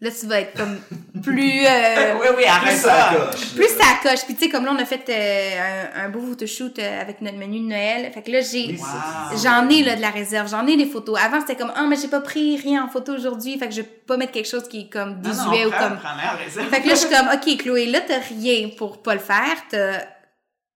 là, 0.00 0.10
tu 0.10 0.26
vas 0.26 0.40
être 0.40 0.56
comme 0.56 0.78
plus, 1.22 1.66
euh, 1.66 2.14
Oui, 2.20 2.26
oui, 2.30 2.34
Plus 2.36 2.44
arrête 2.46 2.76
ça 2.78 3.10
ça. 3.10 3.14
coche. 3.30 3.54
plus 3.56 3.68
ça 3.68 3.84
coche. 4.02 4.24
Puis 4.26 4.34
tu 4.36 4.44
sais, 4.44 4.48
comme 4.48 4.64
là, 4.64 4.72
on 4.72 4.78
a 4.80 4.84
fait 4.84 5.04
euh, 5.08 5.88
un, 5.96 6.04
un 6.06 6.08
beau 6.08 6.20
photoshoot 6.20 6.78
euh, 6.78 7.00
avec 7.02 7.20
notre 7.20 7.36
menu 7.36 7.58
de 7.60 7.64
Noël. 7.66 8.10
Fait 8.12 8.22
que 8.22 8.30
là, 8.30 8.40
j'ai... 8.40 8.76
Wow. 8.76 9.38
J'en 9.42 9.68
ai 9.68 9.82
là 9.82 9.96
de 9.96 10.00
la 10.00 10.10
réserve, 10.10 10.48
j'en 10.48 10.64
ai 10.68 10.76
des 10.76 10.86
photos. 10.86 11.18
Avant 11.20 11.40
c'était 11.40 11.56
comme 11.56 11.72
ah 11.74 11.84
mais 11.88 11.96
j'ai 11.96 12.06
pas 12.08 12.20
pris 12.20 12.56
rien 12.56 12.84
en 12.84 12.88
photo 12.88 13.12
aujourd'hui, 13.12 13.58
fait 13.58 13.66
que 13.68 13.74
je 13.74 13.80
vais 13.82 13.88
pas 14.06 14.16
mettre 14.16 14.32
quelque 14.32 14.48
chose 14.48 14.68
qui 14.68 14.82
est 14.82 14.88
comme 14.92 15.20
Non, 15.20 15.34
non, 15.34 15.50
désuet 15.50 15.66
ou 15.66 15.70
prends- 15.70 15.88
comme. 15.88 15.98
réserve. 16.44 16.68
Fait 16.70 16.80
que 16.80 16.86
là 16.88 16.94
je 16.94 16.98
suis 17.00 17.08
comme 17.14 17.28
ok 17.28 17.58
Chloé 17.58 17.86
là 17.86 18.00
t'as 18.06 18.20
rien 18.20 18.68
pour 18.78 19.02
pas 19.02 19.14
le 19.14 19.20
faire, 19.20 19.56
t'as 19.68 19.98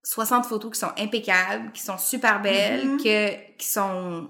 60 0.04 0.46
photos 0.46 0.72
qui 0.72 0.78
sont 0.80 0.92
impeccables, 0.98 1.70
qui 1.72 1.82
sont 1.82 1.98
super 1.98 2.40
belles, 2.42 2.86
Mhm. 2.86 2.96
que 3.02 3.56
qui 3.56 3.66
sont 3.68 4.28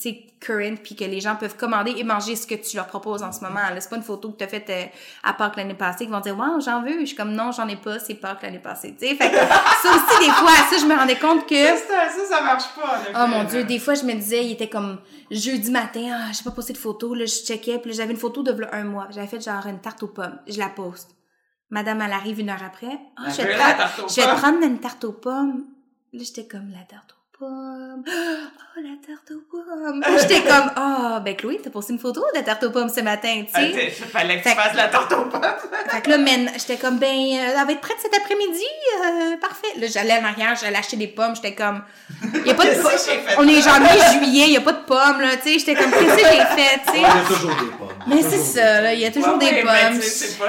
tu 0.00 0.10
sais 0.10 0.24
current 0.38 0.76
puis 0.84 0.94
que 0.94 1.04
les 1.04 1.18
gens 1.18 1.34
peuvent 1.34 1.56
commander 1.56 1.92
et 1.96 2.04
manger 2.04 2.36
ce 2.36 2.46
que 2.46 2.54
tu 2.54 2.76
leur 2.76 2.86
proposes 2.86 3.22
en 3.22 3.32
ce 3.32 3.40
moment. 3.40 3.60
Là 3.60 3.80
c'est 3.80 3.88
pas 3.88 3.96
une 3.96 4.02
photo 4.02 4.30
que 4.30 4.36
t'as 4.36 4.46
faite 4.46 4.68
euh, 4.68 4.84
à 5.24 5.32
Pâques 5.32 5.56
l'année 5.56 5.74
passée 5.74 6.04
qui 6.04 6.12
vont 6.12 6.20
dire 6.20 6.38
waouh 6.38 6.60
j'en 6.60 6.82
veux, 6.82 7.00
je 7.00 7.06
suis 7.06 7.16
comme 7.16 7.32
non 7.32 7.52
j'en 7.52 7.66
ai 7.68 7.74
pas, 7.76 7.98
c'est 7.98 8.14
Pâques 8.14 8.42
l'année 8.42 8.58
passée, 8.58 8.94
tu 9.00 9.08
sais. 9.08 9.14
Fait 9.16 9.30
que 9.30 9.36
ça 9.82 9.90
aussi 9.90 10.26
des 10.26 10.30
fois 10.32 10.50
ça 10.70 10.76
je 10.78 10.84
me 10.84 10.94
rendais 10.94 11.16
compte 11.16 11.48
que 11.48 11.64
Ça, 11.66 11.76
ça, 11.76 12.24
ça, 12.36 12.42
marche 12.42 12.68
pas. 12.76 13.00
Oh 13.24 13.26
mon 13.28 13.44
dieu, 13.44 13.64
des 13.64 13.78
fois 13.78 13.94
je 13.94 14.04
me 14.04 14.12
disais, 14.12 14.44
il 14.44 14.52
était 14.52 14.68
comme 14.68 14.98
jeudi 15.30 15.70
matin, 15.70 16.10
ah, 16.12 16.32
j'ai 16.32 16.44
pas 16.44 16.50
posté 16.50 16.74
de 16.74 16.78
photo, 16.78 17.14
là 17.14 17.24
je 17.24 17.34
checkais, 17.46 17.78
puis 17.78 17.92
j'avais 17.94 18.12
une 18.12 18.18
photo 18.18 18.42
de 18.42 18.54
un 18.70 18.84
mois. 18.84 19.08
J'avais 19.10 19.26
fait 19.26 19.40
genre 19.40 19.66
une 19.66 19.80
tarte 19.80 20.02
aux 20.02 20.08
pommes, 20.08 20.38
je 20.46 20.58
la 20.58 20.68
poste. 20.68 21.10
Madame 21.70 22.00
elle 22.02 22.12
arrive 22.12 22.40
une 22.40 22.48
heure 22.50 22.62
après, 22.64 22.86
ah, 23.16 23.24
Elle 23.26 23.32
je 23.32 23.42
vais 23.42 23.54
prendre, 23.54 24.08
je 24.08 24.14
vais 24.16 24.22
te 24.26 24.36
prendre 24.40 24.62
une 24.62 24.78
tarte 24.80 25.04
aux 25.04 25.12
pommes. 25.12 25.64
Là 26.14 26.20
j'étais 26.24 26.46
comme 26.46 26.70
la 26.70 26.84
tarte 26.88 27.12
aux 27.12 27.38
pommes. 27.38 28.04
Oh 28.76 28.80
la 28.80 28.94
tarte 29.04 29.32
aux 29.32 29.42
pommes. 29.50 30.00
Là, 30.00 30.18
j'étais 30.20 30.40
comme 30.48 30.70
oh 30.76 31.18
ben 31.24 31.34
Chloé, 31.36 31.60
t'as 31.62 31.70
posté 31.70 31.92
une 31.92 31.98
photo 31.98 32.20
de 32.32 32.38
la 32.38 32.44
tarte 32.44 32.62
aux 32.64 32.70
pommes 32.70 32.88
ce 32.88 33.00
matin, 33.00 33.42
tu 33.42 33.50
Ah, 33.54 33.60
sais? 33.60 33.70
t'sais, 33.72 33.90
fallait 33.90 34.36
que 34.38 34.42
Fait 34.42 34.50
tu 34.50 34.56
que- 34.56 34.62
fasses 34.62 34.74
la 34.76 34.86
tarte 34.88 35.12
aux 35.12 35.24
pommes. 35.24 35.40
Fait 35.90 36.00
que 36.00 36.10
là, 36.10 36.18
men, 36.18 36.48
j'étais 36.54 36.76
comme, 36.76 36.98
ben, 36.98 37.06
euh, 37.08 37.54
elle 37.60 37.66
va 37.66 37.72
être 37.72 37.80
prête 37.80 37.96
cet 38.00 38.14
après-midi, 38.16 38.62
euh, 39.04 39.36
parfait. 39.38 39.66
Là, 39.78 39.86
j'allais 39.88 40.12
en 40.18 40.24
arrière, 40.24 40.54
j'allais 40.60 40.76
acheter 40.78 40.96
des 40.96 41.08
pommes, 41.08 41.34
j'étais 41.34 41.54
comme, 41.56 41.82
y 42.44 42.50
a 42.50 42.54
pas 42.54 42.66
de? 42.66 43.38
On 43.38 43.48
est 43.48 43.62
genre 43.62 43.80
mi-juillet, 43.80 44.50
y 44.50 44.56
a 44.56 44.60
pas 44.60 44.72
de 44.72 44.84
pommes, 44.84 45.20
là, 45.22 45.36
tu 45.42 45.52
sais. 45.52 45.58
J'étais 45.58 45.74
comme, 45.74 45.90
qu'est-ce 45.90 46.14
que 46.14 46.20
j'ai 46.20 46.62
fait, 46.62 46.80
tu 46.86 46.92
Il 46.94 47.00
y 47.00 47.04
sais? 47.04 47.04
a 47.04 47.24
toujours 47.26 47.50
des 47.56 47.70
pommes. 47.76 47.88
Mais 48.06 48.22
c'est 48.22 48.38
ça, 48.60 48.80
là, 48.80 48.94
il 48.94 49.00
y 49.00 49.06
a 49.06 49.10
toujours 49.10 49.34
Ouais, 49.38 49.38
des 49.38 49.46
ouais, 49.46 49.64
mais 49.64 49.90
pommes. 49.90 49.98
pas... 50.38 50.46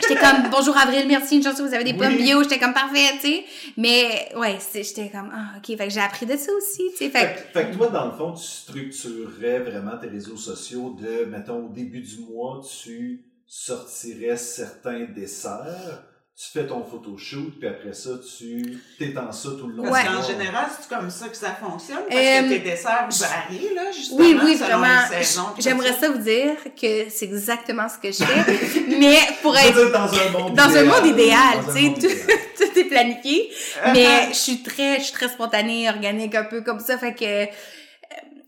J'étais 0.00 0.16
comme, 0.20 0.50
bonjour 0.50 0.76
Avril, 0.76 1.06
merci, 1.08 1.36
une 1.36 1.42
chance 1.42 1.56
que 1.56 1.62
vous 1.62 1.74
avez 1.74 1.84
des 1.84 1.94
pommes 1.94 2.08
Oui. 2.16 2.22
bio. 2.22 2.42
J'étais 2.42 2.58
comme, 2.58 2.74
parfait, 2.74 3.12
tu 3.20 3.26
sais. 3.28 3.44
Mais, 3.76 4.28
ouais, 4.36 4.58
j'étais 4.74 5.08
comme, 5.08 5.30
ah, 5.34 5.56
ok. 5.58 5.76
Fait 5.76 5.88
que 5.88 5.92
j'ai 5.92 6.00
appris 6.00 6.26
de 6.26 6.36
ça 6.36 6.52
aussi, 6.52 6.82
tu 6.92 6.96
sais. 6.98 7.10
Fait 7.10 7.18
Fait, 7.18 7.34
que- 7.52 7.58
fait 7.58 7.70
que 7.70 7.76
toi, 7.76 7.88
dans 7.88 8.06
le 8.06 8.12
fond, 8.12 8.32
tu 8.32 8.42
structurerais 8.44 9.60
vraiment 9.60 9.96
tes 9.98 10.08
réseaux 10.08 10.36
sociaux 10.36 10.96
de, 11.00 11.24
mettons, 11.24 11.66
au 11.66 11.68
début 11.70 12.00
du 12.00 12.18
mois, 12.20 12.60
tu 12.82 13.22
sortirais 13.46 14.36
certains 14.36 15.04
desserts, 15.04 16.02
tu 16.38 16.50
fais 16.52 16.66
ton 16.66 16.84
photoshoot, 16.84 17.58
puis 17.58 17.66
après 17.66 17.94
ça, 17.94 18.10
tu 18.38 18.78
t'étends 18.98 19.32
ça 19.32 19.48
tout 19.58 19.68
le 19.68 19.76
long 19.76 19.84
Parce 19.84 20.04
Ouais. 20.04 20.12
qu'en 20.14 20.22
général, 20.22 20.66
c'est 20.78 20.94
comme 20.94 21.08
ça 21.08 21.28
que 21.28 21.36
ça 21.36 21.54
fonctionne. 21.58 22.00
Parce 22.10 22.14
Euh, 22.20 22.42
que 22.42 22.48
tes 22.50 22.58
desserts 22.58 23.08
varient, 23.10 23.74
là, 23.74 23.90
justement, 23.90 24.18
Oui, 24.20 24.38
oui, 24.44 24.56
selon 24.58 24.78
vraiment. 24.78 25.00
les 25.18 25.24
saisons. 25.24 25.46
puis 25.54 25.62
J'aimerais 25.62 25.94
ça 25.94 26.10
vous 26.10 26.18
dire 26.18 26.52
que 26.78 27.08
c'est 27.08 27.24
exactement 27.24 27.86
ce 27.88 27.96
que 27.96 28.12
je 28.12 28.22
fais. 28.22 28.80
mais 29.00 29.16
pour 29.40 29.56
être 29.56 29.74
dire, 29.74 29.90
dans 29.90 30.12
un 30.12 30.30
monde 30.30 30.54
dans 30.54 30.62
un 30.64 30.68
idéal. 30.68 30.86
monde 30.86 31.06
idéal, 31.06 31.38
un 31.58 31.72
tu 31.72 31.72
sais, 31.72 31.94
tout, 31.94 32.06
idéal. 32.14 32.38
tout 32.58 32.78
est 32.80 32.84
planifié. 32.84 33.50
Mais 33.94 34.28
je 34.28 34.34
suis 34.34 34.62
très, 34.62 34.98
je 34.98 35.04
suis 35.04 35.12
très 35.14 35.28
spontanée, 35.28 35.88
organique, 35.88 36.34
un 36.34 36.44
peu 36.44 36.60
comme 36.60 36.80
ça. 36.80 36.98
Fait 36.98 37.14
que, 37.14 37.24
euh, 37.24 37.46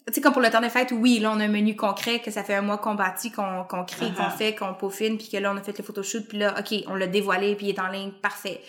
tu 0.09 0.15
sais, 0.15 0.21
comme 0.21 0.33
pour 0.33 0.43
le 0.43 0.51
temps 0.51 0.61
des 0.61 0.71
fêtes, 0.71 0.93
oui, 0.93 1.19
là, 1.19 1.33
on 1.35 1.41
a 1.41 1.45
un 1.45 1.49
menu 1.49 1.77
concret 1.77 2.21
que 2.21 2.31
ça 2.31 2.43
fait 2.43 2.55
un 2.55 2.63
mois 2.63 2.79
qu'on 2.79 2.95
bâtit, 2.95 3.31
qu'on 3.31 3.65
qu'on 3.65 3.85
crée, 3.85 4.07
Uh-huh. 4.07 4.15
qu'on 4.15 4.31
fait, 4.31 4.55
qu'on 4.55 4.75
peaufine, 4.75 5.19
puis 5.19 5.29
que 5.29 5.37
là, 5.37 5.53
on 5.53 5.57
a 5.57 5.63
fait 5.63 5.77
le 5.77 5.85
photoshoot, 5.85 6.27
puis 6.29 6.39
là, 6.39 6.55
OK, 6.59 6.75
on 6.87 6.95
l'a 6.95 7.07
dévoilé, 7.07 7.55
puis 7.55 7.67
il 7.67 7.71
est 7.71 7.81
en 7.81 7.89
ligne, 7.89 8.11
parfait. 8.11 8.61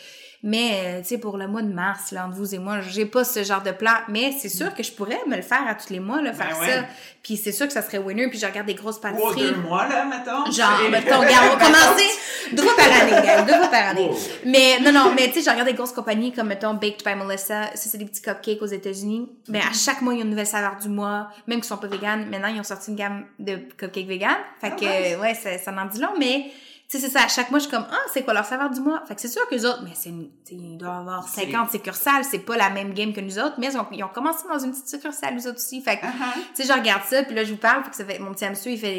Mais, 0.42 0.72
euh, 0.86 1.02
tu 1.02 1.08
sais, 1.10 1.18
pour 1.18 1.38
le 1.38 1.48
mois 1.48 1.62
de 1.62 1.74
mars, 1.74 2.12
là, 2.12 2.26
entre 2.26 2.36
vous 2.38 2.56
et 2.56 2.60
moi, 2.60 2.80
j'ai 2.80 3.06
pas 3.06 3.26
ce 3.26 3.44
genre 3.44 3.62
de 3.62 3.72
plan. 3.72 3.92
Mais 4.08 4.32
c'est 4.40 4.48
sûr 4.48 4.74
que 4.74 4.84
je 4.84 4.92
pourrais 4.94 5.20
me 5.28 5.36
le 5.36 5.42
faire 5.42 5.68
à 5.68 5.76
tous 5.76 5.90
les 5.90 6.00
mois, 6.00 6.22
là, 6.22 6.32
faire 6.34 6.48
Ben 6.58 6.60
ouais. 6.62 6.74
ça. 6.76 6.86
Puis 7.22 7.36
c'est 7.36 7.52
sûr 7.52 7.68
que 7.68 7.74
ça 7.74 7.82
serait 7.82 7.98
winner, 7.98 8.30
puis 8.30 8.40
je 8.40 8.46
regarde 8.46 8.66
des 8.68 8.74
grosses 8.74 9.00
pâtisseries. 9.02 9.42
deux 9.42 9.56
mois, 9.58 9.88
là, 9.90 10.06
mettons. 10.06 10.50
Genre, 10.50 10.90
mettons, 10.90 11.20
regarde, 11.20 11.46
on 11.52 11.58
va 11.58 11.66
commencer 11.66 12.06
deux 12.54 12.64
fois 12.64 12.76
par 12.78 12.86
année, 13.02 13.12
gars, 13.28 13.42
deux 13.42 13.54
fois 13.54 13.68
par 13.68 13.88
année. 13.90 14.10
Mais 14.46 14.80
non, 14.82 14.94
non, 14.94 15.12
mais 15.14 15.28
tu 15.28 15.34
sais, 15.34 15.42
je 15.46 15.50
regarde 15.50 15.68
des 15.68 15.74
grosses 15.76 15.92
compagnies 15.92 16.32
comme, 16.32 16.48
mettons, 16.48 16.74
Baked 16.74 17.04
by 17.06 17.16
Melissa. 17.16 17.66
Ça, 17.76 17.90
c'est 17.90 17.98
des 17.98 18.06
petits 18.06 18.22
cupcakes 18.22 18.62
aux 18.62 18.66
États-Unis. 18.66 19.30
Mais 19.50 19.60
à 19.60 19.74
chaque 19.74 20.02
mois, 20.02 20.14
il 20.14 20.18
y 20.18 20.22
a 20.22 20.24
une 20.24 20.30
nouvelle 20.30 20.48
saveur 20.48 20.78
du 20.82 20.88
mois. 20.88 21.28
Même 21.48 21.60
qui 21.60 21.68
sont 21.68 21.76
pas 21.78 21.88
véganes. 21.88 22.30
Maintenant, 22.30 22.48
ils 22.48 22.60
ont 22.62 22.64
sorti 22.64 22.92
une 22.92 22.96
gamme 22.98 23.26
de 23.40 23.58
cupcakes 23.78 24.08
véganes. 24.08 24.38
Fait 24.62 24.68
Ah, 24.72 24.80
que, 24.80 24.86
nice. 25.10 25.18
ouais, 25.18 25.34
ça, 25.34 25.58
ça 25.58 25.72
en 25.78 25.86
dit 25.86 26.00
long. 26.00 26.14
Mais, 26.18 26.46
sais, 26.98 27.00
c'est 27.08 27.12
ça. 27.12 27.24
À 27.24 27.28
chaque 27.28 27.50
mois, 27.52 27.60
je 27.60 27.66
suis 27.66 27.72
comme, 27.72 27.86
ah, 27.92 27.98
c'est 28.14 28.24
quoi 28.24 28.34
leur 28.34 28.46
saveur 28.46 28.70
du 28.70 28.80
mois? 28.82 29.02
Fait 29.08 29.16
que 29.16 29.22
c'est 29.22 29.28
sûr 29.28 29.48
que 29.48 29.54
les 29.56 29.66
autres, 29.66 29.82
mais 29.84 29.92
c'est 29.94 30.10
une, 30.10 30.30
tu 30.46 30.56
sais, 30.56 30.56
ils 30.56 30.78
doivent 30.78 31.00
avoir 31.02 31.28
C'est- 31.28 31.42
50 31.46 31.72
succursales. 31.72 32.24
C'est 32.24 32.40
pas 32.40 32.58
la 32.58 32.70
même 32.70 32.94
game 32.94 33.14
que 33.14 33.22
nous 33.22 33.38
autres. 33.40 33.56
Mais 33.60 33.68
ils 33.68 33.78
ont, 33.78 33.86
ils 33.92 34.04
ont 34.04 34.08
commencé 34.10 34.46
dans 34.52 34.60
une 34.60 34.72
petite 34.72 34.90
succursale, 34.90 35.36
nous 35.36 35.46
autres 35.48 35.58
aussi. 35.58 35.82
Fait 35.82 35.98
que, 35.98 36.06
Uh-huh. 36.06 36.34
tu 36.56 36.64
sais, 36.64 36.74
je 36.74 36.78
regarde 36.78 37.04
ça, 37.08 37.24
puis 37.24 37.36
là, 37.36 37.44
je 37.44 37.52
vous 37.52 37.58
parle, 37.58 37.84
fait 37.84 37.90
que 37.92 37.96
ça 37.96 38.06
fait, 38.06 38.20
mon 38.20 38.32
petit 38.34 38.46
hamster, 38.46 38.72
il 38.74 38.80
fait, 38.80 38.98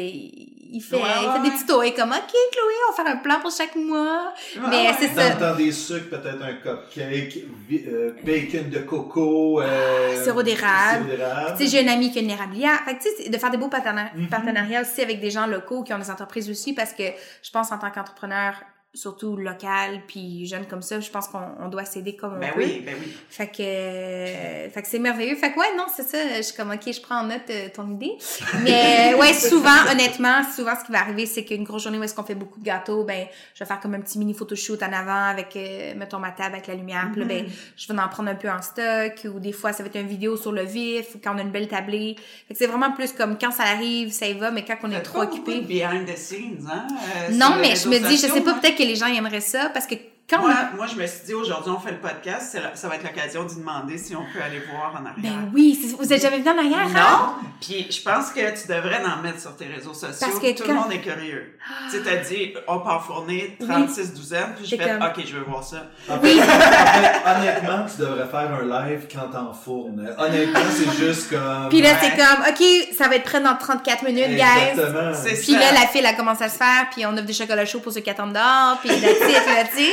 il 0.73 0.79
fait, 0.81 0.95
Ouais, 0.95 1.01
il 1.03 1.31
fait 1.33 1.39
des 1.41 1.49
ouais. 1.49 1.55
petits 1.81 1.87
est 1.89 1.93
comme, 1.99 2.11
OK, 2.11 2.31
Chloé, 2.31 2.73
on 2.87 2.91
va 2.95 3.03
faire 3.03 3.13
un 3.13 3.17
plan 3.17 3.39
pour 3.41 3.51
chaque 3.51 3.75
mois. 3.75 4.33
Mais 4.69 4.87
ouais. 4.87 4.95
c'est 4.97 5.13
Dans 5.13 5.21
ça. 5.21 5.31
temps 5.51 5.55
des 5.57 5.71
sucres, 5.73 6.09
peut-être 6.09 6.41
un 6.41 6.53
cupcake, 6.53 7.43
vi- 7.69 7.83
euh, 7.87 8.13
bacon 8.23 8.69
de 8.69 8.79
coco, 8.79 9.61
euh, 9.61 10.23
Sirop 10.23 10.43
d'érable. 10.43 11.05
sirop 11.07 11.17
d'érable. 11.17 11.57
Tu 11.57 11.65
sais, 11.65 11.69
j'ai 11.71 11.81
une 11.83 11.89
amie 11.89 12.09
qui 12.11 12.19
a 12.19 12.21
une 12.21 12.29
érablière. 12.29 12.79
Fait 12.85 12.95
que, 12.97 13.03
tu 13.03 13.23
sais, 13.23 13.29
de 13.29 13.37
faire 13.37 13.51
des 13.51 13.57
beaux 13.57 13.69
Mhm. 13.69 14.27
partenariats 14.29 14.81
aussi 14.81 15.01
avec 15.01 15.19
des 15.19 15.29
gens 15.29 15.45
locaux 15.45 15.83
qui 15.83 15.93
ont 15.93 15.99
des 15.99 16.09
entreprises 16.09 16.49
aussi 16.49 16.73
parce 16.73 16.93
que 16.93 17.03
je 17.43 17.51
pense 17.51 17.69
en 17.73 17.77
tant 17.81 17.91
qu'entrepreneur, 17.91 18.53
surtout 18.93 19.37
local 19.37 20.01
puis 20.05 20.45
jeune 20.47 20.65
comme 20.65 20.81
ça, 20.81 20.99
je 20.99 21.09
pense 21.09 21.27
qu'on 21.29 21.39
on 21.61 21.69
doit 21.69 21.85
s'aider 21.85 22.15
comme 22.17 22.33
on 22.35 22.39
Ben 22.39 22.51
peut. 22.53 22.59
oui, 22.61 22.81
ben 22.85 22.93
oui. 22.99 23.13
Fait 23.29 23.47
que, 23.47 23.61
euh, 23.61 24.69
fait 24.69 24.81
que 24.81 24.87
c'est 24.87 24.99
merveilleux. 24.99 25.35
Fait 25.37 25.51
que 25.53 25.59
ouais, 25.59 25.75
non, 25.77 25.85
c'est 25.95 26.03
ça. 26.03 26.17
Je 26.37 26.41
suis 26.41 26.55
comme, 26.55 26.71
OK, 26.71 26.91
je 26.91 26.99
prends 27.01 27.19
en 27.21 27.23
note 27.23 27.41
euh, 27.49 27.69
ton 27.73 27.89
idée. 27.89 28.11
Mais 28.63 29.13
ouais, 29.19 29.33
souvent, 29.33 29.69
honnêtement, 29.89 30.41
souvent, 30.53 30.73
ce 30.77 30.85
qui 30.85 30.91
va 30.91 30.99
arriver, 30.99 31.25
c'est 31.25 31.45
qu'une 31.45 31.63
grosse 31.63 31.83
journée 31.83 31.97
où 31.99 32.03
est-ce 32.03 32.13
qu'on 32.13 32.23
fait 32.23 32.35
beaucoup 32.35 32.59
de 32.59 32.65
gâteaux, 32.65 33.05
ben, 33.05 33.27
je 33.55 33.63
vais 33.63 33.67
faire 33.67 33.79
comme 33.79 33.93
un 33.93 34.01
petit 34.01 34.19
mini 34.19 34.33
photoshoot 34.33 34.83
en 34.83 34.91
avant 34.91 35.23
avec, 35.29 35.55
euh, 35.55 35.93
mettons, 35.95 36.19
ma 36.19 36.31
table 36.31 36.55
avec 36.55 36.67
la 36.67 36.75
lumière. 36.75 37.07
Puis 37.13 37.21
là, 37.21 37.27
ben, 37.27 37.45
je 37.77 37.87
vais 37.91 37.97
en 37.99 38.09
prendre 38.09 38.29
un 38.29 38.35
peu 38.35 38.49
en 38.49 38.61
stock 38.61 39.25
ou 39.33 39.39
des 39.39 39.53
fois, 39.53 39.71
ça 39.71 39.83
va 39.83 39.87
être 39.87 39.95
une 39.99 40.07
vidéo 40.07 40.35
sur 40.35 40.51
le 40.51 40.63
vif 40.63 41.15
ou 41.15 41.19
quand 41.23 41.33
on 41.33 41.37
a 41.37 41.41
une 41.43 41.51
belle 41.51 41.69
tablée. 41.69 42.17
Fait 42.47 42.53
que 42.53 42.57
c'est 42.57 42.67
vraiment 42.67 42.91
plus 42.91 43.13
comme 43.13 43.37
quand 43.39 43.51
ça 43.51 43.63
arrive, 43.63 44.11
ça 44.11 44.27
y 44.27 44.33
va, 44.33 44.51
mais 44.51 44.65
quand 44.65 44.75
on 44.83 44.91
est 44.91 45.01
trop 45.01 45.21
occupé. 45.21 45.61
behind 45.61 46.05
the 46.05 46.17
scenes, 46.17 46.67
hein? 46.69 46.87
euh, 47.29 47.33
Non, 47.33 47.55
mais 47.61 47.75
je 47.77 47.87
me 47.87 47.97
dis, 47.99 48.15
je 48.17 48.27
sais 48.27 48.41
pas, 48.41 48.51
hein. 48.51 48.59
peut-être 48.61 48.80
que 48.81 48.87
les 48.87 48.95
gens 48.95 49.07
aimeraient 49.07 49.41
ça 49.41 49.69
parce 49.69 49.85
que 49.85 49.95
quand 50.31 50.39
Moi, 50.41 50.51
a 50.51 50.75
moi, 50.75 50.87
je 50.87 50.95
me 50.95 51.05
suis 51.05 51.25
dit, 51.25 51.33
aujourd'hui, 51.33 51.71
on 51.75 51.79
fait 51.79 51.91
le 51.91 51.97
podcast, 51.99 52.57
la- 52.61 52.75
ça 52.75 52.87
va 52.87 52.95
être 52.95 53.03
l'occasion 53.03 53.43
d'y 53.43 53.55
demander 53.57 53.97
si 53.97 54.15
on 54.15 54.23
peut 54.33 54.41
aller 54.43 54.61
voir 54.71 54.93
en 54.93 55.05
arrière. 55.05 55.39
Ben 55.41 55.51
oui, 55.53 55.77
c'est- 55.79 55.95
vous 55.95 56.11
êtes 56.13 56.21
jamais 56.21 56.39
venu 56.39 56.49
en 56.49 56.57
arrière, 56.57 56.87
hein? 56.95 57.35
Non, 57.41 57.47
puis 57.59 57.87
je 57.91 58.01
pense 58.01 58.29
que 58.31 58.39
tu 58.59 58.67
devrais 58.67 59.01
en 59.05 59.21
mettre 59.21 59.39
sur 59.41 59.55
tes 59.55 59.65
réseaux 59.67 59.93
sociaux. 59.93 60.15
Parce 60.27 60.39
que 60.39 60.55
Tout 60.57 60.63
quand- 60.65 60.69
le 60.73 60.79
monde 60.79 60.91
est 60.93 61.01
curieux. 61.01 61.57
Tu 61.91 61.97
sais, 61.97 62.03
t'as 62.03 62.15
dit, 62.17 62.53
on 62.67 62.79
peut 62.79 62.89
en 62.89 62.99
fournir 62.99 63.43
36 63.59 64.13
douzaines, 64.13 64.53
puis 64.55 64.65
je 64.65 64.75
fais, 64.75 64.83
comme- 64.89 65.01
OK, 65.03 65.23
je 65.25 65.37
veux 65.37 65.43
voir 65.43 65.63
ça. 65.63 65.77
En 66.09 66.19
fait, 66.19 66.39
en 66.39 66.43
fait, 66.43 67.21
honnêtement, 67.37 67.85
tu 67.93 68.01
devrais 68.01 68.27
faire 68.27 68.53
un 68.53 68.87
live 68.87 69.07
quand 69.13 69.27
t'en 69.31 69.53
fournes. 69.53 70.09
Honnêtement, 70.17 70.59
c'est 70.71 70.91
juste 71.05 71.29
comme... 71.29 71.69
Puis 71.69 71.81
là, 71.81 71.89
Ouais. 71.91 71.97
c'est 72.01 72.15
comme, 72.17 72.43
OK, 72.49 72.95
ça 72.97 73.07
va 73.07 73.15
être 73.15 73.23
prêt 73.23 73.41
dans 73.41 73.55
34 73.55 74.03
minutes, 74.05 74.29
guys. 74.29 74.69
Exactement. 74.71 75.11
C'est 75.13 75.33
Puis 75.41 75.53
ça. 75.53 75.59
là, 75.59 75.71
la 75.73 75.87
file, 75.87 76.05
elle 76.07 76.15
commence 76.15 76.41
à 76.41 76.49
se 76.49 76.57
faire, 76.57 76.87
puis 76.91 77.05
on 77.05 77.13
offre 77.13 77.23
des 77.25 77.33
chocolats 77.33 77.65
chauds 77.65 77.79
pour 77.79 77.91
ceux 77.91 77.99
qui 78.01 78.09
attendent 78.09 78.33
dehors, 78.33 78.77
puis 78.79 78.89
la 78.89 78.95
titre, 78.95 79.45
là, 79.53 79.63
tu 79.75 79.83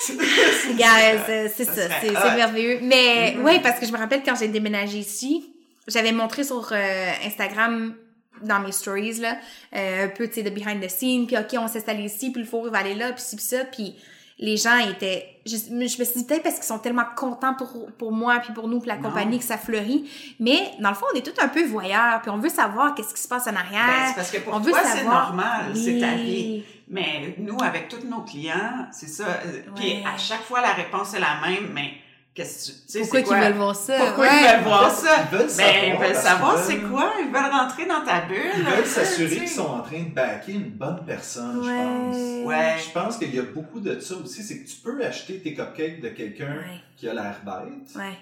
sais. 0.00 0.14
Guys, 0.74 1.20
euh, 1.28 1.48
c'est 1.54 1.64
ça, 1.64 1.72
c'est 2.00 2.08
c'est 2.08 2.34
merveilleux. 2.36 2.78
Mais 2.82 3.34
Mhm. 3.36 3.44
ouais, 3.44 3.60
parce 3.60 3.78
que 3.78 3.86
je 3.86 3.92
me 3.92 3.98
rappelle 3.98 4.22
quand 4.24 4.34
j'ai 4.38 4.48
déménagé 4.48 4.98
ici, 4.98 5.52
j'avais 5.88 6.12
montré 6.12 6.44
sur 6.44 6.68
euh, 6.72 7.10
Instagram 7.26 7.94
dans 8.42 8.58
mes 8.60 8.72
stories 8.72 9.14
là, 9.20 9.36
euh, 9.76 10.06
un 10.06 10.08
peu 10.08 10.26
tu 10.26 10.34
sais 10.34 10.42
de 10.42 10.50
behind 10.50 10.80
the 10.84 10.88
scenes, 10.90 11.26
puis 11.26 11.36
OK, 11.36 11.54
on 11.58 11.68
s'installe 11.68 12.00
ici, 12.00 12.30
puis 12.32 12.42
le 12.42 12.48
four 12.48 12.66
il 12.66 12.72
va 12.72 12.78
aller 12.78 12.94
là, 12.94 13.12
puis 13.12 13.22
ci 13.22 13.36
puis 13.36 13.44
ça, 13.44 13.64
puis 13.64 13.94
les 14.38 14.56
gens 14.56 14.78
étaient 14.78 15.28
je, 15.46 15.56
je 15.56 15.72
me 15.74 15.86
suis 15.86 16.04
dit 16.16 16.24
peut-être 16.24 16.42
parce 16.42 16.56
qu'ils 16.56 16.64
sont 16.64 16.78
tellement 16.78 17.04
contents 17.16 17.54
pour 17.54 17.86
pour 17.98 18.10
moi 18.12 18.40
puis 18.42 18.52
pour 18.52 18.66
nous 18.66 18.78
pour 18.78 18.88
la 18.88 18.96
Non. 18.96 19.02
compagnie 19.10 19.38
que 19.38 19.44
ça 19.44 19.58
fleurit, 19.58 20.10
mais 20.40 20.58
dans 20.80 20.88
le 20.88 20.94
fond 20.96 21.06
on 21.14 21.16
est 21.16 21.22
tous 21.22 21.40
un 21.40 21.48
peu 21.48 21.64
voyeurs, 21.64 22.20
puis 22.22 22.30
on 22.30 22.38
veut 22.38 22.48
savoir 22.48 22.94
qu'est-ce 22.96 23.14
qui 23.14 23.20
se 23.20 23.28
passe 23.28 23.46
en 23.46 23.52
Ben, 23.52 23.58
arrière. 23.58 24.06
c'est 24.08 24.14
parce 24.16 24.30
que 24.32 24.38
pour 24.38 24.54
on 24.54 24.58
veut 24.58 24.72
toi, 24.72 24.80
c'est 24.84 24.98
savoir. 24.98 25.26
normal, 25.34 25.72
c'est 25.74 26.00
ta 26.00 26.08
Oui. 26.14 26.22
vie. 26.24 26.64
Mais 26.94 27.34
nous, 27.38 27.56
avec 27.62 27.88
tous 27.88 28.06
nos 28.06 28.20
clients, 28.20 28.86
c'est 28.92 29.08
ça. 29.08 29.24
euh, 29.46 29.62
Puis 29.74 29.94
Ouais. 29.94 30.02
à 30.06 30.16
chaque 30.18 30.42
fois, 30.42 30.60
la 30.60 30.72
réponse 30.74 31.14
est 31.14 31.20
la 31.20 31.40
même, 31.44 31.70
mais 31.72 31.92
qu'est-ce 32.34 32.70
que 32.70 32.76
tu 32.76 32.82
sais, 32.86 32.98
Pourquoi 33.00 33.18
c'est 33.20 33.24
qu'ils 33.24 33.32
quoi? 33.36 33.44
veulent 33.48 33.56
voir 33.56 33.74
ça? 33.76 33.96
Pourquoi 33.96 34.24
Ouais. 34.26 34.30
ils 34.42 34.50
veulent 34.56 34.64
voir 34.64 34.90
ça? 34.90 35.08
Ils 35.32 35.36
veulent 35.38 35.46
Ben, 35.46 35.48
savoir 35.48 35.84
ils 35.86 35.98
veulent 36.06 36.14
savoir 36.22 36.58
c'est 36.58 36.78
quoi? 36.80 37.12
Ils 37.20 37.26
veulent 37.32 37.50
rentrer 37.50 37.86
dans 37.86 38.04
ta 38.04 38.20
bulle. 38.26 38.36
Ils 38.58 38.62
veulent 38.64 38.84
s'assurer 38.98 39.28
tu 39.28 39.34
sais. 39.34 39.40
qu'ils 39.40 39.48
sont 39.48 39.66
en 39.68 39.80
train 39.80 40.02
de 40.02 40.10
backer 40.10 40.52
une 40.52 40.68
bonne 40.70 41.02
personne, 41.06 41.62
je 41.64 41.70
pense. 41.70 42.46
Ouais. 42.46 42.76
Je 42.86 42.90
pense 42.92 43.16
qu'il 43.16 43.34
y 43.34 43.38
a 43.38 43.42
beaucoup 43.42 43.80
de 43.80 43.98
ça 43.98 44.14
aussi, 44.22 44.42
c'est 44.42 44.62
que 44.62 44.68
tu 44.68 44.76
peux 44.76 45.02
acheter 45.04 45.38
tes 45.40 45.54
cupcakes 45.54 46.00
de 46.02 46.10
quelqu'un 46.10 46.56
Ouais. 46.58 46.80
qui 46.98 47.08
a 47.08 47.14
l'air 47.14 47.40
bête, 47.44 47.96
Ouais. 47.96 48.18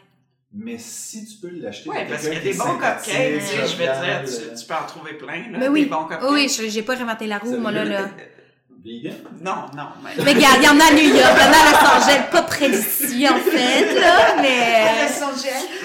mais 0.53 0.79
si 0.79 1.27
tu 1.27 1.35
peux 1.45 1.51
l'acheter 1.61 1.89
Ouais, 1.91 2.05
de 2.05 2.11
parce 2.11 2.23
quelqu'un 2.23 2.41
qu'il 2.41 2.49
y 2.49 2.51
a 2.51 2.53
qui 2.53 2.59
des 2.59 2.63
est 2.65 2.67
bons 2.67 2.79
cupcakes, 2.79 3.69
je 3.69 3.77
veux 3.77 3.85
dire, 3.85 4.53
tu, 4.55 4.61
tu 4.61 4.67
peux 4.67 4.75
en 4.75 4.87
trouver 4.87 5.13
plein, 5.15 5.51
là, 5.51 5.59
Mais 5.59 5.69
oui. 5.69 5.85
des 5.85 5.91
bons 5.91 6.05
cupcakes. 6.05 6.31
Oui, 6.31 6.49
j'ai 6.69 6.83
pas 6.83 6.95
réinventé 6.95 7.27
la 7.27 7.39
roue, 7.39 7.57
moi, 7.59 7.73
là, 7.73 7.85
là. 7.85 8.09
Vegan? 8.85 9.15
Non, 9.41 9.67
non, 9.77 9.89
mais... 10.03 10.11
Mais 10.25 10.33
regarde, 10.33 10.59
il 10.61 10.65
y 10.65 10.69
en 10.69 10.81
a 10.81 10.85
à 10.85 10.93
New 10.93 11.15
York, 11.15 11.37
il 11.37 11.43
y 11.43 11.49
en 11.49 11.53
a 11.53 11.57
à 11.57 11.71
Los 11.71 12.03
Angeles, 12.03 12.23
pas 12.31 12.43
près 12.43 12.71
d'ici, 12.71 13.29
en 13.29 13.37
fait, 13.39 13.95
là, 14.01 14.37
mais... 14.41 15.07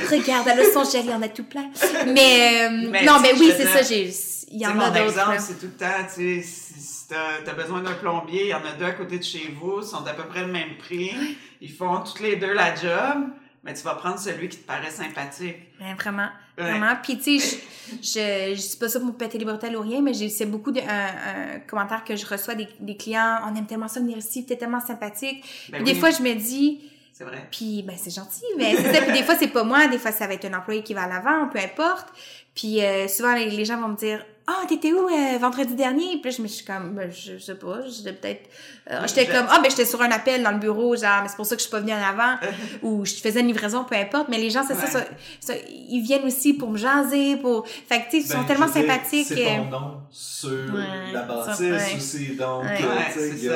Regarde, 0.10 0.48
à 0.48 0.56
Los 0.56 0.78
Angeles, 0.78 1.02
il 1.04 1.10
y 1.10 1.14
en 1.14 1.22
a 1.22 1.28
tout 1.28 1.44
plein. 1.44 1.70
Mais, 2.08 2.64
euh, 2.66 2.88
Mais, 2.90 3.04
non, 3.04 3.20
mais 3.22 3.34
oui, 3.38 3.52
c'est 3.56 3.66
ça, 3.66 3.82
j'ai, 3.82 4.10
il 4.52 4.62
y 4.62 4.66
en 4.68 4.72
a 4.72 4.74
mon 4.74 4.88
d'autres. 4.88 5.02
exemple, 5.04 5.38
c'est 5.40 5.60
tout 5.60 5.66
le 5.66 5.72
temps, 5.78 6.04
tu 6.08 6.42
sais, 6.42 6.48
si, 6.48 6.80
si 6.80 7.08
t'as 7.10 7.52
as 7.52 7.54
besoin 7.56 7.82
d'un 7.82 7.94
plombier, 7.94 8.46
il 8.46 8.50
y 8.50 8.54
en 8.54 8.64
a 8.66 8.72
deux 8.78 8.86
à 8.86 8.92
côté 8.92 9.18
de 9.20 9.24
chez 9.24 9.54
vous, 9.60 9.80
ils 9.82 9.88
sont 9.88 10.06
à 10.06 10.14
peu 10.14 10.24
près 10.24 10.42
le 10.42 10.52
même 10.52 10.78
prix, 10.78 11.12
ils 11.62 11.72
font 11.72 11.98
toutes 12.00 12.22
les 12.22 12.38
deux 12.38 12.54
la 12.54 12.74
job, 12.76 13.28
mais 13.64 13.74
tu 13.74 13.84
vas 13.84 13.96
prendre 13.96 14.20
celui 14.20 14.48
qui 14.48 14.58
te 14.58 14.68
paraît 14.68 14.92
sympathique. 14.92 15.58
Ouais, 15.82 15.94
vraiment, 16.00 16.30
Ouais. 16.58 16.64
vraiment. 16.64 16.96
Puis, 17.04 17.18
tu 17.18 17.40
sais, 17.40 17.60
je, 18.02 18.02
je, 18.02 18.56
je 18.56 18.70
dis 18.72 18.78
pas 18.78 18.90
ça 18.90 19.00
pour 19.00 19.10
me 19.10 19.14
péter 19.14 19.38
les 19.38 19.46
bretelles 19.46 19.76
ou 19.76 19.82
rien, 19.82 20.02
mais 20.02 20.14
j'ai, 20.14 20.30
c'est 20.30 20.46
beaucoup 20.46 20.72
de, 20.72 20.80
un, 20.80 20.84
un 21.56 21.60
commentaire 21.68 22.04
que 22.04 22.16
je 22.16 22.26
reçois 22.26 22.56
des, 22.56 22.68
des 22.80 22.96
clients. 22.96 23.40
On 23.50 23.56
aime 23.56 23.66
tellement 23.66 23.88
ça 23.88 24.00
venir 24.00 24.18
ici, 24.18 24.46
t'es 24.46 24.56
tellement 24.56 24.80
sympathique. 24.80 25.44
Ben 25.70 25.78
Puis 25.78 25.86
des 25.86 25.94
oui, 25.94 26.00
fois, 26.00 26.12
je 26.12 26.22
me 26.22 26.34
dis, 26.34 26.80
C'est 27.14 27.24
vrai. 27.24 27.48
Puis, 27.52 27.84
ben, 27.84 27.96
c'est 27.98 28.14
gentil, 28.14 28.44
mais 28.58 28.76
c'est 28.76 28.94
ça. 28.94 29.02
Puis 29.02 29.14
des 29.14 29.24
fois, 29.24 29.36
c'est 29.36 29.48
pas 29.48 29.64
moi. 29.64 29.88
Des 29.88 29.98
fois, 30.00 30.12
ça 30.12 30.28
va 30.28 30.34
être 30.34 30.46
un 30.46 30.58
employé 30.58 30.84
qui 30.84 30.94
va 30.94 31.04
à 31.04 31.08
l'avant, 31.08 31.48
peu 31.48 31.60
importe. 31.60 32.08
Puis 32.56 32.82
euh, 32.84 33.08
souvent, 33.08 33.34
les, 33.36 33.50
les 33.50 33.66
gens 33.66 33.80
vont 33.80 33.90
me 33.90 33.98
dire 33.98 34.26
«Ah, 34.48 34.64
t'étais 34.68 34.94
où 34.94 35.08
euh, 35.10 35.38
vendredi 35.40 35.74
dernier?» 35.74 36.20
Puis 36.22 36.30
là, 36.30 36.36
je 36.38 36.42
me 36.44 36.48
suis 36.48 36.64
comme 36.64 36.92
ben, 36.94 37.10
je, 37.12 37.38
sais 37.40 37.56
pas, 37.56 37.80
j'étais 37.88 38.14
peut-être... 38.14 38.48
euh, 38.92 39.02
j'étais 39.08 39.26
Je- 39.26 39.32
comme 39.32 39.48
«Ah, 39.50 39.60
ben, 39.60 39.72
j'étais 39.72 39.86
sur 39.86 40.00
un 40.04 40.12
appel 40.12 40.44
dans 40.44 40.52
le 40.52 40.60
bureau, 40.60 40.96
genre, 40.96 41.22
mais 41.24 41.30
c'est 41.30 41.36
pour 41.36 41.48
ça 41.48 41.56
que 41.56 41.62
je 41.62 41.68
suis 41.68 41.72
pas 41.72 41.80
venue 41.80 41.94
en 41.94 42.04
avant.» 42.04 42.36
Ou 42.84 43.04
je 43.06 43.16
faisais 43.16 43.40
une 43.40 43.48
livraison, 43.48 43.84
peu 43.86 43.96
importe. 43.96 44.30
Mais 44.30 44.38
les 44.38 44.52
gens, 44.52 44.64
c'est 44.68 44.76
ça, 44.76 44.84
Ouais. 44.86 44.92
ça, 44.92 45.06
ça, 45.40 45.54
ils 45.70 46.02
viennent 46.04 46.26
aussi 46.26 46.54
pour 46.54 46.70
me 46.70 46.78
jaser, 46.78 47.38
pour... 47.38 47.68
Fait 47.68 48.02
que, 48.02 48.12
tu 48.12 48.12
sais, 48.12 48.18
ils 48.20 48.26
sont 48.28 48.42
Ben, 48.42 48.46
tellement 48.46 48.68
sympathiques. 48.68 49.28
C'est 49.30 49.44
ton 49.46 49.66
nom 49.66 49.98
sur 50.12 50.50
Ouais, 50.52 51.12
la 51.12 51.24
bâtisse 51.24 51.96
aussi, 51.98 52.36
donc... 52.36 52.66
Ouais. 52.66 52.78
euh, 52.84 52.96
Ouais, 52.96 53.32
tu 53.32 53.38
sais, 53.38 53.50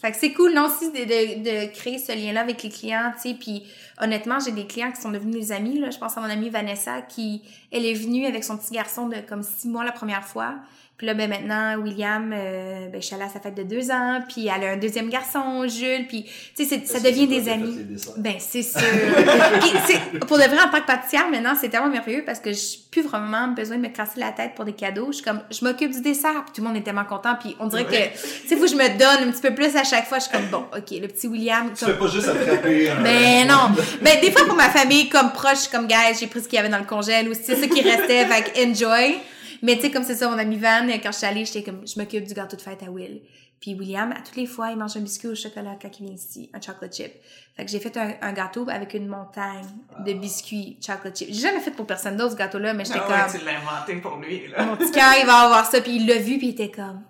Fait 0.00 0.12
que 0.12 0.16
c'est 0.16 0.32
cool, 0.32 0.54
non, 0.54 0.66
aussi, 0.66 0.92
de, 0.92 0.98
de, 0.98 1.42
de 1.42 1.72
créer 1.72 1.98
ce 1.98 2.12
lien-là 2.12 2.42
avec 2.42 2.62
les 2.62 2.68
clients, 2.68 3.12
tu 3.16 3.30
sais. 3.30 3.34
Puis 3.34 3.64
honnêtement, 4.00 4.38
j'ai 4.38 4.52
des 4.52 4.66
clients 4.66 4.92
qui 4.92 5.00
sont 5.00 5.10
devenus 5.10 5.34
des 5.34 5.52
amis, 5.52 5.78
là. 5.78 5.90
Je 5.90 5.98
pense 5.98 6.16
à 6.16 6.20
mon 6.20 6.30
amie 6.30 6.50
Vanessa 6.50 7.02
qui, 7.02 7.42
elle 7.72 7.84
est 7.84 7.94
venue 7.94 8.26
avec 8.26 8.44
son 8.44 8.56
petit 8.56 8.72
garçon 8.72 9.08
de 9.08 9.16
comme 9.28 9.42
six 9.42 9.68
mois 9.68 9.84
la 9.84 9.92
première 9.92 10.24
fois. 10.24 10.54
Puis 10.98 11.06
là, 11.06 11.14
ben 11.14 11.30
maintenant, 11.30 11.76
William, 11.80 12.32
euh, 12.36 12.88
ben 12.88 13.00
je 13.00 13.06
suis 13.06 13.14
allée 13.14 13.22
à 13.22 13.28
sa 13.28 13.38
fête 13.38 13.54
de 13.54 13.62
deux 13.62 13.88
ans. 13.92 14.18
Puis 14.28 14.48
elle 14.48 14.64
a 14.66 14.72
un 14.72 14.76
deuxième 14.76 15.08
garçon, 15.08 15.64
Jules. 15.68 16.06
Puis, 16.08 16.26
tu 16.56 16.64
sais, 16.64 16.82
ça 16.84 16.98
devient 16.98 17.28
des 17.28 17.48
amis. 17.48 17.78
Ben, 18.16 18.34
c'est 18.40 18.64
sûr. 18.64 18.80
Puis, 19.60 20.18
pour 20.26 20.38
de 20.38 20.42
vrai, 20.42 20.58
en 20.60 20.70
tant 20.70 20.80
que 20.80 20.86
pâtissière, 20.86 21.28
maintenant, 21.30 21.54
c'est 21.60 21.68
tellement 21.68 21.88
merveilleux 21.88 22.24
parce 22.26 22.40
que 22.40 22.52
j'ai 22.52 22.78
plus 22.90 23.02
vraiment 23.02 23.46
besoin 23.48 23.76
de 23.76 23.82
me 23.82 23.88
casser 23.88 24.18
la 24.18 24.32
tête 24.32 24.56
pour 24.56 24.64
des 24.64 24.72
cadeaux. 24.72 25.06
Je 25.10 25.16
suis 25.18 25.24
comme, 25.24 25.40
je 25.50 25.64
m'occupe 25.64 25.92
du 25.92 26.00
dessert, 26.00 26.32
puis 26.44 26.52
tout 26.56 26.62
le 26.62 26.66
monde 26.66 26.76
est 26.76 26.82
tellement 26.82 27.04
content. 27.04 27.36
Puis 27.40 27.54
on 27.60 27.66
dirait 27.68 27.86
Ouais. 27.88 28.10
que, 28.12 28.18
tu 28.42 28.48
sais, 28.48 28.56
faut 28.56 28.62
que 28.64 28.70
je 28.70 28.74
me 28.74 28.98
donne 28.98 29.28
un 29.28 29.30
petit 29.30 29.40
peu 29.42 29.54
plus 29.54 29.76
à 29.76 29.84
chaque 29.84 30.06
fois. 30.06 30.18
Je 30.18 30.24
suis 30.24 30.32
comme, 30.32 30.46
bon, 30.50 30.64
OK, 30.76 30.90
le 31.00 31.06
petit 31.06 31.28
William. 31.28 31.70
Tu 31.76 31.84
comme- 31.84 31.94
fais 31.94 31.98
pas 32.00 32.08
juste 32.08 32.26
attraper 32.28 32.90
un... 32.90 33.00
ben 33.02 33.46
non. 33.46 33.70
Ben 34.02 34.20
des 34.20 34.32
fois 34.32 34.44
pour 34.46 34.56
ma 34.56 34.68
famille 34.68 35.08
comme 35.08 35.30
proche, 35.30 35.68
comme 35.70 35.86
guys, 35.86 36.16
j'ai 36.18 36.26
pris 36.26 36.40
ce 36.42 36.48
qu'il 36.48 36.56
y 36.56 36.58
avait 36.58 36.68
dans 36.68 36.78
le 36.78 36.84
congèle 36.86 37.28
ou 37.28 37.34
c'est 37.40 37.54
ça 37.54 37.66
qui 37.68 37.82
restait, 37.82 38.26
fait 38.26 38.66
enjoy. 38.66 39.18
Mais 39.62 39.76
tu 39.76 39.82
sais 39.82 39.90
comme 39.90 40.04
c'est 40.04 40.14
ça 40.14 40.28
mon 40.28 40.38
ami 40.38 40.56
Van, 40.56 40.86
quand 41.02 41.12
je 41.12 41.16
suis 41.18 41.26
allée, 41.26 41.44
j'étais 41.44 41.62
comme 41.62 41.86
je 41.86 41.98
m'occupe 41.98 42.24
du 42.24 42.34
gâteau 42.34 42.56
de 42.56 42.62
fête 42.62 42.82
à 42.82 42.90
Will. 42.90 43.20
Puis 43.60 43.74
William, 43.74 44.12
à 44.12 44.20
toutes 44.20 44.36
les 44.36 44.46
fois, 44.46 44.70
il 44.70 44.76
mange 44.78 44.96
un 44.96 45.00
biscuit 45.00 45.26
au 45.26 45.34
chocolat 45.34 45.76
quand 45.82 45.88
il 45.98 46.06
vient 46.06 46.14
ici, 46.14 46.48
un 46.54 46.60
chocolate 46.60 46.94
chip. 46.94 47.12
Fait 47.56 47.64
que 47.64 47.70
j'ai 47.72 47.80
fait 47.80 47.96
un, 47.96 48.14
un 48.22 48.32
gâteau 48.32 48.64
avec 48.70 48.94
une 48.94 49.08
montagne 49.08 49.64
de 50.06 50.12
biscuits 50.12 50.78
chocolate 50.80 51.18
chip. 51.18 51.28
J'ai 51.32 51.40
jamais 51.40 51.58
fait 51.58 51.72
pour 51.72 51.84
personne 51.84 52.16
d'autre 52.16 52.32
ce 52.32 52.36
gâteau-là, 52.36 52.72
mais 52.72 52.84
j'étais 52.84 53.00
Ah 53.02 53.08
ouais, 53.26 53.32
comme 53.32 53.40
tu 53.40 53.44
l'as 53.44 53.58
inventé 53.58 53.96
pour 53.96 54.16
lui, 54.18 54.46
là. 54.48 54.64
mon 54.64 54.76
petit 54.76 54.92
cœur, 54.92 55.12
il 55.20 55.26
va 55.26 55.38
avoir 55.40 55.66
ça, 55.66 55.80
puis 55.80 55.96
il 55.96 56.06
l'a 56.06 56.18
vu, 56.18 56.38
puis 56.38 56.48
il 56.48 56.50
était 56.50 56.70
comme. 56.70 57.02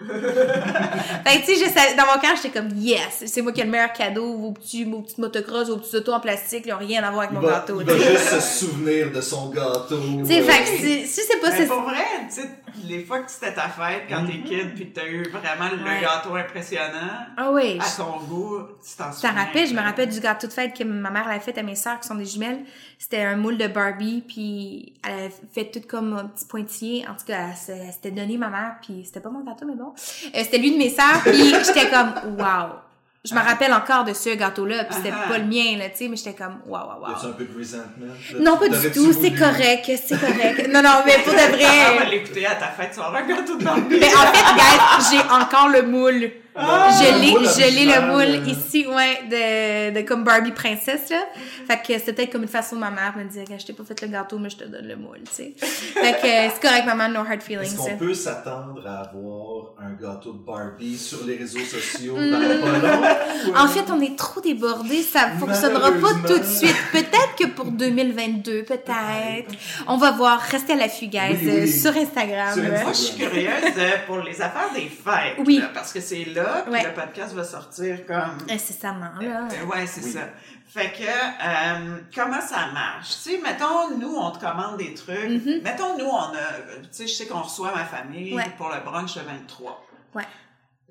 fait 1.24 1.40
que, 1.40 1.46
tu 1.46 1.56
sais, 1.56 1.94
dans 1.96 2.06
mon 2.06 2.20
cœur, 2.20 2.34
j'étais 2.36 2.50
comme, 2.58 2.70
yes, 2.76 3.24
c'est 3.26 3.42
moi 3.42 3.52
qui 3.52 3.60
ai 3.60 3.64
le 3.64 3.70
meilleur 3.70 3.92
cadeau, 3.92 4.36
vos 4.36 4.52
petits, 4.52 4.84
vos 4.84 5.00
petites 5.02 5.18
motocross, 5.18 5.68
vos 5.68 5.76
petits 5.76 5.96
autos 5.96 6.12
en 6.12 6.20
plastique, 6.20 6.64
ils 6.66 6.72
ont 6.72 6.78
rien 6.78 7.02
à 7.02 7.10
voir 7.10 7.24
avec 7.24 7.32
Il 7.32 7.40
mon 7.40 7.46
va, 7.46 7.52
gâteau, 7.54 7.80
il 7.80 7.86
va 7.86 7.96
juste 7.96 8.40
se 8.40 8.40
souvenir 8.66 9.12
de 9.12 9.20
son 9.20 9.50
gâteau. 9.50 10.00
Tu 10.20 10.26
sais, 10.26 10.42
fait 10.42 10.62
que 10.62 10.68
c'est- 10.80 11.06
si 11.06 11.20
c'est 11.28 11.40
pas, 11.40 11.50
Mais 11.50 11.56
c'est, 11.56 11.66
pour 11.66 11.82
vrai, 11.82 12.04
tu 12.28 12.34
sais, 12.42 12.48
les 12.88 13.04
fois 13.04 13.20
que 13.20 13.30
c'était 13.30 13.52
ta 13.54 13.68
fête, 13.68 14.02
quand 14.08 14.24
t'es 14.26 14.38
kid, 14.48 14.74
puis 14.74 14.90
t'as 14.92 15.06
eu 15.06 15.22
vraiment 15.28 15.70
le 15.70 15.82
Ouais. 15.84 16.00
gâteau 16.00 16.34
impressionnant, 16.36 17.26
ah 17.36 17.50
oui, 17.52 17.78
à 17.80 17.84
ton 17.96 18.18
goût, 18.26 18.58
tu 18.82 18.96
t'en 18.96 19.04
t'en 19.06 19.12
souviens. 19.12 19.32
rappelles, 19.32 19.66
je 19.68 19.74
me 19.74 19.80
rappelle 19.80 20.08
du 20.08 20.20
gâteau 20.20 20.46
de 20.46 20.52
fête 20.52 20.76
que 20.76 20.84
ma 20.84 21.10
mère 21.10 21.26
avait 21.28 21.40
fait 21.40 21.56
à 21.58 21.62
mes 21.62 21.74
sœurs 21.74 22.00
qui 22.00 22.08
sont 22.08 22.14
des 22.14 22.24
jumelles. 22.26 22.60
C'était 22.98 23.22
un 23.22 23.36
moule 23.36 23.56
de 23.58 23.66
Barbie, 23.66 24.22
puis 24.26 24.92
elle 25.06 25.12
avait 25.14 25.32
fait 25.54 25.70
tout 25.70 25.80
comme 25.88 26.12
un 26.16 26.24
petit 26.26 26.44
pointillé. 26.44 27.06
En 27.08 27.14
tout 27.14 27.24
cas, 27.26 27.48
elle 27.68 27.92
s'était 27.92 28.10
donné 28.10 28.36
ma 28.36 28.48
mère, 28.48 28.74
puis 28.82 29.02
c'était 29.04 29.20
pas 29.20 29.30
mon 29.30 29.40
gâteau, 29.42 29.66
mais 29.66 29.74
bon. 29.74 29.89
Euh, 30.26 30.28
c'était 30.42 30.58
lui 30.58 30.72
de 30.72 30.78
mes 30.78 30.90
sœurs, 30.90 31.20
puis 31.24 31.54
j'étais 31.64 31.88
comme, 31.90 32.12
wow. 32.38 32.76
je 33.24 33.34
me 33.34 33.40
rappelle 33.40 33.72
encore 33.72 34.04
de 34.04 34.12
ce 34.14 34.30
gâteau-là, 34.34 34.84
puis 34.84 34.94
c'était 34.96 35.12
Ah. 35.14 35.28
pas 35.28 35.38
le 35.38 35.44
mien, 35.44 35.76
là, 35.78 35.88
tu 35.90 35.96
sais, 35.98 36.08
mais 36.08 36.16
j'étais 36.16 36.34
comme, 36.34 36.58
waouh, 36.66 36.86
waouh, 36.88 37.02
waouh. 37.02 37.26
un 37.26 37.32
peu 37.32 37.44
de 37.44 37.58
resentment? 37.58 38.14
Non, 38.40 38.56
pas 38.56 38.68
du 38.68 38.90
tout, 38.90 39.12
c'est 39.12 39.32
correct, 39.34 39.90
c'est 40.06 40.18
correct. 40.18 40.68
Non, 40.72 40.82
non, 40.82 41.02
mais 41.04 41.18
pour 41.24 41.32
de 41.34 41.38
On 41.38 41.50
va 41.50 42.04
vrai. 42.04 42.10
l'écouter 42.10 42.46
à 42.46 42.54
ta 42.54 42.68
fête, 42.68 42.90
tu 42.92 43.00
vas 43.00 43.06
avoir 43.06 43.22
un 43.22 43.26
gâteau 43.26 43.56
de. 43.56 43.64
Mais 43.64 44.06
en 44.14 44.32
fait, 44.32 44.54
guys, 44.54 45.08
j'ai 45.10 45.20
encore 45.30 45.68
le 45.68 45.82
moule. 45.82 46.30
Ah, 46.62 46.90
je 46.92 47.20
l'ai, 47.20 47.28
je 47.46 47.74
l'ai 47.74 47.86
le 47.86 48.06
moule 48.12 48.46
euh. 48.46 48.50
ici, 48.50 48.86
ouais, 48.86 49.20
de, 49.30 49.98
de 50.00 50.06
comme 50.06 50.24
Barbie 50.24 50.52
princesse, 50.52 51.10
là. 51.10 51.22
Fait 51.66 51.76
que 51.78 51.98
c'est 52.04 52.12
peut-être 52.12 52.32
comme 52.32 52.42
une 52.42 52.48
façon 52.48 52.76
de 52.76 52.80
ma 52.80 52.90
mère 52.90 53.14
me 53.16 53.24
dire, 53.24 53.44
je 53.58 53.64
t'ai 53.66 53.72
pas 53.72 53.84
fait 53.84 54.00
le 54.02 54.08
gâteau, 54.08 54.38
mais 54.38 54.50
je 54.50 54.56
te 54.58 54.64
donne 54.64 54.86
le 54.86 54.96
moule, 54.96 55.18
tu 55.24 55.32
sais. 55.34 55.54
Fait 55.58 56.12
que 56.20 56.26
euh, 56.26 56.50
c'est 56.54 56.60
correct, 56.60 56.84
maman, 56.86 57.08
no 57.08 57.20
hard 57.20 57.34
Est-ce 57.40 57.44
feelings. 57.46 57.76
qu'on 57.76 57.84
ça. 57.86 57.92
peut 57.98 58.14
s'attendre 58.14 58.82
à 58.86 59.00
avoir 59.08 59.72
un 59.80 59.92
gâteau 60.00 60.32
de 60.32 60.38
Barbie 60.44 60.96
sur 60.98 61.24
les 61.26 61.36
réseaux 61.36 61.58
sociaux 61.60 62.16
Hmm. 62.16 62.30
dans 62.30 63.60
En 63.60 63.64
euh, 63.64 63.68
fait, 63.68 63.84
on 63.90 64.00
est 64.00 64.16
trop 64.16 64.40
débordés, 64.40 65.02
ça 65.02 65.30
fonctionnera 65.38 65.92
pas 65.92 66.14
tout 66.26 66.38
de 66.38 66.44
suite. 66.44 66.76
Peut-être 66.92 67.36
que 67.38 67.46
pour 67.46 67.66
2022, 67.66 68.64
peut-être. 68.64 69.54
On 69.86 69.96
va 69.96 70.10
voir, 70.12 70.40
restez 70.40 70.72
à 70.72 70.76
l'affût, 70.76 71.06
guys, 71.06 71.20
Oui, 71.30 71.38
oui. 71.42 71.50
euh, 71.50 71.66
sur 71.66 71.96
Instagram. 71.96 72.54
Sur 72.54 72.62
là. 72.62 72.68
Instagram. 72.68 72.82
Moi, 72.84 72.92
je 72.92 72.98
suis 72.98 73.16
curieuse 73.16 73.74
euh, 73.78 73.90
pour 74.06 74.18
les 74.18 74.40
affaires 74.42 74.70
des 74.74 74.88
fêtes. 74.88 75.36
Oui. 75.46 75.58
là, 75.58 75.70
parce 75.72 75.92
que 75.92 76.00
c'est 76.00 76.24
là 76.34 76.49
que 76.64 76.70
Ouais. 76.70 76.82
le 76.84 76.92
podcast 76.94 77.34
va 77.34 77.44
sortir 77.44 78.06
comme. 78.06 78.38
Incessamment, 78.50 79.10
là. 79.20 79.48
Euh, 79.52 79.64
ouais, 79.66 79.86
c'est 79.86 80.04
Oui. 80.04 80.12
ça. 80.12 80.20
Fait 80.66 80.92
que, 80.92 81.02
euh, 81.02 81.98
comment 82.14 82.40
ça 82.40 82.68
marche? 82.72 83.08
Tu 83.24 83.30
sais, 83.30 83.40
mettons, 83.42 83.96
nous, 83.98 84.14
on 84.16 84.30
te 84.30 84.38
commande 84.38 84.76
des 84.78 84.94
trucs. 84.94 85.16
Mhm. 85.44 85.62
Mettons, 85.64 85.98
nous, 85.98 86.04
on 86.06 86.16
a, 86.34 86.52
tu 86.82 86.88
sais, 86.92 87.06
je 87.08 87.12
sais 87.12 87.26
qu'on 87.26 87.40
reçoit 87.42 87.74
ma 87.74 87.84
famille 87.84 88.34
Ouais. 88.34 88.44
pour 88.56 88.68
le 88.68 88.80
brunch 88.84 89.16
le 89.16 89.22
23. 89.22 89.84
Ouais. 90.14 90.22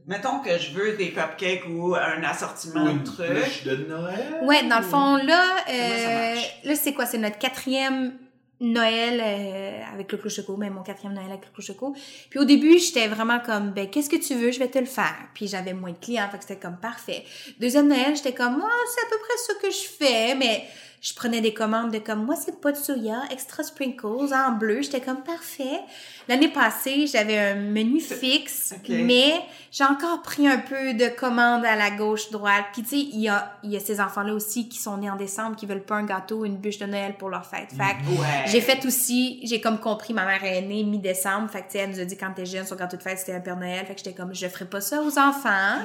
Mettons 0.06 0.40
que 0.40 0.58
je 0.58 0.72
veux 0.74 0.98
des 0.98 1.12
cupcakes 1.12 1.64
ou 1.70 1.96
un 1.96 2.24
assortiment 2.24 2.84
ou 2.86 2.90
une 2.90 3.04
de 3.04 3.06
trucs. 3.06 3.64
de 3.64 3.86
Noël? 3.88 4.40
Ouais, 4.42 4.64
dans 4.68 4.80
le 4.80 4.86
fond, 4.86 5.16
là, 5.18 5.44
ça 5.66 5.72
euh, 5.72 6.34
marche? 6.36 6.60
là, 6.64 6.76
c'est 6.76 6.94
quoi? 6.94 7.06
C'est 7.06 7.18
notre 7.20 7.38
quatrième 7.38 8.14
Noël 8.62 9.22
euh, 9.24 9.94
avec 9.94 10.12
le 10.12 10.18
clou 10.18 10.30
choco, 10.30 10.58
mais 10.58 10.70
mon 10.70 10.84
quatrième 10.84 11.14
Noël 11.14 11.28
avec 11.30 11.46
le 11.46 11.52
clou 11.52 11.62
choco. 11.62 11.96
Puis 12.30 12.40
au 12.40 12.46
début, 12.46 12.78
j'étais 12.78 13.08
vraiment 13.08 13.40
comme, 13.40 13.72
ben, 13.72 13.90
qu'est-ce 13.90 14.10
que 14.10 14.18
tu 14.18 14.36
veux? 14.36 14.52
Je 14.52 14.60
vais 14.60 14.68
te 14.68 14.80
le 14.80 14.86
faire. 14.86 15.16
Puis 15.34 15.48
j'avais 15.48 15.74
moins 15.74 15.92
de 15.92 15.98
clients, 15.98 16.28
fait 16.30 16.38
que 16.38 16.44
c'était 16.44 16.60
comme 16.60 16.78
parfait. 16.78 17.24
Deuxième 17.60 17.88
Noël, 17.88 18.16
j'étais 18.16 18.34
comme, 18.34 18.62
ah, 18.62 18.86
c'est 18.94 19.06
à 19.06 19.10
peu 19.10 19.18
près 19.18 19.38
ça 19.38 19.54
que 19.62 19.72
je 19.72 19.88
fais, 19.88 20.36
mais 20.36 20.64
je 21.02 21.14
prenais 21.14 21.42
des 21.42 21.54
commandes 21.54 21.92
de 21.92 22.00
comme, 22.00 22.26
moi, 22.26 22.36
c'est 22.36 22.60
pas 22.60 22.72
de 22.72 22.78
soya, 22.78 23.22
extra 23.32 23.64
sprinkles 23.64 24.06
en 24.34 24.52
bleu. 24.52 24.82
J'étais 24.82 25.00
comme, 25.02 25.22
parfait. 25.24 25.80
L'année 26.28 26.50
passée, 26.50 27.08
j'avais 27.08 27.38
un 27.40 27.56
menu 27.56 28.00
fixe, 28.02 28.74
Ok. 28.76 28.90
mais 28.90 29.34
j'ai 29.72 29.84
encore 29.84 30.22
pris 30.22 30.48
un 30.48 30.58
peu 30.60 30.94
de 30.94 31.08
commandes 31.08 31.66
à 31.66 31.76
la 31.76 31.90
gauche, 31.92 32.30
droite. 32.32 32.66
Puis 32.74 32.84
tu 32.84 32.90
sais, 32.90 32.98
il 32.98 33.20
y 33.22 33.30
a, 33.30 33.54
il 33.64 33.72
y 33.72 33.78
a 33.78 33.80
ces 33.80 34.00
enfants-là 34.02 34.34
aussi 34.34 34.68
qui 34.70 34.78
sont 34.78 34.98
nés 34.98 35.10
en 35.10 35.16
décembre, 35.16 35.56
qui 35.56 35.66
veulent 35.66 35.84
pas 35.84 35.96
un 35.96 36.04
gâteau, 36.06 36.46
une 36.46 36.58
bûche 36.58 36.78
de 36.80 36.86
Noël 36.86 37.16
pour 37.18 37.30
leur 37.30 37.46
fête. 37.46 37.70
Fait 37.72 37.96
que 38.04 38.10
Ouais. 38.20 38.28
j'ai 38.48 38.62
fait 38.62 38.86
aussi, 38.86 39.40
j'ai 39.44 39.62
comme 39.62 39.80
compris, 39.80 40.14
ma 40.14 40.26
mère 40.26 40.44
est 40.44 40.62
née 40.62 40.84
mi-décembre, 40.84 41.50
fait 41.50 41.62
que 41.62 41.66
tu 41.68 41.72
sais, 41.74 41.78
elle 41.80 41.92
nous 41.92 42.00
a 42.00 42.06
dit 42.06 42.18
quand 42.18 42.32
t'es 42.36 42.46
jeune, 42.46 42.66
son 42.66 42.76
gâteau 42.76 42.98
de 42.98 43.02
fête, 43.04 43.18
c'était 43.20 43.34
un 43.34 43.40
Père 43.40 43.58
Noël, 43.58 43.86
fait 43.86 43.94
que 43.96 44.00
j'étais 44.04 44.14
comme, 44.14 44.34
je 44.36 44.48
ferai 44.48 44.66
pas 44.66 44.82
ça 44.82 45.02
aux 45.02 45.18
enfants. 45.18 45.80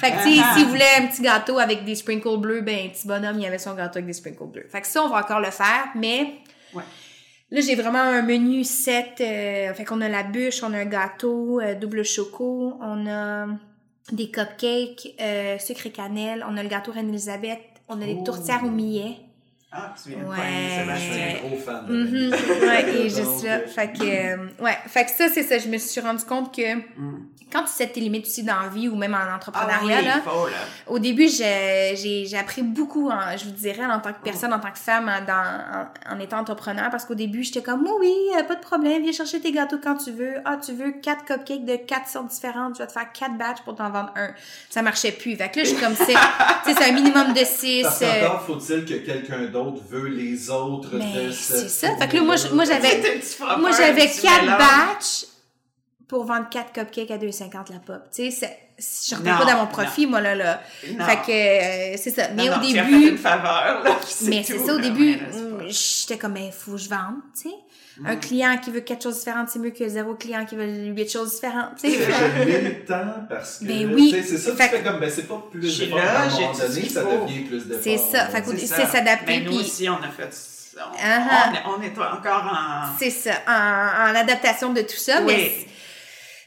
Fait 0.00 0.10
que 0.12 0.22
tu 0.24 0.34
sais, 0.34 0.42
s'ils 0.54 0.66
voulaient 0.66 0.84
un 0.98 1.06
petit 1.06 1.22
gâteau 1.22 1.58
avec 1.58 1.84
des 1.84 1.94
sprinkles 1.94 2.36
bleus, 2.38 2.60
ben, 2.62 2.90
petit 2.90 3.06
bonhomme, 3.06 3.38
il 3.38 3.46
avait 3.46 3.58
son 3.58 3.74
gâteau 3.74 3.98
avec 3.98 4.06
des 4.06 4.12
sprinkles 4.12 4.44
bleus. 4.44 4.55
Fait 4.68 4.80
que 4.80 4.86
ça, 4.86 5.02
on 5.02 5.08
va 5.08 5.18
encore 5.20 5.40
le 5.40 5.50
faire, 5.50 5.86
mais 5.94 6.34
Ouais. 6.74 6.82
là, 7.50 7.60
j'ai 7.60 7.74
vraiment 7.74 8.00
un 8.00 8.22
menu 8.22 8.64
set, 8.64 9.20
euh, 9.20 9.72
fait 9.74 9.84
qu'on 9.84 10.00
a 10.00 10.08
la 10.08 10.22
bûche, 10.22 10.62
on 10.62 10.72
a 10.72 10.78
un 10.78 10.84
gâteau, 10.86 11.60
euh, 11.60 11.74
double 11.74 12.04
choco, 12.04 12.74
on 12.80 13.06
a 13.06 13.46
des 14.12 14.30
cupcakes, 14.30 15.14
euh, 15.20 15.58
sucre 15.58 15.86
et 15.86 15.90
cannelle, 15.90 16.44
on 16.48 16.56
a 16.56 16.62
le 16.62 16.68
gâteau 16.68 16.92
Reine-Élisabeth, 16.92 17.60
on 17.88 18.00
a 18.00 18.04
des 18.04 18.16
Oh. 18.20 18.24
tourtières 18.24 18.62
au 18.64 18.70
millet. 18.70 19.16
Ah, 19.78 19.94
tu 20.02 20.10
viens 20.10 20.18
de 20.20 20.24
Ouais. 20.24 20.36
Je 20.94 21.00
suis 21.00 21.22
un 21.22 21.48
gros 21.48 21.58
fan. 21.58 21.84
Reine-Élisabeth. 21.88 22.62
Ouais, 22.62 23.08
juste 23.08 23.44
là. 23.44 23.60
Fait 23.66 23.92
que, 23.92 24.02
euh, 24.02 24.36
ouais. 24.64 24.76
Fait 24.86 25.04
que 25.04 25.10
ça, 25.10 25.28
c'est 25.32 25.42
ça. 25.42 25.58
Je 25.58 25.68
me 25.68 25.78
suis 25.78 26.00
rendu 26.00 26.24
compte 26.24 26.54
que 26.54 26.74
Mm. 26.76 27.26
quand 27.52 27.62
tu 27.62 27.68
sais 27.72 27.86
tes 27.88 28.00
limites 28.00 28.26
aussi 28.26 28.42
dans 28.42 28.60
la 28.60 28.68
vie 28.68 28.88
ou 28.88 28.96
même 28.96 29.14
en 29.14 29.18
Ah 29.18 29.26
oui, 29.28 29.34
entrepreneuriat, 29.36 30.00
il 30.00 30.06
là, 30.06 30.20
faut, 30.24 30.46
là. 30.46 30.52
au 30.86 30.98
début, 30.98 31.28
j'ai, 31.28 32.26
appris 32.38 32.62
beaucoup, 32.62 33.10
en, 33.10 33.36
je 33.36 33.44
vous 33.44 33.50
dirais, 33.52 33.84
en 33.84 34.00
tant 34.00 34.12
que 34.12 34.22
personne, 34.22 34.52
en 34.52 34.58
tant 34.60 34.70
que 34.70 34.78
femme, 34.78 35.08
en- 35.08 35.24
dans, 35.24 36.12
en, 36.12 36.16
en 36.16 36.20
étant 36.20 36.38
entrepreneur, 36.38 36.90
parce 36.90 37.04
qu'au 37.04 37.14
début, 37.14 37.42
j'étais 37.44 37.62
comme, 37.62 37.82
oui, 37.82 37.90
oui, 38.00 38.14
euh, 38.38 38.42
pas 38.44 38.54
de 38.56 38.60
problème, 38.60 39.02
viens 39.02 39.12
chercher 39.12 39.40
tes 39.40 39.52
gâteaux 39.52 39.78
quand 39.82 39.96
tu 39.96 40.10
veux. 40.12 40.34
Ah, 40.44 40.56
tu 40.64 40.72
veux 40.72 40.92
quatre 41.02 41.24
cupcakes 41.24 41.64
de 41.64 41.76
quatre 41.76 42.08
sortes 42.08 42.28
différentes, 42.28 42.74
je 42.76 42.82
vais 42.82 42.86
te 42.86 42.92
faire 42.92 43.10
quatre 43.12 43.36
batchs 43.38 43.62
pour 43.64 43.74
t'en 43.76 43.90
vendre 43.90 44.12
un. 44.16 44.28
Ça 44.70 44.82
marchait 44.82 45.12
plus. 45.12 45.36
Fait 45.36 45.50
que 45.50 45.58
là, 45.58 45.64
je 45.64 45.68
suis 45.70 45.78
comme, 45.78 45.94
c'est, 45.94 46.14
tu 46.74 46.82
un 46.82 46.92
minimum 46.92 47.32
de 47.32 47.44
six. 47.44 47.82
Parce 47.82 48.02
euh, 48.02 48.28
faut-il 48.46 48.84
que 48.84 48.94
quelqu'un 49.06 49.44
d'autre 49.46 49.65
veut 49.74 50.08
les 50.08 50.50
autres 50.50 50.90
Mais 50.94 51.26
de 51.26 51.30
c'est 51.32 51.68
ça. 51.68 51.96
Fait 51.96 52.08
que 52.08 52.16
là, 52.16 52.22
moi, 52.22 52.64
j'avais- 52.64 53.20
Moi, 53.58 53.70
j'avais 53.76 54.08
quatre 54.08 54.46
batchs 54.58 55.26
pour 56.08 56.24
vendre 56.24 56.48
quatre 56.50 56.72
cupcakes 56.72 57.10
à 57.10 57.18
2,50 57.18 57.72
la 57.72 57.78
pop. 57.80 58.02
Tu 58.14 58.30
sais, 58.30 58.58
je 58.78 59.14
Non, 59.16 59.38
pas 59.38 59.44
dans 59.44 59.56
mon 59.60 59.66
profit, 59.66 60.06
moi, 60.06 60.20
là, 60.20 60.34
là. 60.34 60.60
Non. 60.96 61.04
Fait 61.04 61.16
que, 61.16 61.30
euh, 61.94 61.96
c'est 61.96 62.10
ça. 62.10 62.28
Mais 62.36 62.46
Non, 62.46 62.52
au 62.52 62.56
non, 62.60 62.68
tu 62.68 62.78
as 62.78 62.84
fait 62.84 62.90
début, 62.92 63.08
une 63.08 63.18
faveur, 63.18 63.82
là, 63.82 63.96
mais 64.26 64.42
c'est 64.44 64.58
ça, 64.58 64.74
au 64.74 64.78
début, 64.78 65.18
là, 65.66 65.70
Mm. 65.72 66.00
j'étais 66.00 66.18
comme, 66.18 66.34
ben, 66.34 66.50
faut 66.52 66.72
que 66.72 66.76
je 66.78 66.88
vende, 66.88 67.16
tu 67.40 67.48
sais. 67.48 67.54
Un 68.04 68.16
client 68.16 68.58
qui 68.62 68.70
veut 68.70 68.80
quatre 68.80 69.04
choses 69.04 69.18
différentes, 69.20 69.48
c'est 69.48 69.58
mieux 69.58 69.70
que 69.70 69.88
zéro 69.88 70.14
client 70.14 70.44
qui 70.44 70.54
veut 70.54 70.66
huit 70.66 71.10
choses 71.10 71.34
différentes, 71.36 71.76
tu 71.82 71.90
sais. 71.90 71.98
Je 71.98 72.44
mets 72.44 72.60
le 72.60 72.84
temps 72.84 73.24
parce 73.28 73.58
que 73.60 73.64
Ben 73.64 73.94
oui. 73.94 74.12
tu 74.14 74.22
sais, 74.22 74.36
c'est 74.36 74.38
ça 74.38 74.54
Fait 74.54 74.68
tu 74.68 74.76
fais 74.76 74.82
comme 74.82 75.00
ben 75.00 75.10
c'est 75.10 75.26
pas 75.26 75.42
plus 75.50 75.66
J'ai 75.74 75.86
là, 75.86 75.96
à 76.20 76.22
un 76.24 76.28
j'ai 76.28 76.40
moment 76.42 76.52
tout 76.52 76.60
ce 76.60 76.66
donné 76.74 76.88
ça 76.90 77.02
faut. 77.02 77.24
devient 77.26 77.40
plus 77.44 77.64
d'efforts. 77.66 77.82
C'est 77.82 77.96
ça. 77.96 78.26
Fait 78.26 78.38
là. 78.40 78.44
c'est 78.58 78.66
ça. 78.66 78.86
s'adapter, 78.86 79.24
Mais 79.26 79.40
nous 79.40 79.58
aussi, 79.58 79.88
on 79.88 79.94
a 79.94 80.08
fait... 80.10 80.28
On, 80.76 80.80
Ah 81.02 81.52
on, 81.52 81.54
est- 81.54 81.78
on 81.78 81.82
est 81.82 81.98
encore 81.98 82.44
en... 82.52 82.98
C'est 82.98 83.08
ça, 83.08 83.30
en, 83.48 84.10
en 84.12 84.14
adaptation 84.14 84.74
de 84.74 84.82
tout 84.82 84.96
ça, 84.98 85.22
mais 85.22 85.52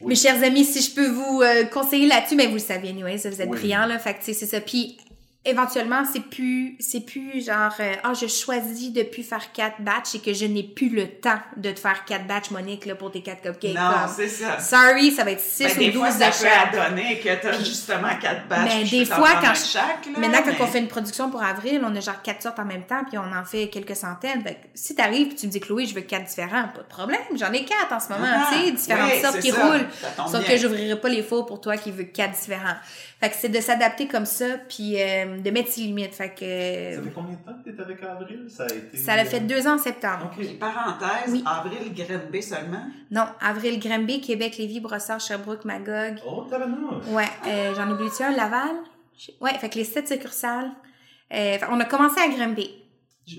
Oui. 0.00 0.08
Mes 0.10 0.14
chers 0.14 0.40
amis, 0.44 0.64
si 0.64 0.80
je 0.82 0.94
peux 0.94 1.08
vous 1.08 1.42
euh, 1.42 1.64
conseiller 1.64 2.06
là-dessus, 2.06 2.36
mais 2.36 2.46
vous 2.46 2.54
le 2.54 2.58
savez, 2.60 2.88
anyway, 2.90 3.18
ça, 3.18 3.28
vous 3.28 3.42
êtes 3.42 3.50
Oui. 3.50 3.58
brillants, 3.58 3.86
là. 3.86 3.98
Fait 3.98 4.14
que, 4.14 4.20
tu 4.20 4.26
sais, 4.26 4.34
c'est 4.34 4.46
ça. 4.46 4.60
Puis, 4.60 4.96
éventuellement, 5.44 6.02
c'est 6.10 6.20
plus, 6.20 6.76
c'est 6.80 7.00
plus 7.00 7.44
genre, 7.44 7.72
euh, 7.80 7.94
ah, 8.04 8.12
je 8.12 8.26
choisis 8.26 8.92
de 8.92 9.02
plus 9.02 9.22
faire 9.22 9.52
quatre 9.52 9.80
batchs 9.80 10.14
et 10.14 10.18
que 10.20 10.34
je 10.34 10.44
n'ai 10.44 10.62
plus 10.62 10.90
le 10.90 11.08
temps 11.08 11.38
de 11.56 11.70
te 11.70 11.80
faire 11.80 12.04
quatre 12.04 12.26
batchs, 12.26 12.50
Monique, 12.50 12.84
là, 12.84 12.94
pour 12.94 13.10
tes 13.10 13.22
quatre 13.22 13.40
cupcakes. 13.42 13.74
Non, 13.74 13.90
c'est 14.14 14.28
ça. 14.28 14.58
Sorry, 14.60 15.12
ça 15.12 15.24
va 15.24 15.30
être 15.30 15.40
6 15.40 15.64
Ben, 15.64 15.70
ou 15.72 15.78
des 15.78 15.90
12 15.92 16.00
fois, 16.02 16.10
ça 16.10 16.18
de 16.26 16.30
peut 16.32 16.44
chaque. 16.44 16.74
adonner 16.74 17.18
que 17.20 17.28
t'as 17.40 17.58
justement 17.58 18.10
quatre 18.20 18.46
batchs. 18.48 18.60
Mais 18.64 18.80
puis 18.80 18.86
je 18.88 18.96
des 18.98 19.04
fois, 19.06 19.30
quand 19.40 19.54
je- 19.54 19.64
chaque, 19.66 20.06
là, 20.12 20.18
Maintenant, 20.18 20.38
quand 20.44 20.52
mais- 20.52 20.60
on 20.60 20.66
fait 20.66 20.78
une 20.78 20.88
production 20.88 21.30
pour 21.30 21.42
avril, 21.42 21.80
on 21.84 21.96
a 21.96 22.00
genre 22.00 22.20
quatre 22.22 22.42
sortes 22.42 22.58
en 22.58 22.64
même 22.66 22.84
temps, 22.84 23.02
puis 23.08 23.16
on 23.16 23.32
en 23.34 23.44
fait 23.44 23.68
quelques 23.68 23.96
centaines. 23.96 24.42
Fait 24.42 24.54
que 24.54 24.58
si 24.74 24.94
t'arrives 24.94 25.32
et 25.32 25.34
tu 25.36 25.46
me 25.46 25.52
dis, 25.52 25.60
Chloé, 25.60 25.86
je 25.86 25.94
veux 25.94 26.02
quatre 26.02 26.26
différents, 26.26 26.68
pas 26.74 26.82
de 26.82 26.88
problème. 26.88 27.20
J'en 27.36 27.50
ai 27.52 27.64
quatre 27.64 27.92
en 27.92 28.00
ce 28.00 28.08
moment, 28.10 28.26
Ah, 28.30 28.50
tu 28.52 28.58
sais, 28.66 28.72
différentes 28.72 29.10
oui, 29.14 29.20
sortes 29.22 29.40
qui 29.40 29.50
ça. 29.52 29.66
roulent. 29.66 29.86
Sauf 30.30 30.40
bien. 30.40 30.48
que 30.48 30.56
j'ouvrirai 30.58 31.00
pas 31.00 31.08
les 31.08 31.22
fours 31.22 31.46
pour 31.46 31.60
toi 31.62 31.78
qui 31.78 31.90
veux 31.90 32.04
quatre 32.04 32.38
différents. 32.38 32.76
Fait 33.20 33.28
que 33.28 33.36
c'est 33.36 33.50
de 33.50 33.60
s'adapter 33.60 34.08
comme 34.08 34.24
ça, 34.24 34.46
puis 34.68 34.94
euh, 35.00 35.38
de 35.40 35.50
mettre 35.50 35.68
ses 35.70 35.82
limites. 35.82 36.14
Fait 36.14 36.30
que 36.30 36.96
Ça 36.96 37.02
fait 37.02 37.10
combien 37.14 37.32
de 37.32 37.44
temps 37.44 37.52
que 37.62 37.68
t'es 37.70 37.80
avec 37.82 38.02
Avril? 38.02 38.46
Ça 38.48 38.62
a 38.64 38.66
été 38.74 38.96
ça 38.96 39.14
l'a 39.14 39.26
fait 39.26 39.40
deux 39.40 39.66
ans 39.66 39.74
en 39.74 39.78
septembre. 39.78 40.30
Puis, 40.36 40.48
parenthèse, 40.54 41.30
Oui. 41.32 41.44
avril, 41.46 41.92
graine 41.94 42.22
B 42.32 42.40
seulement? 42.40 42.86
Non, 43.10 43.26
Avril 43.42 43.78
Grimby, 43.78 44.22
Québec, 44.22 44.56
Lévis, 44.56 44.80
Brossard, 44.80 45.20
Sherbrooke, 45.20 45.66
Magog. 45.66 46.16
Oh 46.26 46.46
tabarnouche. 46.48 47.04
Ouais, 47.08 47.28
euh, 47.46 47.74
j'en 47.74 47.90
oublie-tu 47.90 48.22
un, 48.22 48.30
Laval? 48.34 48.70
Ouais, 49.42 49.52
fait 49.58 49.68
que 49.68 49.74
les 49.76 49.84
sept 49.84 50.08
succursales. 50.08 50.70
Euh, 51.32 51.58
on 51.70 51.78
a 51.78 51.84
commencé 51.84 52.18
à 52.20 52.28
Grimby. 52.28 52.70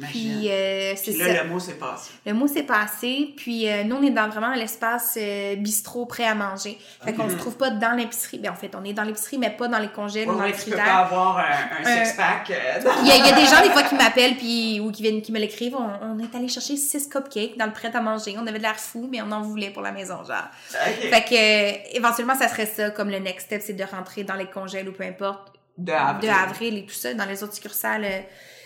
Puis 0.09 0.47
euh, 0.49 0.93
Puis 1.01 1.13
ça. 1.13 1.27
là, 1.27 1.43
le 1.43 1.49
mot 1.49 1.59
s'est 1.59 1.73
passé. 1.73 2.11
Le 2.25 2.33
mot 2.33 2.47
s'est 2.47 2.63
passé, 2.63 3.33
puis 3.35 3.69
euh, 3.69 3.83
nous, 3.83 3.95
on 3.97 4.03
est 4.03 4.11
dans 4.11 4.29
vraiment 4.29 4.53
l'espace 4.53 5.17
euh, 5.19 5.55
bistrot 5.55 6.05
prêt 6.05 6.25
à 6.25 6.35
manger. 6.35 6.77
Fait 7.03 7.13
qu'on 7.13 7.29
se 7.29 7.35
trouve 7.35 7.57
pas 7.57 7.69
dans 7.71 7.91
l'épicerie. 7.91 8.39
Ben, 8.39 8.51
en 8.51 8.55
fait, 8.55 8.71
on 8.75 8.83
est 8.83 8.93
dans 8.93 9.03
l'épicerie, 9.03 9.37
mais 9.37 9.49
pas 9.49 9.67
dans 9.67 9.79
les 9.79 9.89
congèles 9.89 10.27
ou 10.29 10.31
Ouais, 10.31 10.37
dans 10.37 10.43
ouais, 10.43 10.51
les 10.51 10.57
tu 10.63 10.69
peux 10.69 10.77
pas 10.77 10.83
avoir 10.83 11.37
un, 11.39 11.83
un 11.85 12.05
six-pack. 12.05 12.51
dans- 12.83 13.01
Il 13.01 13.07
y, 13.07 13.11
a, 13.11 13.15
il 13.17 13.25
y 13.25 13.29
a 13.29 13.35
des 13.35 13.45
gens, 13.45 13.61
des 13.63 13.69
fois, 13.71 13.83
qui 13.83 13.95
m'appellent 14.01 14.37
puis 14.37 14.79
ou 14.79 14.91
qui 14.91 15.01
viennent, 15.01 15.21
qui 15.21 15.31
me 15.31 15.39
l'écrivent. 15.39 15.75
On, 15.75 15.89
on 16.05 16.19
est 16.19 16.35
allé 16.35 16.47
chercher 16.47 16.77
six 16.77 17.07
cupcakes 17.09 17.57
dans 17.57 17.65
le 17.65 17.73
prêt 17.73 17.95
à 17.95 18.01
manger. 18.01 18.35
On 18.37 18.47
avait 18.47 18.57
de 18.59 18.63
l'air 18.63 18.79
fou, 18.79 19.07
mais 19.11 19.21
on 19.21 19.31
en 19.31 19.41
voulait 19.41 19.71
pour 19.71 19.81
la 19.81 19.91
maison, 19.91 20.23
genre. 20.23 20.47
Fait 20.69 21.23
que, 21.23 21.95
éventuellement, 21.97 22.35
ça 22.35 22.47
serait 22.47 22.65
ça, 22.65 22.89
comme 22.91 23.09
le 23.09 23.19
next 23.19 23.47
step, 23.47 23.61
c'est 23.65 23.73
de 23.73 23.83
rentrer 23.83 24.23
dans 24.23 24.35
les 24.35 24.45
congèles 24.47 24.87
ou 24.87 24.93
peu 24.93 25.03
importe, 25.03 25.53
De 25.77 25.91
avril. 25.91 26.29
de 26.29 26.33
avril 26.33 26.77
et 26.77 26.85
tout 26.85 26.93
ça, 26.93 27.13
dans 27.13 27.25
les 27.25 27.43
autres 27.43 27.53
succursales. 27.55 28.05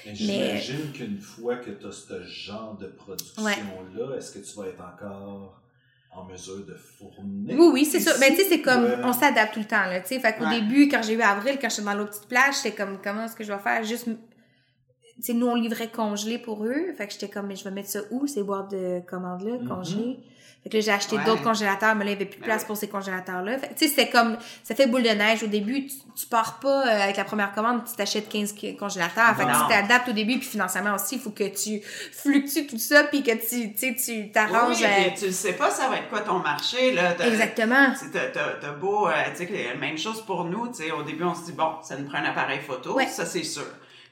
Euh, 0.08 0.12
Mais 0.20 0.28
Mais- 0.28 0.58
J'imagine 0.62 0.92
qu'une 0.94 1.20
fois 1.20 1.58
que 1.58 1.72
tu 1.72 1.86
as 1.86 1.92
ce 1.92 2.24
genre 2.26 2.78
de 2.78 2.88
production-là, 2.88 4.16
est-ce 4.18 4.32
que 4.32 4.40
tu 4.46 4.56
vas 4.58 4.68
être 4.68 4.82
encore 4.82 5.62
en 6.12 6.26
mesure 6.26 6.66
de 6.66 6.76
fournir? 6.76 7.58
Oui, 7.60 7.70
oui, 7.74 7.86
c'est 7.86 7.98
ici? 7.98 8.10
sûr. 8.10 8.20
Ben, 8.20 8.32
tu 8.34 8.42
sais, 8.44 8.50
c'est 8.50 8.62
comme, 8.62 8.84
Ouais. 8.86 9.00
on 9.04 9.14
s'adapte 9.14 9.54
tout 9.54 9.60
le 9.60 9.66
temps, 9.66 9.86
là, 9.86 10.00
tu 10.02 10.08
sais. 10.08 10.20
Fait 10.20 10.34
qu'au 10.38 10.46
Ouais. 10.46 10.62
début, 10.62 10.88
quand 10.88 11.02
j'ai 11.04 11.14
eu 11.14 11.22
Avril, 11.22 11.58
quand 11.60 11.70
j'étais 11.70 11.82
dans 11.84 11.94
l'autre 11.94 12.12
petite 12.12 12.28
plage, 12.28 12.56
j'étais 12.64 12.76
comme, 12.76 13.00
comment 13.04 13.26
est-ce 13.26 13.36
que 13.36 13.44
je 13.44 13.52
vais 13.52 13.60
faire? 13.60 13.84
Juste, 13.84 14.06
tu 14.06 15.22
sais, 15.22 15.34
nous, 15.34 15.48
on 15.48 15.56
livrait 15.56 15.90
congelé 15.90 16.38
pour 16.38 16.66
eux. 16.66 16.94
Fait 16.98 17.08
que 17.08 17.14
j'étais 17.14 17.30
comme, 17.30 17.48
mais 17.48 17.56
je 17.56 17.64
vais 17.64 17.72
mettre 17.72 17.90
ça 17.90 18.00
où, 18.12 18.28
ces 18.28 18.44
boîtes 18.44 18.72
de 18.72 19.02
commandes-là, 19.08 19.58
Mhm. 19.60 19.68
congelées? 19.68 20.20
Fait 20.66 20.70
que 20.72 20.78
là, 20.78 20.82
j'ai 20.82 20.92
acheté 20.92 21.16
Ouais. 21.16 21.24
d'autres 21.26 21.44
congélateurs, 21.44 21.94
mais 21.94 22.06
là, 22.06 22.12
il 22.12 22.16
n'y 22.18 22.22
avait 22.24 22.26
plus 22.26 22.38
de 22.38 22.42
Ben 22.42 22.48
place 22.48 22.62
oui. 22.64 22.68
pour 22.68 22.76
ces 22.78 22.88
congélateurs-là. 22.90 23.60
Fait 23.60 23.68
tu 23.68 23.74
sais, 23.78 23.88
c'était 23.88 24.10
comme, 24.10 24.36
ça 24.64 24.74
fait 24.74 24.88
boule 24.88 25.04
de 25.04 25.10
neige. 25.10 25.44
Au 25.44 25.48
début, 25.48 25.86
tu, 25.86 25.94
tu 26.16 26.26
pars 26.26 26.60
pas 26.60 26.88
euh, 26.88 27.04
avec 27.04 27.18
la 27.18 27.24
première 27.24 27.54
commande, 27.54 27.84
tu 27.86 27.94
t'achètes 27.96 28.28
15 28.30 28.54
ki- 28.54 28.76
congélateurs. 28.76 29.36
Fait 29.38 29.46
que 29.46 29.52
tu 29.52 29.68
t'adaptes 29.70 30.10
au 30.10 30.14
début, 30.14 30.40
puis 30.40 30.48
financièrement 30.48 30.96
aussi, 30.96 31.18
il 31.18 31.22
faut 31.22 31.30
que 31.30 31.44
tu 31.50 31.82
fluctues 32.12 32.66
tout 32.66 32.80
ça, 32.80 33.04
puis 33.04 33.22
que 33.22 33.30
tu, 33.34 33.74
tu 33.76 33.78
sais, 33.78 33.96
tu 33.96 34.32
t'arranges. 34.32 34.78
Oui, 34.80 34.84
euh, 34.86 35.10
puis 35.16 35.28
tu 35.28 35.32
sais 35.32 35.54
pas 35.54 35.70
ça 35.70 35.88
va 35.88 35.98
être 35.98 36.10
quoi 36.10 36.22
ton 36.22 36.40
marché, 36.40 36.94
là. 36.94 37.16
Exactement. 37.24 37.94
T'as- 38.12 38.72
beau, 38.72 39.08
euh, 39.08 39.12
tu 39.38 39.46
sais, 39.46 39.76
même 39.80 40.00
chose 40.00 40.22
pour 40.26 40.46
nous, 40.46 40.68
tu 40.70 40.84
sais, 40.86 40.92
au 40.92 41.04
début, 41.04 41.26
on 41.26 41.36
se 41.36 41.46
dit, 41.46 41.52
bon, 41.54 41.74
ça 41.84 41.96
nous 41.96 42.10
prend 42.10 42.18
un 42.18 42.26
appareil 42.26 42.60
photo, 42.62 42.96
Ouais. 42.96 43.06
ça, 43.06 43.26
c'est 43.28 43.44
sûr. 43.44 43.68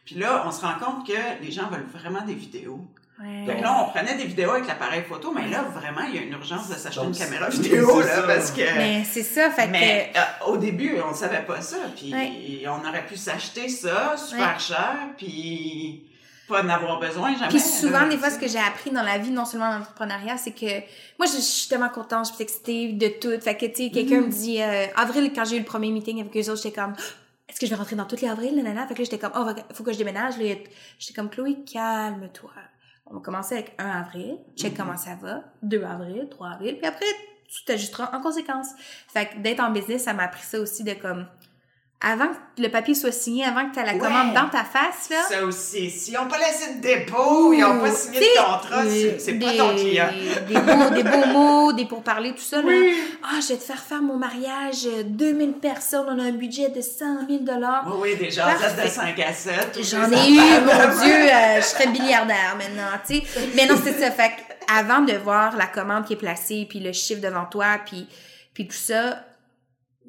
Puis 0.05 0.15
là, 0.15 0.43
on 0.45 0.51
se 0.51 0.61
rend 0.61 0.75
compte 0.79 1.07
que 1.07 1.13
les 1.43 1.49
gens 1.51 1.67
veulent 1.69 1.87
vraiment 1.91 2.21
des 2.21 2.35
vidéos. 2.35 2.79
Ouais. 3.21 3.45
Fait 3.45 3.57
que 3.57 3.61
là, 3.61 3.85
on 3.85 3.89
prenait 3.91 4.15
des 4.15 4.25
vidéos 4.25 4.51
avec 4.51 4.67
l'appareil 4.67 5.03
photo, 5.07 5.31
mais 5.33 5.47
là, 5.47 5.61
vraiment, 5.63 6.01
il 6.09 6.15
y 6.15 6.17
a 6.17 6.21
une 6.23 6.33
urgence 6.33 6.67
de 6.67 6.73
s'acheter 6.73 7.05
Donc, 7.05 7.13
une 7.13 7.19
caméra 7.19 7.47
vidéo, 7.49 7.99
là, 8.01 8.07
ça. 8.07 8.21
parce 8.23 8.51
que... 8.51 8.61
Mais 8.61 9.03
c'est 9.03 9.21
ça, 9.23 9.51
fait 9.51 9.67
Mais 9.67 10.11
que. 10.13 10.19
euh, 10.19 10.51
au 10.51 10.57
début, 10.57 10.95
on 11.07 11.13
savait 11.13 11.43
pas 11.43 11.61
ça, 11.61 11.77
puis 11.95 12.11
Ouais. 12.13 12.63
on 12.67 12.87
aurait 12.87 13.05
pu 13.05 13.15
s'acheter 13.15 13.69
ça 13.69 14.15
super 14.17 14.39
Ouais. 14.55 14.59
cher, 14.59 14.95
puis 15.17 16.03
pas 16.47 16.63
en 16.63 16.69
avoir 16.69 16.99
besoin 16.99 17.33
jamais. 17.37 17.49
Puis 17.49 17.59
souvent, 17.59 18.01
là, 18.01 18.09
des 18.09 18.17
fois, 18.17 18.29
ce 18.31 18.39
que 18.39 18.47
j'ai 18.47 18.59
appris 18.59 18.89
dans 18.91 19.03
la 19.03 19.17
vie, 19.19 19.29
non 19.31 19.45
seulement 19.45 19.69
dans 19.71 19.77
l'entrepreneuriat, 19.79 20.37
c'est 20.37 20.51
que 20.51 20.79
moi, 21.17 21.27
je, 21.27 21.37
je 21.37 21.41
suis 21.41 21.69
tellement 21.69 21.89
contente, 21.89 22.27
je 22.27 22.33
suis 22.33 22.43
excitée 22.43 22.93
de 22.93 23.07
tout. 23.07 23.39
Fait 23.41 23.55
que, 23.55 23.65
tu 23.67 23.85
sais, 23.85 23.89
quelqu'un 23.91 24.21
Mm-hmm. 24.21 24.25
me 24.25 24.31
dit, 24.31 24.61
euh, 24.61 24.87
avril, 24.95 25.31
quand 25.33 25.45
j'ai 25.45 25.55
eu 25.55 25.59
le 25.59 25.65
premier 25.65 25.91
meeting 25.91 26.19
avec 26.19 26.35
eux 26.35 26.51
autres, 26.51 26.61
j'étais 26.63 26.81
comme, 26.81 26.95
est-ce 27.47 27.59
que 27.59 27.65
je 27.65 27.71
vais 27.71 27.77
rentrer 27.77 27.95
dans 27.95 28.05
toutes 28.05 28.21
les 28.21 28.27
avrils, 28.27 28.53
nanana? 28.55 28.85
Fait 28.87 28.95
que 28.95 28.99
là, 28.99 29.05
j'étais 29.05 29.19
comme, 29.19 29.31
oh, 29.37 29.47
faut 29.73 29.83
que 29.83 29.93
je 29.93 29.97
déménage. 29.99 30.33
J'étais 30.37 31.13
comme, 31.15 31.29
Chloé, 31.29 31.57
calme-toi. 31.71 32.51
On 33.05 33.15
va 33.15 33.19
commencer 33.19 33.55
avec 33.55 33.75
1 33.77 33.85
avril, 33.85 34.37
check 34.55 34.73
Mm-hmm. 34.73 34.77
comment 34.77 34.97
ça 34.97 35.15
va, 35.15 35.43
2 35.61 35.83
avril, 35.83 36.27
3 36.29 36.47
avril, 36.49 36.77
puis 36.77 36.87
après, 36.87 37.05
tu 37.47 37.63
t'ajusteras 37.65 38.17
en 38.17 38.21
conséquence. 38.21 38.67
Fait 39.07 39.27
que 39.27 39.39
d'être 39.39 39.59
en 39.59 39.71
business, 39.71 40.03
ça 40.03 40.13
m'a 40.13 40.23
appris 40.23 40.43
ça 40.43 40.59
aussi 40.59 40.83
de 40.83 40.93
comme, 40.93 41.27
avant 42.05 42.27
que 42.27 42.61
le 42.61 42.67
papier 42.69 42.93
soit 42.93 43.13
signé, 43.13 43.45
avant 43.45 43.67
que 43.69 43.73
tu 43.73 43.79
aies 43.79 43.85
la 43.85 43.93
Ouais. 43.93 43.97
commande 43.97 44.33
dans 44.33 44.49
ta 44.49 44.63
face, 44.65 45.09
là. 45.09 45.15
Ça 45.29 45.43
aussi, 45.45 45.89
s'ils 45.89 46.13
n'ont 46.15 46.27
pas 46.27 46.37
laissé 46.37 46.73
de 46.75 46.81
dépôt, 46.81 47.53
ils 47.53 47.61
n'ont 47.61 47.79
pas 47.79 47.91
signé 47.91 48.19
de 48.19 48.41
contrat, 48.43 48.83
c'est- 48.85 49.31
euh, 49.31 49.39
pas 49.39 49.53
ton 49.57 49.75
client. 49.75 50.09
Des 50.47 50.53
beaux, 50.59 50.89
des 50.95 51.03
beaux 51.03 51.25
mots, 51.33 51.71
des 51.73 51.85
pourparlers, 51.85 52.33
tout 52.33 52.41
ça. 52.43 52.57
là. 52.57 52.63
Oui. 52.67 52.93
Ah, 53.23 53.39
je 53.41 53.47
vais 53.53 53.57
te 53.57 53.63
faire 53.63 53.79
faire 53.79 54.01
mon 54.01 54.17
mariage, 54.17 54.85
euh, 54.85 55.03
2000 55.05 55.53
personnes, 55.53 56.05
on 56.09 56.19
a 56.19 56.23
un 56.23 56.31
budget 56.33 56.69
de 56.69 56.81
100 56.81 57.25
000 57.29 57.39
dollars. 57.43 57.85
Oui, 57.87 58.09
oui, 58.19 58.27
des 58.29 58.35
Parfait. 58.35 58.83
de 58.83 58.89
5 58.89 59.19
à 59.19 59.31
7. 59.33 59.79
J'en 59.81 60.11
ai 60.11 60.29
eu, 60.29 60.39
mon 60.39 61.03
Dieu, 61.03 61.13
euh, 61.15 61.61
je 61.61 61.65
serais 61.65 61.87
milliardaire 61.87 62.57
maintenant, 62.57 62.99
tu 63.07 63.15
sais. 63.15 63.23
Mais 63.55 63.65
non, 63.65 63.75
c'est 63.81 63.97
ça. 63.97 64.11
Fait 64.11 64.29
que 64.29 64.73
avant 64.77 64.99
de 65.01 65.13
voir 65.13 65.55
la 65.55 65.67
commande 65.67 66.05
qui 66.05 66.13
est 66.13 66.17
placée, 66.17 66.67
puis 66.69 66.79
le 66.81 66.91
chiffre 66.91 67.21
devant 67.21 67.45
toi, 67.45 67.77
puis, 67.85 68.07
puis 68.53 68.67
tout 68.67 68.75
ça, 68.75 69.23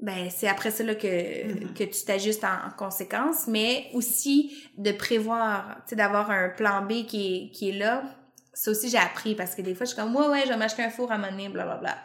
ben 0.05 0.29
c'est 0.31 0.49
après 0.49 0.71
ça 0.71 0.83
là, 0.85 0.95
que, 0.95 1.07
Mm-hmm. 1.07 1.75
que 1.75 1.85
tu 1.85 2.05
t'ajustes 2.05 2.45
en, 2.45 2.69
en 2.69 2.71
conséquence, 2.77 3.47
mais 3.47 3.89
aussi 3.95 4.37
de 4.77 4.93
prévoir, 4.93 5.77
tu 5.79 5.91
sais, 5.91 5.97
d'avoir 5.97 6.31
un 6.31 6.49
plan 6.51 6.83
B 6.83 7.07
qui 7.07 7.21
est, 7.47 7.51
qui 7.51 7.71
est 7.71 7.79
là. 7.79 8.03
Ça 8.53 8.71
aussi, 8.71 8.89
j'ai 8.89 8.99
appris 8.99 9.35
parce 9.35 9.55
que 9.55 9.63
des 9.63 9.75
fois, 9.75 9.85
je 9.87 9.93
suis 9.93 10.01
comme, 10.01 10.15
ouais, 10.15 10.29
ouais, 10.29 10.43
je 10.45 10.49
vais 10.51 10.57
m'acheter 10.57 10.83
un 10.85 10.91
four 10.91 11.11
à 11.11 11.19
moment 11.19 11.31
donné, 11.33 11.49
blablabla. 11.49 11.97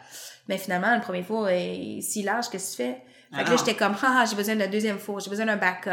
Mais 0.48 0.58
finalement, 0.58 0.94
le 0.94 1.00
premier 1.00 1.22
four 1.22 1.48
est 1.48 2.00
si 2.00 2.22
large, 2.24 2.48
qu'est-ce 2.50 2.76
que 2.76 2.82
tu 2.82 2.88
fais? 2.88 2.94
Fait 2.94 3.02
Ah 3.32 3.44
que 3.44 3.50
là, 3.50 3.50
non. 3.50 3.56
j'étais 3.58 3.74
comme, 3.76 3.94
ah, 4.02 4.24
j'ai 4.28 4.34
besoin 4.34 4.56
d'un 4.56 4.66
deuxième 4.66 4.98
four, 4.98 5.20
j'ai 5.20 5.30
besoin 5.30 5.46
d'un 5.46 5.56
backup. 5.56 5.90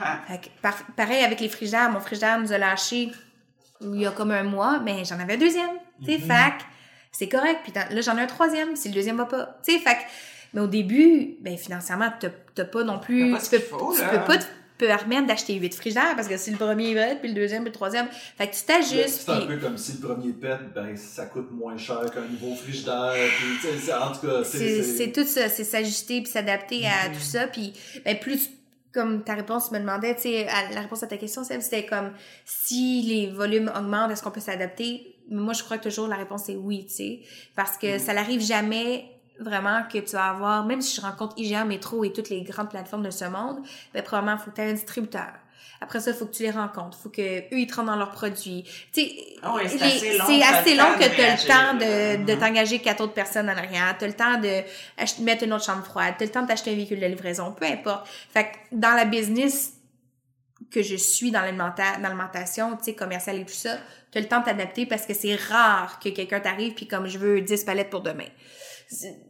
Ah, 0.00 0.20
Fait 0.28 0.38
que 0.38 0.46
par- 0.62 0.84
pareil 0.96 1.24
avec 1.24 1.40
les 1.40 1.48
frigidaires, 1.48 1.90
mon 1.90 1.98
frigidaire 2.00 2.38
nous 2.38 2.52
a 2.52 2.58
lâché 2.58 3.10
il 3.80 4.00
y 4.00 4.06
a 4.06 4.10
comme 4.10 4.30
un 4.32 4.42
mois, 4.44 4.80
mais 4.80 5.04
j'en 5.04 5.18
avais 5.18 5.34
un 5.34 5.38
deuxième. 5.38 5.70
Tu 6.04 6.12
sais, 6.12 6.18
fac, 6.18 6.54
c'est 7.10 7.28
correct. 7.28 7.60
Puis 7.64 7.72
là, 7.74 8.00
j'en 8.00 8.16
ai 8.18 8.22
un 8.22 8.26
troisième, 8.26 8.76
si 8.76 8.88
le 8.88 8.94
deuxième 8.94 9.16
va 9.16 9.24
pas. 9.26 9.56
Tu 9.64 9.72
sais, 9.72 9.78
fac. 9.80 9.98
Mais 10.54 10.60
au 10.60 10.66
début, 10.66 11.36
ben 11.40 11.56
financièrement, 11.56 12.10
t'as 12.20 12.30
t'as 12.54 12.64
pas 12.64 12.82
non 12.84 12.98
plus. 12.98 13.32
Pas 13.32 13.38
tu 13.40 13.50
peux, 13.50 13.58
faut, 13.58 13.94
tu 13.94 14.00
peux 14.02 14.24
pas 14.26 14.38
te 14.38 14.44
permettre 14.78 15.26
d'acheter 15.26 15.54
huit 15.54 15.74
frigidaires 15.74 16.14
parce 16.14 16.28
que 16.28 16.36
si 16.36 16.50
le 16.52 16.56
premier 16.56 16.94
va 16.94 17.08
être, 17.08 17.20
puis 17.20 17.28
le 17.30 17.34
deuxième, 17.34 17.62
puis 17.64 17.70
le 17.70 17.74
troisième. 17.74 18.06
Fait 18.36 18.48
que 18.48 18.54
tu 18.54 18.62
t'ajustes. 18.62 19.22
C'est 19.26 19.30
un 19.30 19.38
puis- 19.38 19.46
peu 19.48 19.56
comme 19.58 19.76
si 19.76 19.92
le 20.00 20.06
premier 20.08 20.32
pet, 20.32 20.58
ben, 20.74 20.96
ça 20.96 21.26
coûte 21.26 21.50
moins 21.50 21.76
cher 21.76 22.00
qu'un 22.12 22.22
nouveau 22.22 22.54
frigidaire. 22.54 23.12
Puis, 23.60 23.92
en 23.92 24.12
tout 24.12 24.26
cas, 24.26 24.44
c'est 24.44 24.82
c'est. 24.82 24.82
c'est 24.82 25.12
tout 25.12 25.24
ça, 25.26 25.48
c'est 25.48 25.64
s'ajuster 25.64 26.22
puis 26.22 26.30
s'adapter 26.30 26.86
à 26.86 27.08
tout 27.08 27.20
ça. 27.20 27.46
Puis 27.48 27.72
ben, 28.04 28.16
plus, 28.18 28.50
comme 28.94 29.22
ta 29.24 29.34
réponse 29.34 29.70
me 29.72 29.78
demandait, 29.80 30.14
tu 30.14 30.22
sais, 30.22 30.46
la 30.72 30.80
réponse 30.80 31.02
à 31.02 31.06
ta 31.08 31.16
question, 31.18 31.42
c'était 31.44 31.84
comme 31.84 32.12
si 32.44 33.02
les 33.02 33.26
volumes 33.30 33.70
augmentent, 33.76 34.10
est-ce 34.12 34.22
qu'on 34.22 34.30
peut 34.30 34.40
s'adapter? 34.40 35.14
Mais 35.28 35.40
moi, 35.40 35.52
je 35.52 35.62
crois 35.62 35.76
que 35.78 35.84
toujours 35.88 36.08
la 36.08 36.16
réponse 36.16 36.48
est 36.48 36.56
oui, 36.56 36.86
tu 36.86 36.94
sais. 36.94 37.20
Parce 37.54 37.76
que 37.76 37.98
ça 37.98 38.14
n'arrive 38.14 38.40
jamais 38.40 39.04
vraiment 39.38 39.82
que 39.90 39.98
tu 39.98 40.12
vas 40.12 40.30
avoir, 40.30 40.64
même 40.64 40.80
si 40.80 40.96
je 40.96 41.00
rencontre 41.00 41.34
IGA, 41.36 41.64
Métro 41.64 42.04
et 42.04 42.12
toutes 42.12 42.30
les 42.30 42.42
grandes 42.42 42.70
plateformes 42.70 43.04
de 43.04 43.10
ce 43.10 43.24
monde, 43.24 43.58
ben, 43.94 44.02
probablement, 44.02 44.36
il 44.36 44.44
faut 44.44 44.50
que 44.50 44.56
tu 44.56 44.62
aies 44.62 44.70
un 44.70 44.74
distributeur. 44.74 45.32
Après 45.80 46.00
ça, 46.00 46.10
il 46.10 46.16
faut 46.16 46.26
que 46.26 46.34
tu 46.34 46.42
les 46.42 46.50
rencontres. 46.50 46.98
Il 46.98 47.02
faut 47.02 47.08
que 47.08 47.38
eux 47.54 47.58
ils 47.58 47.66
te 47.66 47.76
rendent 47.76 47.86
dans 47.86 47.96
leurs 47.96 48.10
produits. 48.10 48.64
Tu 48.92 49.00
sais, 49.00 49.12
ouais, 49.54 49.68
c'est 49.68 49.82
assez 49.82 50.18
long, 50.18 50.24
assez 50.24 50.74
long 50.74 50.94
que 50.98 51.14
tu 51.14 51.20
as 51.20 51.36
le 51.36 51.46
temps 51.46 51.74
de, 51.74 52.24
de 52.24 52.40
t'engager 52.40 52.80
quatre 52.80 53.00
autres 53.00 53.12
personnes 53.12 53.48
en 53.48 53.56
arrière. 53.56 53.94
Tu 53.96 54.04
as 54.04 54.08
le 54.08 54.14
temps 54.14 54.38
de 54.40 55.22
mettre 55.22 55.44
une 55.44 55.52
autre 55.52 55.64
chambre 55.64 55.84
froide. 55.84 56.14
Tu 56.18 56.24
as 56.24 56.26
le 56.26 56.32
temps 56.32 56.42
d'acheter 56.42 56.72
un 56.72 56.74
véhicule 56.74 56.98
de 56.98 57.06
livraison. 57.06 57.52
Peu 57.52 57.66
importe. 57.66 58.08
Fait 58.08 58.44
que 58.44 58.56
dans 58.72 58.94
la 58.94 59.04
business 59.04 59.74
que 60.72 60.82
je 60.82 60.96
suis 60.96 61.30
dans 61.30 61.42
l'alimentation, 61.42 62.76
tu 62.76 62.84
sais, 62.84 62.94
commerciale 62.94 63.36
et 63.36 63.44
tout 63.44 63.52
ça, 63.52 63.76
tu 64.10 64.18
as 64.18 64.20
le 64.20 64.26
temps 64.26 64.40
de 64.40 64.46
t'adapter 64.46 64.84
parce 64.84 65.06
que 65.06 65.14
c'est 65.14 65.36
rare 65.36 66.00
que 66.00 66.08
quelqu'un 66.08 66.40
t'arrive 66.40 66.74
puis 66.74 66.88
comme 66.88 67.06
je 67.06 67.18
veux 67.18 67.40
10 67.40 67.64
palettes 67.64 67.90
pour 67.90 68.00
demain. 68.00 68.26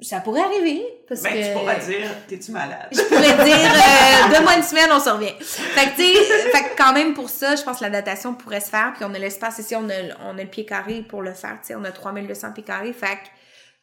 Ça 0.01 0.21
pourrait 0.21 0.43
arriver 0.43 0.85
parce 1.09 1.23
Ben, 1.23 1.33
que 1.33 1.47
tu 1.49 1.53
pourras 1.53 1.75
dire, 1.77 2.09
t'es-tu 2.29 2.53
malade? 2.53 2.89
je 2.93 3.01
pourrais 3.03 3.45
dire 3.45 3.57
euh, 3.75 4.29
donne-moi 4.33 4.57
une 4.57 4.63
semaine, 4.63 4.89
on 4.93 5.01
se 5.01 5.09
revient. 5.11 5.35
Fait 5.41 5.87
que 5.91 5.97
tu 5.97 6.03
sais, 6.03 6.51
fait 6.51 6.63
que 6.71 6.77
quand 6.77 6.93
même 6.93 7.13
pour 7.13 7.29
ça, 7.29 7.57
je 7.57 7.63
pense 7.63 7.79
que 7.79 7.85
l'adaptation 7.85 8.35
pourrait 8.35 8.61
se 8.61 8.71
faire 8.71 8.93
puis 8.95 9.05
on 9.05 9.13
a 9.15 9.19
l'espace 9.19 9.59
ici, 9.59 9.75
on 9.75 9.89
a 9.91 9.95
on 10.25 10.39
a 10.39 10.43
le 10.43 10.49
pied 10.49 10.65
carré 10.65 11.03
pour 11.09 11.23
le 11.23 11.33
faire, 11.33 11.59
tu 11.61 11.69
sais, 11.69 11.75
on 11.75 11.83
a 11.85 11.91
3200 11.91 12.53
pieds 12.53 12.63
carrés, 12.63 12.93
fait 12.93 13.07
que 13.17 13.29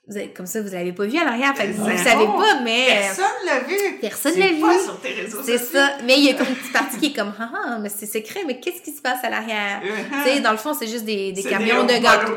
vous 0.07 0.17
avez- 0.17 0.29
comme 0.29 0.45
ça 0.45 0.61
vous 0.61 0.69
l'avez 0.71 0.91
pas 0.93 1.05
vu 1.05 1.17
à 1.17 1.23
l'arrière, 1.25 1.55
fait 1.55 1.67
que 1.67 1.73
vous 1.73 1.85
Zéro. 1.85 1.97
savez 1.97 2.25
pas 2.25 2.59
mais 2.63 2.85
Personne 3.01 3.25
l'a 3.45 3.59
vu. 3.59 3.97
personne 4.01 4.39
l'a 4.39 4.47
vu. 4.47 4.61
pas 4.61 4.79
sur 4.79 4.99
tes 5.01 5.13
réseaux 5.13 5.39
c'est 5.43 5.57
ça. 5.57 5.91
Mais 6.05 6.17
il 6.19 6.25
y 6.25 6.29
a 6.29 6.33
comme 6.35 6.47
une 6.47 6.55
petite 6.55 6.73
partie 6.73 6.97
qui 6.99 7.05
est 7.07 7.13
comme 7.13 7.33
ah, 7.39 7.49
ah, 7.53 7.77
mais 7.81 7.89
c'est 7.89 8.05
secret, 8.05 8.41
mais 8.45 8.59
qu'est-ce 8.59 8.81
qui 8.81 8.91
se 8.91 9.01
passe 9.01 9.23
à 9.23 9.29
l'arrière? 9.29 9.81
Uh-huh. 9.83 10.23
Tu 10.23 10.29
sais, 10.35 10.39
dans 10.41 10.51
le 10.51 10.57
fond, 10.57 10.73
c'est 10.77 10.87
juste 10.87 11.05
des, 11.05 11.31
des 11.31 11.43
camions 11.43 11.83
des 11.85 11.97
de 11.99 12.03
gâteaux. 12.03 12.33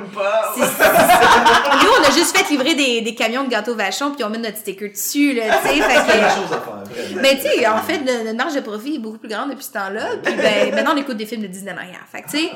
C'est-. 0.57 0.63
Nous, 0.63 1.91
on 2.01 2.05
a 2.09 2.11
juste 2.11 2.37
fait 2.37 2.49
livrer 2.51 2.75
des, 2.75 3.01
des 3.03 3.15
camions 3.15 3.45
de 3.45 3.51
gâteaux 3.51 3.75
vachons, 3.75 4.13
puis 4.13 4.25
on 4.25 4.31
met 4.31 4.39
notre 4.39 4.57
sticker 4.59 4.89
dessus, 4.91 5.35
là, 5.35 5.59
tu 5.63 5.69
sais. 5.69 5.83
Fait 5.83 5.95
que, 5.95 7.21
mais 7.21 7.37
tu 7.37 7.43
sais, 7.43 7.67
en 7.67 7.79
fait, 7.83 7.99
le- 7.99 8.25
notre 8.25 8.37
marge 8.37 8.55
de 8.55 8.61
profit 8.61 8.97
est 8.97 8.99
beaucoup 8.99 9.19
plus 9.19 9.29
grande 9.29 9.51
depuis 9.51 9.65
ce 9.65 9.73
temps-là. 9.73 10.17
Puis 10.23 10.35
ben, 10.35 10.75
maintenant, 10.75 10.93
on 10.95 10.97
écoute 10.97 11.17
des 11.17 11.27
films 11.27 11.43
de 11.43 11.47
Disney 11.49 11.73
en 11.73 11.77
arrière. 11.77 12.05
Fait 12.11 12.23
que 12.23 12.31
tu 12.31 12.39
sais, 12.39 12.51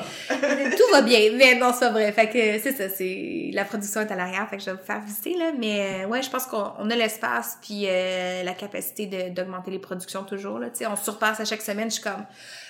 tout 0.75 0.91
va 0.91 1.01
bien. 1.01 1.19
Mais 1.35 1.55
non, 1.55 1.71
c'est 1.73 1.85
pas 1.85 1.91
vrai. 1.91 2.11
Fait 2.11 2.27
que 2.27 2.59
c'est 2.63 2.75
ça, 2.75 2.85
c'est 2.95 3.51
la 3.53 3.63
production 3.65 4.01
est 4.01 4.11
à 4.11 4.15
l'arrière. 4.15 4.47
Fait 4.49 4.57
que 4.57 4.61
je 4.63 4.67
vais 4.71 4.77
vous 4.77 4.85
faire 4.85 5.01
visiter 5.03 5.37
là. 5.37 5.51
Mais 5.57 6.03
euh, 6.03 6.07
ouais, 6.07 6.21
je 6.21 6.29
pense 6.29 6.45
qu'on 6.45 6.71
on 6.79 6.89
a 6.89 6.95
l'espace 6.95 7.57
puis 7.61 7.83
euh, 7.87 8.43
la 8.43 8.53
capacité 8.53 9.29
d'augmenter 9.29 9.71
les 9.71 9.79
productions 9.79 10.23
toujours 10.23 10.59
là. 10.59 10.69
Tu 10.69 10.77
sais, 10.79 10.87
on 10.87 10.95
surpasse 10.95 11.39
à 11.39 11.45
chaque 11.45 11.61
semaine. 11.61 11.89
Je 11.89 11.95
suis 11.95 12.03
comme 12.03 12.25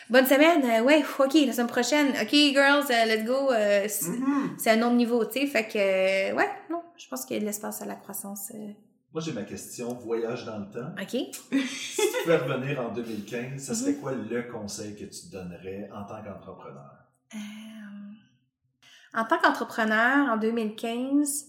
bonne 0.09 0.25
semaine. 0.25 0.63
euh, 0.65 0.83
ouais, 0.83 1.03
ok, 1.19 1.33
la 1.45 1.53
semaine 1.53 1.67
prochaine. 1.67 2.09
Ok, 2.21 2.29
girls, 2.31 2.85
let's 3.07 3.25
go. 3.25 3.51
euh, 3.51 3.87
c'est 4.57 4.71
un 4.71 4.81
autre 4.81 4.95
niveau. 4.95 5.23
Tu 5.25 5.41
sais, 5.41 5.47
fait 5.47 5.67
que 5.67 6.33
ouais, 6.35 6.49
non, 6.69 6.81
je 6.97 7.07
pense 7.07 7.25
qu'il 7.25 7.35
y 7.35 7.37
a 7.37 7.41
de 7.41 7.45
l'espace 7.45 7.81
à 7.81 7.85
la 7.85 7.95
croissance. 7.95 8.51
Moi, 9.13 9.21
j'ai 9.21 9.31
ma 9.33 9.43
question 9.43 9.93
voyage 9.93 10.43
dans 10.45 10.57
le 10.57 10.65
temps. 10.71 10.89
Ok. 10.99 11.09
Si 11.11 11.95
tu 11.95 12.23
pouvais 12.23 12.37
revenir 12.37 12.79
en 12.81 12.91
2015, 12.91 13.61
ça 13.61 13.73
Mhm. 13.73 13.77
serait 13.79 13.93
quoi 13.95 14.11
le 14.13 14.41
conseil 14.51 14.95
que 14.95 15.05
tu 15.05 15.27
donnerais 15.31 15.87
en 15.93 16.03
tant 16.03 16.23
qu'entrepreneur? 16.23 16.89
Euh, 17.35 17.37
en 19.15 19.25
tant 19.25 19.37
qu'entrepreneur, 19.37 20.31
en 20.31 20.37
2015, 20.37 21.45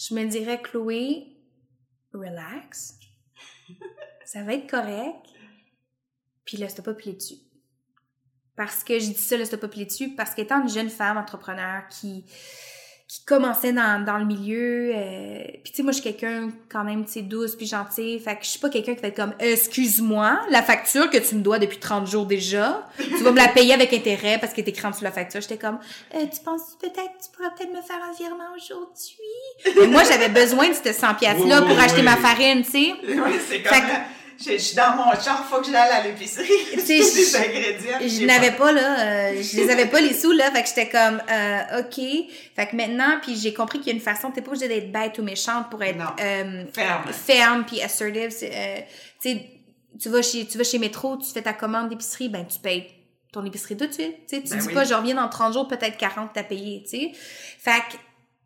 je 0.00 0.14
me 0.14 0.24
dirais, 0.24 0.62
Chloé, 0.62 1.36
relax. 2.14 2.98
Ça 4.24 4.42
va 4.42 4.54
être 4.54 4.70
correct. 4.70 5.26
Puis 6.44 6.56
laisse-toi 6.56 6.84
pas 6.84 6.94
dessus. 6.94 7.34
Parce 8.56 8.82
que 8.82 8.98
je 8.98 9.06
dis 9.08 9.14
ça, 9.14 9.36
laisse-toi 9.36 9.58
pas 9.58 9.68
dessus, 9.68 10.14
parce 10.14 10.34
qu'étant 10.34 10.62
une 10.62 10.68
jeune 10.68 10.90
femme 10.90 11.18
entrepreneur 11.18 11.86
qui, 11.88 12.24
qui 13.10 13.24
commençait 13.24 13.72
dans, 13.72 14.04
dans 14.04 14.18
le 14.18 14.24
milieu, 14.24 14.92
euh, 14.94 15.42
puis 15.64 15.72
tu 15.72 15.76
sais, 15.78 15.82
moi, 15.82 15.90
je 15.90 16.00
suis 16.00 16.12
quelqu'un 16.12 16.50
quand 16.70 16.84
même, 16.84 17.04
tu 17.04 17.10
sais, 17.10 17.22
douce 17.22 17.56
puis 17.56 17.66
gentille, 17.66 18.20
fait 18.20 18.36
que 18.36 18.44
je 18.44 18.50
suis 18.50 18.60
pas 18.60 18.68
quelqu'un 18.68 18.94
qui 18.94 19.02
va 19.02 19.08
être 19.08 19.16
comme, 19.16 19.34
excuse-moi, 19.40 20.38
la 20.48 20.62
facture 20.62 21.10
que 21.10 21.16
tu 21.18 21.34
me 21.34 21.40
dois 21.40 21.58
depuis 21.58 21.78
30 21.78 22.06
jours 22.08 22.24
déjà, 22.24 22.88
tu 22.98 23.24
vas 23.24 23.32
me 23.32 23.36
la 23.38 23.48
payer 23.48 23.74
avec 23.74 23.92
intérêt 23.92 24.38
parce 24.38 24.52
qu'elle 24.52 24.64
est 24.64 24.68
écrit 24.68 24.86
en 24.86 24.90
dessous 24.90 25.00
de 25.00 25.06
la 25.06 25.10
facture. 25.10 25.40
J'étais 25.40 25.56
comme, 25.56 25.80
euh, 26.14 26.24
tu 26.32 26.40
penses 26.44 26.76
peut-être, 26.80 27.10
tu 27.20 27.36
pourras 27.36 27.50
peut-être 27.50 27.72
me 27.72 27.82
faire 27.82 27.98
un 28.08 28.14
virement 28.16 28.54
aujourd'hui? 28.56 29.74
Mais 29.80 29.88
moi, 29.88 30.04
j'avais 30.04 30.28
besoin 30.28 30.68
de 30.68 30.74
cette 30.74 30.94
100 30.94 31.14
pièces 31.14 31.44
là 31.46 31.62
Oui, 31.62 31.66
pour 31.66 31.76
oui, 31.76 31.82
acheter 31.84 31.96
oui. 31.96 32.04
ma 32.04 32.16
farine, 32.16 32.62
tu 32.62 32.70
sais. 32.70 32.92
Oui, 33.02 33.32
c'est 33.48 33.58
Fait 33.58 33.80
comme... 33.80 33.88
Je 34.42 34.52
je 34.52 34.56
suis 34.58 34.76
dans 34.76 34.96
mon 34.96 35.10
char, 35.20 35.44
faut 35.44 35.58
que 35.60 35.66
j'aille 35.66 35.90
à 35.90 36.02
l'épicerie. 36.02 36.46
Je- 36.72 37.36
ingrédients. 37.36 37.98
Je 38.00 38.24
n'avais 38.24 38.52
pas, 38.52 38.72
là, 38.72 39.00
euh, 39.32 39.42
je 39.42 39.56
les 39.60 39.70
avais 39.70 39.86
pas 39.86 40.00
les 40.00 40.14
sous, 40.14 40.32
là, 40.32 40.50
fait 40.50 40.62
que 40.62 40.68
j'étais 40.68 40.88
comme, 40.88 41.20
euh, 41.30 41.80
OK. 41.80 42.00
Fait 42.56 42.66
que 42.66 42.74
maintenant, 42.76 43.18
puis 43.22 43.36
j'ai 43.36 43.52
compris 43.52 43.78
qu'il 43.80 43.88
y 43.88 43.90
a 43.90 43.94
une 43.94 44.00
façon, 44.02 44.30
t'es 44.30 44.40
pas 44.40 44.48
obligé 44.50 44.68
d'être 44.68 44.90
bête 44.90 45.18
ou 45.18 45.22
méchante 45.22 45.68
pour 45.70 45.82
être 45.82 45.98
Non. 45.98 46.06
euh, 46.20 46.64
Ferme. 46.72 47.04
ferme 47.12 47.64
puis 47.66 47.82
assertive. 47.82 48.34
Euh, 48.42 48.76
tu 49.22 49.30
sais, 49.30 49.46
tu 50.00 50.08
vas 50.08 50.22
chez, 50.22 50.46
tu 50.46 50.56
vas 50.56 50.64
chez 50.64 50.78
Métro, 50.78 51.18
tu 51.18 51.30
fais 51.32 51.42
ta 51.42 51.52
commande 51.52 51.90
d'épicerie, 51.90 52.28
ben 52.30 52.46
tu 52.46 52.58
payes 52.60 52.86
ton 53.32 53.44
épicerie 53.44 53.76
tout 53.76 53.86
de 53.86 53.92
suite. 53.92 54.26
Tu 54.26 54.36
sais, 54.36 54.42
tu 54.42 54.48
Ben 54.50 54.58
dis 54.58 54.66
oui. 54.68 54.74
pas, 54.74 54.84
je 54.84 54.94
reviens 54.94 55.16
dans 55.16 55.28
30 55.28 55.52
jours, 55.52 55.68
peut-être 55.68 55.96
40, 55.98 56.30
t'as 56.32 56.42
payé, 56.44 56.82
tu 56.84 56.90
sais. 56.90 57.12
Fait 57.58 57.80
que, 57.90 57.96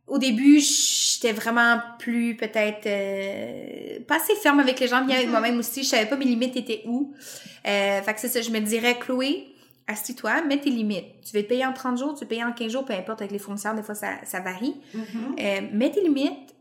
au 0.07 0.18
début, 0.18 0.61
j'étais 0.61 1.32
vraiment 1.32 1.80
plus, 1.98 2.36
peut-être, 2.36 2.86
euh, 2.86 4.00
pas 4.07 4.16
assez 4.16 4.34
ferme 4.36 4.61
avec 4.61 4.78
les 4.80 4.88
gens, 4.88 5.05
bien 5.05 5.16
avec 5.16 5.30
moi-même 5.30 5.59
aussi. 5.59 5.82
Je 5.82 5.88
savais 5.88 6.07
pas 6.07 6.16
mes 6.16 6.26
limites 6.26 6.57
étaient 6.57 6.82
où. 6.86 7.14
Euh, 7.66 8.02
fait 8.02 8.14
que 8.14 8.20
c'est 8.20 8.28
ça, 8.28 8.42
je 8.42 8.50
me 8.50 8.61
dirais, 8.61 8.98
Chloé, 8.98 9.46
assis-toi, 9.86 10.42
mets 10.42 10.61
tes 10.61 10.70
limites. 10.70 11.07
Tu 11.24 11.36
veux 11.36 11.42
te 11.42 11.48
payer 11.48 11.64
en 11.64 11.72
30 11.72 11.98
jours, 11.98 12.14
tu 12.14 12.20
veux 12.20 12.26
te 12.26 12.30
payer 12.30 12.44
en 12.44 12.52
15 12.52 12.72
jours, 12.72 12.84
peu 12.84 12.92
importe, 12.92 13.22
avec 13.22 13.32
les 13.32 13.38
fournisseurs, 13.38 13.74
des 13.74 13.82
fois, 13.82 13.94
ça, 13.94 14.16
ça 14.24 14.40
varie. 14.40 14.74
Mhm. 14.92 15.36
Euh, 15.38 15.61
mets 15.72 15.90
tes 15.90 16.02
limites, 16.02 16.55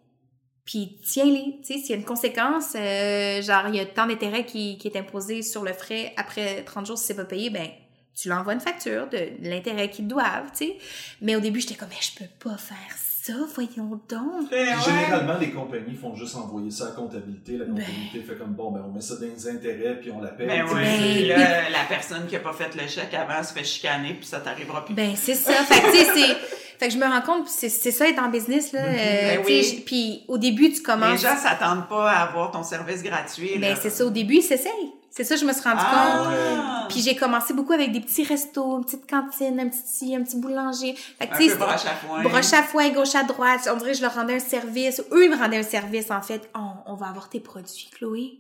puis 0.66 1.00
tiens-les. 1.06 1.60
Tu 1.66 1.74
sais, 1.74 1.80
s'il 1.80 1.90
y 1.90 1.94
a 1.94 1.98
une 1.98 2.06
conséquence, 2.06 2.74
euh, 2.76 3.42
genre, 3.42 3.68
il 3.68 3.76
y 3.76 3.80
a 3.80 3.86
tant 3.86 4.08
d'intérêt 4.08 4.46
qui, 4.46 4.78
qui 4.78 4.88
est 4.88 4.98
imposé 4.98 5.42
sur 5.42 5.64
le 5.64 5.74
frais 5.74 6.14
après 6.16 6.64
30 6.64 6.86
jours 6.86 6.98
si 6.98 7.08
c'est 7.08 7.16
pas 7.16 7.26
payé, 7.26 7.50
ben, 7.50 7.68
tu 8.16 8.30
l'envoies 8.30 8.54
une 8.54 8.60
facture 8.60 9.08
de 9.10 9.30
l'intérêt 9.42 9.90
qu'ils 9.90 10.08
doivent, 10.08 10.52
tu 10.52 10.66
sais. 10.66 10.78
Mais 11.22 11.36
au 11.36 11.40
début, 11.40 11.60
j'étais 11.60 11.76
comme, 11.76 11.90
mais 11.90 11.96
je 12.00 12.24
peux 12.24 12.50
pas 12.50 12.58
faire 12.58 12.96
ça, 12.96 13.13
voyons 13.54 14.00
donc. 14.10 14.50
Ben 14.52 14.68
ouais. 14.68 14.84
Généralement, 14.86 15.38
les 15.40 15.52
compagnies 15.52 15.96
font 15.96 16.14
juste 16.16 16.36
envoyer 16.36 16.70
ça 16.72 16.86
à 16.86 16.90
la 16.90 16.96
comptabilité. 16.96 17.58
La 17.58 17.66
comptabilité 17.66 18.20
fait 18.22 18.36
comme 18.36 18.54
bon, 18.54 18.72
ben 18.72 18.82
on 18.88 18.92
met 18.92 19.02
ça 19.02 19.16
dans 19.16 19.22
les 19.22 19.48
intérêts 19.48 19.98
puis 20.02 20.12
on 20.12 20.22
la 20.22 20.30
paye. 20.30 20.48
Ben 20.48 20.66
Ben, 20.66 21.28
là, 21.28 21.70
la 21.70 21.84
personne 21.88 22.26
qui 22.28 22.36
a 22.36 22.40
pas 22.40 22.54
fait 22.54 22.76
le 22.76 22.88
chèque 22.88 23.14
avant 23.14 23.42
se 23.44 23.54
fait 23.54 23.64
chicaner, 23.64 24.14
puis 24.16 24.26
ça 24.26 24.40
t'arrivera 24.40 24.84
plus. 24.86 24.94
Ben, 24.94 25.14
c'est 25.16 25.36
ça. 25.36 25.54
fait 25.54 25.80
que, 25.82 25.92
tu 25.92 25.98
sais, 25.98 26.06
c'est... 26.14 26.36
Fait 26.80 26.88
que 26.88 26.94
je 26.94 26.98
me 26.98 27.06
rends 27.06 27.22
compte, 27.22 27.48
c'est 27.48 27.70
c'est 27.70 27.92
ça 27.92 28.10
être 28.10 28.22
en 28.22 28.30
business, 28.30 28.74
là. 28.74 28.82
euh, 28.84 28.92
Ben 29.38 29.44
oui. 29.46 29.84
Puis 29.86 30.24
au 30.28 30.38
début, 30.38 30.70
tu 30.72 30.78
Les 30.78 30.82
commences... 30.84 31.22
gens 31.22 31.38
s'attendent 31.38 31.88
pas 31.88 32.10
à 32.12 32.24
avoir 32.24 32.52
ton 32.52 32.64
service 32.64 33.04
gratuit. 33.04 33.52
Ben, 33.58 33.70
là. 33.70 33.76
c'est 33.82 33.90
ça. 33.92 34.06
Au 34.06 34.10
début, 34.10 34.38
ils 34.38 34.42
s'essayent. 34.42 34.92
C'est 35.16 35.24
ça, 35.24 35.36
je 35.36 35.46
me 35.46 35.54
suis 35.54 35.62
rendu 35.62 35.78
compte. 35.78 36.34
Ah! 36.34 36.88
Puis 36.90 37.02
j'ai 37.02 37.16
commencé 37.16 37.54
beaucoup 37.54 37.74
avec 37.74 37.92
des 37.92 38.02
petits 38.02 38.24
restos, 38.24 38.78
une 38.78 38.84
petite 38.84 39.08
cantine, 39.08 39.60
un 39.60 39.70
petit 39.70 40.16
un 40.16 40.24
petit 40.24 40.38
boulanger. 40.38 40.96
Fait 40.96 41.28
que, 41.28 41.36
Un 41.36 41.38
peu 41.38 41.56
broche 41.56 41.86
à 41.86 41.96
foin. 41.96 42.24
broche 42.24 42.54
à 42.54 42.64
foin, 42.64 42.90
gauche 42.90 43.14
à 43.14 43.24
droite. 43.24 43.70
On 43.72 43.78
dirait 43.78 43.92
que 43.92 43.98
je 43.98 44.02
leur 44.02 44.16
rendais 44.16 44.36
un 44.36 44.40
service. 44.40 45.04
Eux, 45.12 45.26
ils 45.26 45.30
me 45.30 45.38
rendaient 45.38 45.60
un 45.60 45.64
service, 45.64 46.10
en 46.10 46.22
fait. 46.24 46.50
On, 46.56 46.92
on 46.92 46.96
va 46.96 47.08
avoir 47.08 47.30
tes 47.30 47.40
produits, 47.40 47.92
Chloé. 47.96 48.40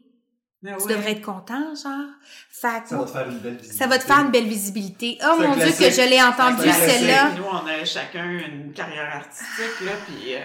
Tu 0.65 0.69
ouais. 0.71 0.95
devrais 0.95 1.11
être 1.11 1.21
content, 1.21 1.75
genre. 1.75 2.07
Fait 2.49 2.81
que 2.83 2.89
Ça 2.89 2.97
va 2.97 3.05
te 3.05 3.11
faire 3.11 3.29
une 3.29 3.39
belle 3.39 3.57
visite. 3.57 3.73
ça 3.77 3.85
va 3.87 3.99
te 3.99 4.03
faire 4.05 4.19
une 4.21 4.31
belle 4.31 4.47
visibilité. 4.47 5.17
Oh 5.23 5.35
mon 5.39 5.55
Dieu, 5.55 5.65
que 5.77 5.91
je 5.91 6.09
l'ai 6.09 6.21
entendu, 6.21 6.69
celle-là. 6.71 7.31
Nous, 7.37 7.43
on 7.43 7.67
a 7.67 7.85
chacun 7.85 8.25
une 8.25 8.71
carrière 8.73 9.13
artistique, 9.17 9.85
là, 9.85 9.91
puis 10.07 10.33
euh, 10.35 10.39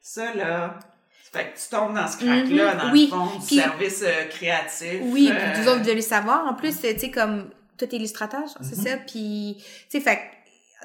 ça, 0.00 0.32
là, 0.34 0.78
fait 1.34 1.52
que 1.52 1.58
tu 1.58 1.68
tombes 1.70 1.94
dans 1.94 2.06
ce 2.08 2.16
crack-là, 2.18 2.74
Mhm. 2.74 2.80
dans 2.80 2.92
Oui. 2.92 3.08
le 3.12 3.16
fond, 3.16 3.38
du 3.38 3.54
service 3.60 4.02
euh, 4.02 4.24
créatif. 4.30 5.00
Oui, 5.02 5.30
euh, 5.30 5.34
puis 5.52 5.62
vous 5.62 5.68
autres, 5.68 5.78
vous 5.78 5.84
devez 5.84 5.96
le 5.96 6.00
savoir. 6.00 6.46
En 6.46 6.54
plus, 6.54 6.78
tu 6.80 6.98
sais, 6.98 7.10
comme 7.10 7.50
tout 7.76 7.88
illustrateur, 7.92 8.42
c'est 8.60 8.78
Mhm. 8.78 8.84
ça. 8.84 8.90
Puis, 9.06 9.56
tu 9.58 9.64
sais, 9.88 10.00
fait 10.00 10.20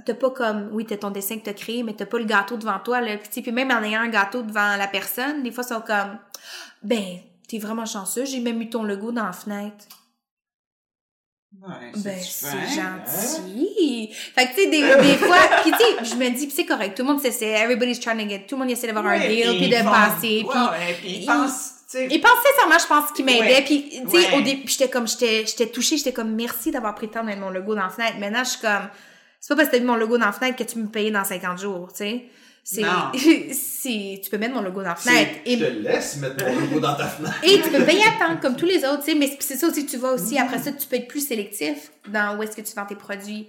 t'as 0.06 0.14
pas 0.14 0.30
comme, 0.30 0.70
oui, 0.72 0.86
t'as 0.86 0.96
ton 0.96 1.12
dessin 1.12 1.38
que 1.38 1.44
t'as 1.44 1.54
créé, 1.54 1.84
mais 1.84 1.94
t'as 1.94 2.06
pas 2.06 2.20
le 2.20 2.24
gâteau 2.26 2.56
devant 2.56 2.80
toi, 2.80 3.02
là. 3.02 3.18
Puis, 3.18 3.42
puis 3.42 3.52
même 3.52 3.70
en 3.70 3.84
ayant 3.84 4.00
un 4.02 4.08
gâteau 4.08 4.42
devant 4.44 4.78
la 4.78 4.88
personne, 4.88 5.44
des 5.44 5.52
fois, 5.52 5.64
ils 5.66 5.74
sont 5.74 5.82
comme, 5.82 6.18
ben, 6.84 7.18
t'es 7.50 7.58
vraiment 7.60 7.86
chanceux, 7.86 8.24
j'ai 8.26 8.40
même 8.40 8.62
eu 8.62 8.70
ton 8.70 8.84
logo 8.84 9.12
dans 9.12 9.26
la 9.26 9.34
fenêtre. 9.34 9.86
Ouais, 11.52 11.92
Ben, 12.04 12.16
c'est 12.22 12.48
fin. 12.48 12.66
gentil. 12.68 14.10
Fait 14.36 14.46
que, 14.48 14.56
tu 14.56 14.62
sais, 14.64 14.68
des, 14.70 14.82
des 14.82 15.18
fois, 15.18 15.38
puis 15.64 15.72
tu 15.72 15.78
sais, 15.78 16.06
je 16.12 16.16
me 16.16 16.30
dis, 16.30 16.46
puis 16.46 16.56
c'est 16.56 16.66
correct, 16.66 16.96
tout 16.96 17.04
le 17.04 17.10
monde 17.10 17.22
sait, 17.22 17.32
c'est 17.32 17.48
everybody's 17.50 18.00
trying 18.00 18.22
to 18.24 18.30
get, 18.30 18.46
tout 18.48 18.56
le 18.56 18.60
monde 18.62 18.72
essaie 18.72 18.88
d'avoir 18.88 19.06
un 19.08 19.20
deal, 19.20 19.58
puis 19.58 19.68
de 19.70 19.84
passer, 19.84 20.20
puis... 20.20 20.44
ouais, 20.46 20.94
puis 21.00 21.08
ils 21.10 21.22
ils- 21.24 21.26
pensent, 21.26 21.72
tu 21.90 21.98
sais, 21.98 22.08
Et 22.12 22.20
pense 22.20 22.32
sincèrement, 22.48 22.78
je 22.80 22.88
pense 22.88 23.12
qu'il 23.14 23.26
m'aidait. 23.26 23.40
Ouais. 23.56 23.62
Puis, 23.64 23.90
tu 23.90 24.10
sais, 24.10 24.28
Ouais. 24.32 24.38
au 24.38 24.42
début, 24.42 24.68
j'étais 24.68 24.90
comme, 24.90 25.08
j'étais, 25.08 25.46
j'étais 25.48 25.68
touchée, 25.68 25.98
j'étais 25.98 26.14
comme, 26.14 26.34
merci 26.36 26.70
d'avoir 26.72 26.94
pris 26.94 27.08
le 27.08 27.12
temps 27.14 27.22
de 27.22 27.26
mettre 27.26 27.42
mon 27.42 27.50
logo 27.50 27.74
dans 27.76 27.84
la 27.84 27.90
fenêtre. 27.90 28.18
Maintenant, 28.20 28.44
je 28.44 28.50
suis 28.52 28.60
comme, 28.62 28.88
c'est 29.40 29.50
pas 29.50 29.56
parce 29.56 29.70
que 29.70 29.74
t'as 29.74 29.80
mis 29.80 29.86
mon 29.88 29.96
logo 29.96 30.18
dans 30.20 30.28
la 30.28 30.32
fenêtre 30.32 30.56
que 30.56 30.64
tu 30.72 30.78
me 30.78 30.88
payes 30.88 31.12
dans 31.12 31.24
50 31.24 31.60
jours, 31.60 31.90
tu 31.92 31.98
sais. 31.98 32.26
C'est, 32.72 32.84
c'est, 33.52 34.22
tu 34.24 34.30
peux 34.30 34.38
mettre 34.38 34.54
mon 34.54 34.62
logo 34.62 34.84
dans 34.84 34.90
la 34.90 34.96
fenêtre. 34.96 35.32
Je 35.44 35.56
te 35.56 35.64
laisse 35.64 36.18
mettre 36.18 36.46
mon 36.46 36.60
logo 36.60 36.80
dans 36.80 36.94
ta 36.96 37.08
fenêtre. 37.08 37.40
et 37.42 37.60
tu 37.62 37.70
peux 37.72 37.84
payer 37.84 38.04
à 38.04 38.28
temps, 38.28 38.38
comme 38.40 38.56
tous 38.56 38.68
les 38.68 38.86
autres, 38.86 39.00
tu 39.00 39.12
sais. 39.12 39.16
Mais 39.16 39.36
c'est 39.40 39.58
ça 39.58 39.68
aussi 39.68 39.88
tu 39.88 39.98
vois 39.98 40.14
aussi. 40.14 40.38
Après 40.38 40.60
ça, 40.60 40.72
tu 40.72 40.86
peux 40.88 40.98
être 40.98 41.08
plus 41.08 41.26
sélectif 41.28 41.92
dans 42.08 42.38
où 42.38 42.44
est-ce 42.44 42.56
que 42.56 42.62
tu 42.62 42.76
vends 42.76 42.86
tes 42.86 42.96
produits. 42.96 43.48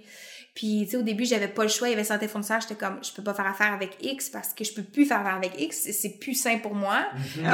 Puis, 0.53 0.81
tu 0.83 0.91
sais, 0.91 0.97
au 0.97 1.01
début, 1.01 1.23
j'avais 1.23 1.47
pas 1.47 1.63
le 1.63 1.69
choix. 1.69 1.87
Il 1.87 1.91
y 1.91 1.93
avait 1.93 2.03
certains 2.03 2.27
fournisseurs, 2.27 2.59
j'étais 2.59 2.75
comme, 2.75 2.99
je 3.01 3.11
peux 3.13 3.23
pas 3.23 3.33
faire 3.33 3.47
affaire 3.47 3.71
avec 3.71 3.97
X 4.01 4.29
parce 4.29 4.53
que 4.53 4.65
je 4.65 4.73
peux 4.73 4.83
plus 4.83 5.05
faire 5.05 5.21
affaire 5.21 5.35
avec 5.35 5.53
X. 5.57 5.87
C'est 5.93 6.19
plus 6.19 6.33
sain 6.33 6.57
pour 6.57 6.75
moi. 6.75 7.05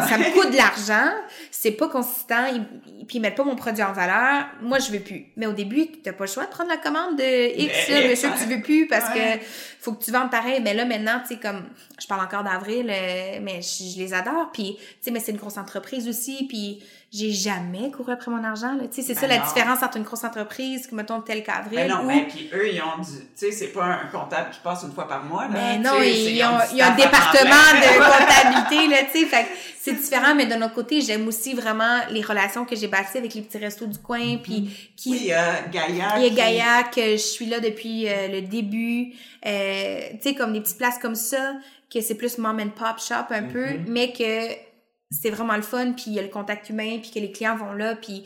Ça 0.10 0.18
me 0.18 0.34
coûte 0.34 0.52
de 0.52 0.58
l'argent. 0.58 1.12
C'est 1.52 1.72
pas 1.74 1.90
consistant. 1.90 2.48
Ils, 2.48 2.66
ils- 2.88 3.06
puis 3.06 3.18
ils 3.18 3.22
mettent 3.22 3.36
pas 3.36 3.44
mon 3.44 3.56
produit 3.56 3.84
en 3.84 3.94
valeur. 3.94 4.48
Moi, 4.64 4.80
je 4.80 4.92
veux 4.92 5.00
plus. 5.00 5.28
Mais 5.36 5.46
au 5.46 5.54
début, 5.54 5.88
t'as 6.04 6.12
pas 6.12 6.26
le 6.26 6.30
choix 6.32 6.46
de 6.46 6.50
prendre 6.50 6.70
la 6.72 6.78
commande 6.78 7.18
de 7.18 7.60
X, 7.62 7.90
là, 7.90 8.08
monsieur, 8.10 8.30
que 8.30 8.40
tu 8.40 8.46
veux 8.56 8.62
plus 8.64 8.88
parce 8.88 9.14
ouais. 9.14 9.38
que 9.40 9.46
faut 9.80 9.94
que 9.94 10.04
tu 10.04 10.12
vendes 10.12 10.32
pareil. 10.32 10.60
Mais 10.64 10.74
là, 10.74 10.84
maintenant, 10.86 11.20
tu 11.22 11.36
sais, 11.36 11.40
comme, 11.40 11.66
je 12.02 12.08
parle 12.08 12.26
encore 12.26 12.44
d'avril, 12.44 12.88
euh, 12.90 13.40
mais 13.44 13.62
je, 13.62 13.94
je 13.94 13.98
les 14.00 14.14
adore. 14.16 14.50
Puis, 14.52 14.76
tu 14.80 14.84
sais, 15.02 15.12
mais 15.12 15.20
c'est 15.20 15.32
une 15.32 15.38
grosse 15.38 15.58
entreprise 15.58 16.08
aussi. 16.10 16.48
Puis, 16.50 16.84
j'ai 17.18 17.32
jamais 17.32 17.90
couru 17.92 18.12
après 18.12 18.30
mon 18.30 18.44
argent, 18.44 18.74
là. 18.76 18.84
Tu 18.92 19.02
sais, 19.02 19.02
c'est 19.02 19.14
Ben 19.16 19.20
ça 19.22 19.28
la 19.28 19.38
non. 19.40 19.46
différence 19.46 19.82
entre 19.84 19.98
une 19.98 20.04
grosse 20.04 20.24
entreprise, 20.24 20.88
mettons, 20.92 21.22
telle 21.22 21.44
qu'Avril. 21.44 21.80
Ben 21.80 21.88
non, 21.88 22.04
ou- 22.04 22.08
ben, 22.08 22.26
puis 22.28 22.50
eux, 22.54 22.70
ils 22.74 22.82
ont 22.82 23.02
du, 23.02 23.10
tu 23.12 23.26
sais, 23.36 23.52
c'est 23.52 23.68
pas 23.68 23.84
un 23.86 24.06
comptable 24.12 24.52
qui 24.52 24.60
passe 24.64 24.84
une 24.84 24.92
fois 24.94 25.08
par 25.08 25.24
mois, 25.24 25.48
là. 25.48 25.50
Mais 25.54 25.76
tu 25.78 25.82
non, 25.82 25.94
ils, 26.02 26.44
ont, 26.44 26.58
ils 26.76 26.82
ont 26.82 26.86
un 26.86 26.96
département 26.96 27.72
de 27.74 27.98
comptabilité, 28.68 28.88
là, 28.90 28.98
tu 29.12 29.28
sais. 29.28 29.48
C'est 29.80 29.94
différent, 29.94 30.36
mais 30.36 30.46
d'un 30.46 30.62
autre 30.64 30.74
côté, 30.74 31.00
j'aime 31.00 31.26
aussi 31.30 31.54
vraiment 31.54 32.00
les 32.12 32.22
relations 32.22 32.66
que 32.66 32.76
j'ai 32.76 32.88
bâties 32.88 33.18
avec 33.20 33.34
les 33.34 33.42
petits 33.42 33.58
restos 33.58 33.86
du 33.86 33.98
coin, 34.00 34.36
puis 34.44 34.70
qui... 34.98 35.12
Oui, 35.12 35.32
a 35.32 35.62
Gaïa. 35.72 36.20
Il 36.20 36.34
y 36.34 36.42
a 36.62 36.84
qui- 36.84 37.00
que 37.00 37.12
je 37.12 37.16
suis 37.18 37.46
là 37.46 37.62
depuis 37.62 38.08
euh, 38.10 38.28
le 38.28 38.42
début. 38.42 39.14
Euh, 39.46 40.00
tu 40.22 40.30
sais, 40.30 40.36
comme 40.36 40.52
des 40.54 40.60
petites 40.60 40.78
places 40.78 40.98
comme 41.00 41.16
ça, 41.16 41.54
que 41.94 42.02
c'est 42.02 42.16
plus 42.16 42.38
mom 42.38 42.60
and 42.60 42.70
pop 42.78 43.00
shop 43.00 43.28
un 43.34 43.44
peu, 43.44 43.66
Mhm. 43.66 43.86
mais 43.88 44.12
que 44.12 44.67
c'est 45.10 45.30
vraiment 45.30 45.56
le 45.56 45.62
fun, 45.62 45.94
puis 45.94 46.06
il 46.08 46.14
y 46.14 46.20
a 46.20 46.22
le 46.22 46.28
contact 46.30 46.70
humain, 46.70 47.00
puis 47.02 47.12
que 47.12 47.20
les 47.20 47.32
clients 47.32 47.56
vont 47.56 47.74
là, 47.74 47.96
puis 47.96 48.24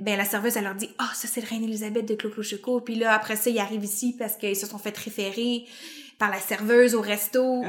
ben 0.00 0.16
la 0.18 0.24
serveuse, 0.24 0.56
elle 0.56 0.64
leur 0.64 0.74
dit 0.74 0.90
«Ah, 0.98 1.10
ça, 1.14 1.26
c'est 1.26 1.40
le 1.40 1.46
Reine-Élisabeth 1.48 2.06
de 2.06 2.14
Clo-Clo 2.14 2.42
Choco.» 2.42 2.80
Puis 2.82 2.96
là, 2.96 3.14
après 3.14 3.36
ça, 3.36 3.48
ils 3.48 3.58
arrivent 3.58 3.84
ici 3.84 4.14
parce 4.18 4.36
qu'ils 4.36 4.56
se 4.56 4.66
sont 4.66 4.78
fait 4.78 4.96
référer 4.96 5.64
par 6.18 6.30
la 6.30 6.38
serveuse 6.38 6.94
au 6.94 7.02
resto. 7.02 7.62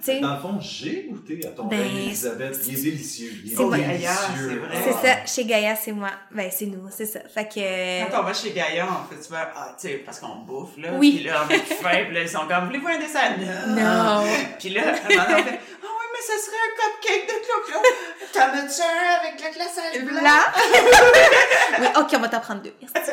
Sais, 0.00 0.20
Dans 0.20 0.34
le 0.34 0.40
fond, 0.40 0.60
j'ai 0.60 1.08
goûté 1.10 1.44
à 1.46 1.50
ton 1.50 1.66
Ben, 1.66 1.80
reine 1.80 1.96
Elisabeth. 1.96 2.60
Il 2.66 2.78
est 2.78 2.82
délicieux. 2.82 3.32
Il 3.44 3.52
est 3.52 3.56
délicieux. 3.56 4.08
C'est 4.36 4.54
vrai. 4.56 4.76
c'est 4.84 5.06
ça. 5.06 5.26
Chez 5.26 5.44
Gaïa, 5.44 5.74
c'est 5.74 5.92
moi. 5.92 6.10
Ben, 6.30 6.48
c'est 6.52 6.66
nous, 6.66 6.88
c'est 6.90 7.06
ça. 7.06 7.20
Fait 7.28 7.48
que... 7.48 8.10
Quand 8.10 8.20
on 8.20 8.24
va 8.24 8.32
chez 8.32 8.52
Gaïa, 8.52 8.86
on 8.88 9.12
fait 9.12 9.20
souvent, 9.20 9.38
ah, 9.56 9.76
tu 9.80 9.88
sais, 9.88 9.94
parce 10.04 10.20
qu'on 10.20 10.36
bouffe, 10.46 10.76
là. 10.78 10.90
Oui. 10.94 11.16
Puis 11.16 11.24
là, 11.24 11.44
on 11.44 11.52
est 11.52 11.58
faim, 11.58 12.04
puis 12.06 12.14
là, 12.14 12.22
ils 12.22 12.28
sont 12.28 12.46
comme, 12.46 12.66
voulez-vous 12.66 12.86
un 12.86 12.98
dessin? 12.98 13.36
Non. 13.36 14.22
Non. 14.22 14.26
Puis 14.60 14.70
là, 14.70 14.82
on 15.04 15.10
fait, 15.10 15.18
ah 15.18 15.26
oui, 15.36 15.97
mais 16.18 16.26
ça 16.26 16.44
serait 16.44 16.56
un 16.56 16.72
cupcake 16.80 17.26
de 17.28 17.44
Clo-Clo. 17.44 17.80
T'en 18.32 18.40
as-tu 18.40 18.82
un 18.82 19.20
avec 19.20 19.42
le 19.42 19.54
glaçage 19.54 20.04
blanc? 20.04 20.20
Oui, 21.80 21.86
ok, 21.96 22.08
on 22.14 22.18
va 22.20 22.28
t'en 22.28 22.40
prendre 22.40 22.62
deux. 22.62 22.72
Merci. 22.82 23.10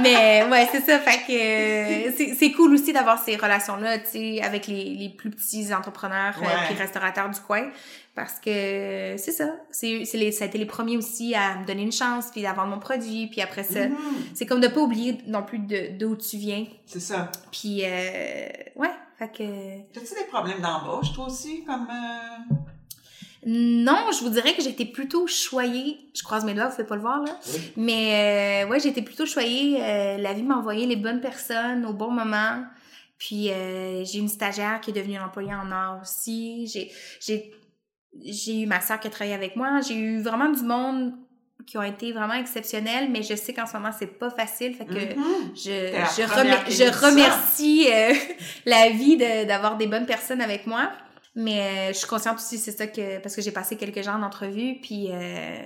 Mais 0.00 0.42
ouais, 0.50 0.68
c'est 0.72 0.80
ça. 0.80 0.98
Fait 1.00 1.18
que 1.26 2.08
euh, 2.08 2.12
c'est- 2.38 2.52
cool 2.52 2.72
aussi 2.74 2.92
d'avoir 2.92 3.22
ces 3.22 3.36
relations-là, 3.36 3.98
tu 3.98 4.06
sais, 4.12 4.40
avec 4.42 4.66
les, 4.68 4.84
les 4.84 5.08
plus 5.10 5.30
petits 5.30 5.74
entrepreneurs 5.74 6.34
euh, 6.38 6.42
Ouais. 6.46 6.52
puis 6.68 6.76
restaurateurs 6.76 7.28
du 7.28 7.40
coin. 7.40 7.68
Parce 8.16 8.40
que 8.40 9.14
c'est 9.18 9.30
ça. 9.32 9.54
C'est 9.70 10.04
c'est 10.06 10.16
les, 10.16 10.32
ça 10.32 10.44
a 10.44 10.46
été 10.48 10.56
les 10.58 10.64
premiers 10.66 10.96
aussi 10.96 11.34
à 11.34 11.58
me 11.58 11.66
donner 11.66 11.82
une 11.82 11.92
chance, 11.92 12.28
puis 12.32 12.40
d'avoir 12.42 12.66
mon 12.66 12.78
produit. 12.80 13.28
Puis 13.28 13.42
après 13.42 13.62
ça, 13.62 13.86
Mhm. 13.88 13.96
c'est 14.34 14.46
comme 14.46 14.60
de 14.60 14.68
pas 14.68 14.80
oublier 14.80 15.18
non 15.26 15.42
plus 15.42 15.58
de- 15.58 15.96
d'où 15.98 16.16
tu 16.16 16.38
viens. 16.38 16.64
C'est 16.86 16.98
ça. 17.00 17.30
Puis 17.52 17.82
euh, 17.84 18.48
ouais, 18.76 18.90
fait 19.18 19.28
que... 19.28 19.92
T'as-tu 19.92 20.14
des 20.14 20.28
problèmes 20.30 20.60
d'embauche, 20.62 21.12
toi 21.14 21.26
aussi, 21.26 21.62
comme... 21.64 21.86
euh, 21.90 22.54
Non, 23.44 24.10
je 24.12 24.24
vous 24.24 24.30
dirais 24.30 24.54
que 24.54 24.62
j'ai 24.62 24.70
été 24.70 24.86
plutôt 24.86 25.26
choyée. 25.26 25.98
Je 26.14 26.22
croise 26.22 26.44
mes 26.44 26.54
doigts, 26.54 26.68
vous 26.68 26.76
pouvez 26.76 26.88
pas 26.88 26.96
le 26.96 27.02
voir, 27.02 27.22
là. 27.22 27.38
Oui. 27.52 27.60
Mais 27.76 28.64
euh, 28.64 28.68
ouais, 28.70 28.80
j'ai 28.80 28.88
été 28.88 29.02
plutôt 29.02 29.26
choyée. 29.26 29.78
Euh, 29.82 30.16
la 30.18 30.32
vie 30.32 30.42
m'a 30.42 30.56
envoyé 30.56 30.86
les 30.86 30.96
bonnes 30.96 31.20
personnes 31.20 31.84
au 31.86 31.92
bon 31.92 32.10
moment. 32.10 32.64
Puis 33.18 33.50
euh, 33.50 34.04
j'ai 34.04 34.18
une 34.18 34.28
stagiaire 34.28 34.80
qui 34.80 34.90
est 34.90 34.94
devenue 34.94 35.16
une 35.16 35.22
employée 35.22 35.54
en 35.54 35.70
or 35.70 36.00
aussi. 36.02 36.66
J'ai 36.66 36.90
j'ai 37.20 37.52
j'ai 38.24 38.62
eu 38.62 38.66
ma 38.66 38.80
sœur 38.80 39.00
qui 39.00 39.06
a 39.08 39.10
travaillé 39.10 39.34
avec 39.34 39.56
moi. 39.56 39.80
J'ai 39.86 39.94
eu 39.96 40.20
vraiment 40.22 40.50
du 40.50 40.62
monde 40.62 41.12
qui 41.66 41.76
ont 41.78 41.82
été 41.82 42.12
vraiment 42.12 42.34
exceptionnels, 42.34 43.10
mais 43.10 43.22
je 43.22 43.34
sais 43.34 43.52
qu'en 43.52 43.66
ce 43.66 43.72
moment 43.76 43.90
c'est 43.96 44.06
pas 44.18 44.30
facile. 44.30 44.74
Fait 44.74 44.84
que 44.84 44.92
mhm. 44.92 45.52
je, 45.54 45.60
je, 46.16 46.22
remer- 46.22 46.70
je 46.70 47.06
remercie 47.06 47.88
euh, 47.92 48.12
la 48.66 48.90
vie 48.90 49.16
de- 49.16 49.44
d'avoir 49.46 49.76
des 49.76 49.86
bonnes 49.88 50.06
personnes 50.06 50.40
avec 50.40 50.66
moi. 50.66 50.90
Mais 51.34 51.60
euh, 51.60 51.88
je 51.88 51.98
suis 51.98 52.06
consciente 52.06 52.36
aussi, 52.36 52.56
c'est 52.56 52.70
ça 52.72 52.86
que... 52.86 53.18
Parce 53.18 53.36
que 53.36 53.42
j'ai 53.42 53.50
passé 53.50 53.76
quelques 53.76 54.02
gens 54.02 54.14
en 54.18 54.22
entrevue, 54.22 54.76
puis... 54.80 55.08
Euh, 55.10 55.58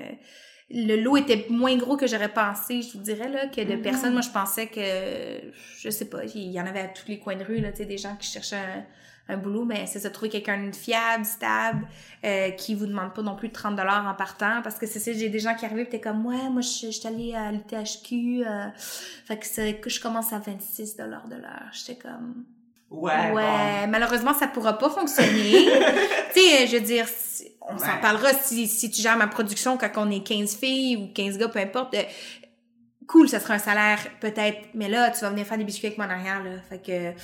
le 0.72 0.94
lot 1.02 1.16
était 1.16 1.46
moins 1.50 1.76
gros 1.76 1.96
que 1.96 2.06
j'aurais 2.06 2.32
pensé, 2.32 2.80
je 2.82 2.92
vous 2.96 3.02
dirais, 3.02 3.28
là, 3.28 3.48
que 3.48 3.60
de 3.60 3.74
Mhm. 3.74 3.82
personnes. 3.82 4.12
Moi, 4.12 4.22
je 4.22 4.30
pensais 4.30 4.68
que, 4.68 4.80
je 5.80 5.90
sais 5.90 6.04
pas, 6.08 6.18
il 6.32 6.52
y 6.52 6.60
en 6.60 6.66
avait 6.66 6.78
à 6.82 6.86
tous 6.86 7.08
les 7.08 7.18
coins 7.18 7.34
de 7.34 7.42
rue, 7.42 7.58
là, 7.60 7.72
tu 7.72 7.78
sais, 7.78 7.86
des 7.86 7.98
gens 7.98 8.14
qui 8.14 8.28
cherchaient 8.30 8.54
un, 8.54 8.84
un 9.30 9.36
boulot, 9.36 9.64
mais 9.64 9.86
c'est 9.86 9.98
ça, 10.00 10.10
trouver 10.10 10.28
quelqu'un 10.30 10.66
de 10.68 10.74
fiable, 10.74 11.24
stable, 11.24 11.86
euh, 12.24 12.50
qui 12.50 12.74
vous 12.74 12.86
demande 12.86 13.14
pas 13.14 13.22
non 13.22 13.36
plus 13.36 13.50
30 13.50 13.76
dollars 13.76 14.06
en 14.06 14.14
partant, 14.14 14.60
parce 14.62 14.76
que 14.78 14.86
c'est 14.86 14.98
ça, 14.98 15.12
j'ai 15.12 15.28
des 15.28 15.38
gens 15.38 15.54
qui 15.54 15.64
arrivaient 15.64 15.84
pis 15.84 15.90
t'es 15.92 16.00
comme, 16.00 16.24
ouais, 16.26 16.48
moi, 16.50 16.60
je 16.62 16.68
suis 16.90 17.06
allée 17.06 17.34
à 17.34 17.50
l'ITHQ, 17.52 18.44
euh, 18.46 18.66
fait 19.26 19.80
que 19.80 19.90
je 19.90 20.00
commence 20.00 20.32
à 20.32 20.38
26 20.38 20.96
dollars 20.96 21.28
de 21.28 21.36
l'heure. 21.36 21.68
J'étais 21.72 21.96
comme, 21.96 22.44
Ouais, 22.90 23.30
Ouais, 23.32 23.86
malheureusement, 23.88 24.34
ça 24.34 24.48
pourra 24.48 24.76
pas 24.76 24.90
fonctionner. 24.90 25.52
tu 26.34 26.40
sais, 26.40 26.66
je 26.66 26.76
veux 26.76 26.82
dire, 26.82 27.06
on 27.62 27.78
s'en 27.78 27.84
Ouais. 27.86 28.00
parlera 28.02 28.32
si, 28.32 28.66
si 28.66 28.90
tu 28.90 29.00
gères 29.00 29.16
ma 29.16 29.28
production 29.28 29.78
quand 29.78 29.90
on 29.96 30.10
est 30.10 30.26
15 30.26 30.56
filles 30.56 30.96
ou 30.96 31.06
15 31.14 31.38
gars, 31.38 31.46
peu 31.46 31.60
importe. 31.60 31.94
Cool, 33.10 33.28
ça 33.28 33.40
sera 33.40 33.54
un 33.54 33.58
salaire, 33.58 33.98
peut-être. 34.20 34.58
Mais 34.74 34.88
là, 34.88 35.10
tu 35.10 35.20
vas 35.20 35.30
venir 35.30 35.46
faire 35.46 35.58
des 35.58 35.64
biscuits 35.64 35.88
avec 35.88 35.98
mon 35.98 36.04
arrière, 36.08 36.42
là. 36.44 36.50
Fait 36.68 36.78
que, 36.78 37.10
bon. 37.10 37.16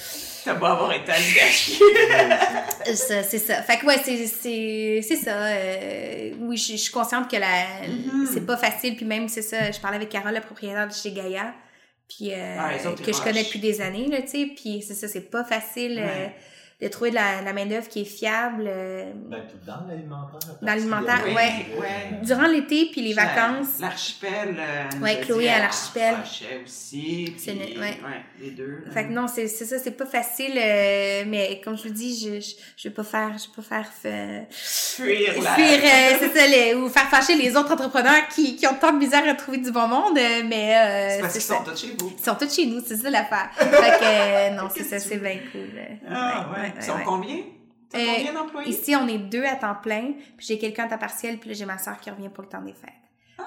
T'as 0.45 0.55
beau 0.55 0.67
avoir 0.67 0.93
été 0.93 1.13
à 1.13 1.17
ça, 2.95 3.23
c'est 3.23 3.39
ça. 3.39 3.63
Fait 3.63 3.79
que 3.79 3.87
ouais, 3.87 3.99
c'est, 4.05 4.27
c'est, 4.27 5.01
c'est 5.07 5.17
ça. 5.17 5.31
euh, 5.33 6.31
oui, 6.41 6.57
je 6.57 6.73
je 6.73 6.77
suis 6.77 6.93
consciente 6.93 7.31
que 7.31 7.37
la, 7.37 7.65
Mhm. 7.89 8.29
c'est 8.33 8.45
pas 8.47 8.57
facile. 8.57 8.97
Puis 8.97 9.05
même, 9.07 9.29
c'est 9.29 9.43
ça, 9.43 9.71
je 9.71 9.79
parlais 9.81 9.97
avec 9.97 10.09
Carole, 10.09 10.33
la 10.33 10.41
propriétaire 10.41 10.89
de 10.89 10.93
chez 10.93 11.13
Gaïa. 11.13 11.55
Puis 12.09 12.33
euh, 12.33 12.57
Ah, 12.59 12.71
que 13.05 13.13
je 13.13 13.21
connais 13.23 13.43
depuis 13.45 13.59
des 13.59 13.81
années, 13.81 14.07
là, 14.09 14.23
tu 14.23 14.29
sais. 14.29 14.47
Puis 14.57 14.85
c'est 14.87 14.95
ça, 14.95 15.09
c'est 15.09 15.31
pas 15.31 15.45
facile 15.45 15.99
euh. 16.01 16.27
De 16.79 16.89
trouver 16.89 17.09
de 17.09 17.15
la, 17.15 17.41
la 17.41 17.53
main-d'œuvre 17.55 17.89
qui 17.89 18.03
est 18.03 18.05
fiable. 18.05 18.65
euh, 18.67 19.11
Ben, 19.15 19.41
puis 19.49 19.57
dans 19.67 19.87
l'alimentaire. 19.89 20.39
Dans 20.61 20.67
l'alimentaire, 20.67 21.23
Oui, 21.27 21.33
ouais. 21.35 21.81
ouais. 21.81 22.19
durant 22.23 22.47
l'été, 22.47 22.91
puis 22.93 23.01
les 23.01 23.15
vacances. 23.15 23.81
L'archipel. 23.81 24.57
euh, 24.59 25.01
Ouais, 25.03 25.21
Chloé 25.23 25.49
à 25.49 25.61
l'archipel. 25.61 26.17
aussi. 26.65 27.35
Puis- 27.37 27.79
ouais. 27.79 27.99
les 28.41 28.51
deux. 28.51 28.85
Fait 28.93 29.07
que 29.07 29.13
non, 29.13 29.27
c'est 29.27 29.49
c'est 29.49 29.65
ça, 29.65 29.79
c'est 29.79 29.93
pas 29.97 30.05
facile, 30.05 30.53
euh, 30.59 31.25
mais 31.27 31.61
comme 31.65 31.79
je 31.79 31.85
vous 31.85 31.95
dis, 31.95 32.15
je, 32.19 32.41
je, 32.41 32.55
je 32.77 32.89
vais 32.89 32.95
pas 32.95 33.05
faire, 33.05 33.31
je 33.39 33.45
vais 33.49 33.55
pas 33.57 33.63
faire 33.63 33.91
euh, 34.05 34.41
Fuir 34.51 35.43
la... 35.43 35.55
fuir, 35.55 35.81
euh, 35.83 36.17
c'est 36.21 36.39
ça, 36.39 36.47
les- 36.47 36.75
ou 36.75 36.89
faire 36.91 37.09
fâcher 37.09 37.37
les 37.37 37.57
autres 37.57 37.73
entrepreneurs 37.73 38.29
qui, 38.35 38.55
qui 38.57 38.67
ont 38.67 38.75
tant 38.75 38.93
de 38.93 38.99
misère 38.99 39.27
à 39.27 39.35
trouver 39.35 39.59
du 39.59 39.71
bon 39.73 39.89
monde, 39.89 40.19
euh, 40.19 40.43
mais 40.47 40.77
euh, 40.77 41.09
C'est 41.17 41.21
parce 41.21 41.33
c'est 41.33 41.39
qu'ils 41.39 41.49
ça. 41.49 41.57
sont 41.57 41.65
tous 41.65 41.81
chez 41.81 41.97
vous. 41.99 42.13
Ils 42.19 42.25
sont 42.25 42.35
tous 42.35 42.55
chez 42.55 42.67
nous, 42.67 42.83
c'est 42.85 42.97
ça 42.97 43.09
l'affaire. 43.09 43.49
fait 43.57 43.67
que 43.67 44.05
euh, 44.05 44.51
non, 44.51 44.69
c'est 44.75 44.85
ça, 44.85 44.99
c'est 44.99 45.17
bien 45.17 45.39
cool. 45.53 45.71
Ah, 46.11 46.51
ouais. 46.53 46.66
Ouais, 46.67 46.73
Ils 46.75 46.81
ouais, 46.81 46.87
sont 46.87 46.97
ouais. 46.97 47.05
combien? 47.05 47.37
Euh, 47.95 47.99
combien 48.17 48.33
d'employés? 48.33 48.71
Ici, 48.71 48.95
on 48.97 49.07
est 49.09 49.19
deux 49.19 49.45
à 49.45 49.55
temps 49.57 49.77
plein, 49.81 50.13
puis 50.37 50.47
j'ai 50.47 50.59
quelqu'un 50.59 50.85
à 50.85 50.89
temps 50.89 50.99
partiel, 50.99 51.39
puis 51.39 51.51
là, 51.51 51.55
j'ai 51.55 51.65
ma 51.67 51.79
soeur 51.79 51.99
qui 52.01 52.11
revient 52.11 52.29
pour 52.29 52.43
le 52.45 52.49
temps 52.49 52.61
des 52.63 52.73
fêtes. 52.73 52.91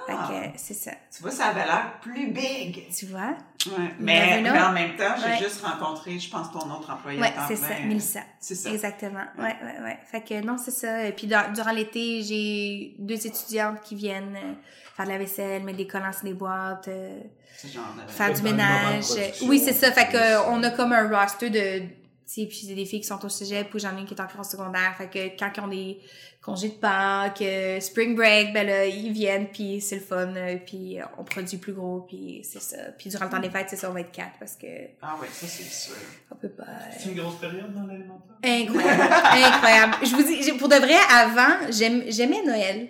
Fait 0.07 0.13
Ah, 0.17 0.27
que 0.27 0.33
euh, 0.33 0.49
c'est 0.55 0.73
ça. 0.75 0.91
tu 1.15 1.21
vois, 1.21 1.31
ça 1.31 1.47
avait 1.47 1.65
l'air 1.65 1.99
plus 2.01 2.27
big. 2.31 2.87
Tu 2.95 3.07
vois? 3.07 3.35
Ouais. 3.67 3.89
Mais, 3.99 4.39
mais 4.41 4.49
en 4.59 4.71
même 4.71 4.95
temps, 4.95 5.13
j'ai 5.17 5.31
Ouais. 5.31 5.37
juste 5.37 5.63
rencontré, 5.63 6.17
je 6.17 6.29
pense, 6.31 6.51
ton 6.51 6.59
autre 6.71 6.89
employé 6.91 7.19
temps 7.19 7.27
c'est 7.47 7.55
ça, 7.55 7.67
Mélissa. 7.85 8.21
C'est 8.39 8.55
ça. 8.55 8.69
Exactement. 8.71 9.25
Ouais, 9.37 9.55
ouais, 9.61 9.83
ouais. 9.83 9.99
Fait 10.09 10.21
que 10.21 10.41
non, 10.45 10.57
c'est 10.57 10.71
ça. 10.71 11.05
Et 11.05 11.11
puis 11.11 11.27
dans- 11.27 11.51
durant 11.53 11.71
l'été, 11.71 12.21
j'ai 12.23 12.95
deux 12.99 13.25
étudiantes 13.27 13.81
qui 13.81 13.95
viennent 13.95 14.35
euh, 14.35 14.53
faire 14.95 15.05
de 15.05 15.11
la 15.11 15.17
vaisselle, 15.17 15.63
mettre 15.63 15.77
des 15.79 15.87
collants 15.87 16.13
sur 16.13 16.23
des 16.23 16.33
boîtes, 16.33 16.87
euh, 16.87 17.19
Ce 17.57 17.67
genre 17.67 17.83
de... 17.95 18.09
faire 18.11 18.31
du 18.33 18.41
ménage. 18.43 19.05
Oui, 19.43 19.59
c'est 19.59 19.73
ça. 19.73 19.91
Fait 19.91 20.05
que 20.05 20.11
c'est 20.13 20.17
euh, 20.17 20.37
ça. 20.43 20.49
on 20.51 20.63
a 20.63 20.69
comme 20.71 20.93
un 20.93 21.07
roster 21.09 21.49
de 21.49 21.83
sais, 22.31 22.45
puis 22.45 22.65
c'est 22.67 22.73
des 22.75 22.85
filles 22.85 23.01
qui 23.01 23.07
sont 23.07 23.23
au 23.25 23.29
cégep, 23.29 23.69
puis 23.69 23.79
j'en 23.79 23.95
ai 23.97 24.01
une 24.01 24.05
qui 24.05 24.13
est 24.13 24.21
encore 24.21 24.41
au 24.41 24.43
secondaire. 24.43 24.93
Fait 24.97 25.07
que 25.07 25.37
quand 25.39 25.49
ils 25.55 25.59
ont 25.61 25.67
des 25.67 25.99
congés 26.41 26.69
de 26.69 26.73
Pâques, 26.73 27.41
euh, 27.41 27.79
spring 27.79 28.15
break, 28.15 28.53
ben 28.53 28.65
là, 28.65 28.85
ils 28.85 29.11
viennent, 29.11 29.47
puis 29.47 29.81
c'est 29.81 29.95
le 29.95 30.01
fun, 30.01 30.33
euh, 30.35 30.55
puis 30.65 30.97
on 31.17 31.23
produit 31.23 31.57
plus 31.57 31.73
gros, 31.73 32.05
puis 32.07 32.41
c'est 32.43 32.61
ça. 32.61 32.77
Puis 32.97 33.09
durant 33.09 33.25
le 33.25 33.31
temps 33.31 33.39
des 33.39 33.49
fêtes, 33.49 33.67
c'est 33.69 33.75
ça, 33.75 33.89
on 33.89 33.93
va 33.93 34.01
être 34.01 34.11
quatre, 34.11 34.33
parce 34.39 34.55
que 34.55 34.67
Ah 35.01 35.15
ouais, 35.21 35.27
ça 35.31 35.47
c'est 35.47 35.63
sûr. 35.63 35.95
on 36.31 36.35
peut 36.35 36.49
pas... 36.49 36.63
C'est 36.97 37.09
une 37.09 37.15
grosse 37.15 37.35
période 37.39 37.73
dans 37.73 37.85
l'alimentaire? 37.85 38.35
Incroyable, 38.43 39.01
incroyable. 39.45 39.93
Je 40.03 40.15
vous 40.15 40.23
dis, 40.23 40.41
j'ai- 40.43 40.53
pour 40.53 40.69
de 40.69 40.75
vrai, 40.75 40.95
avant, 41.11 41.69
j'aimais 41.71 42.41
Noël. 42.45 42.89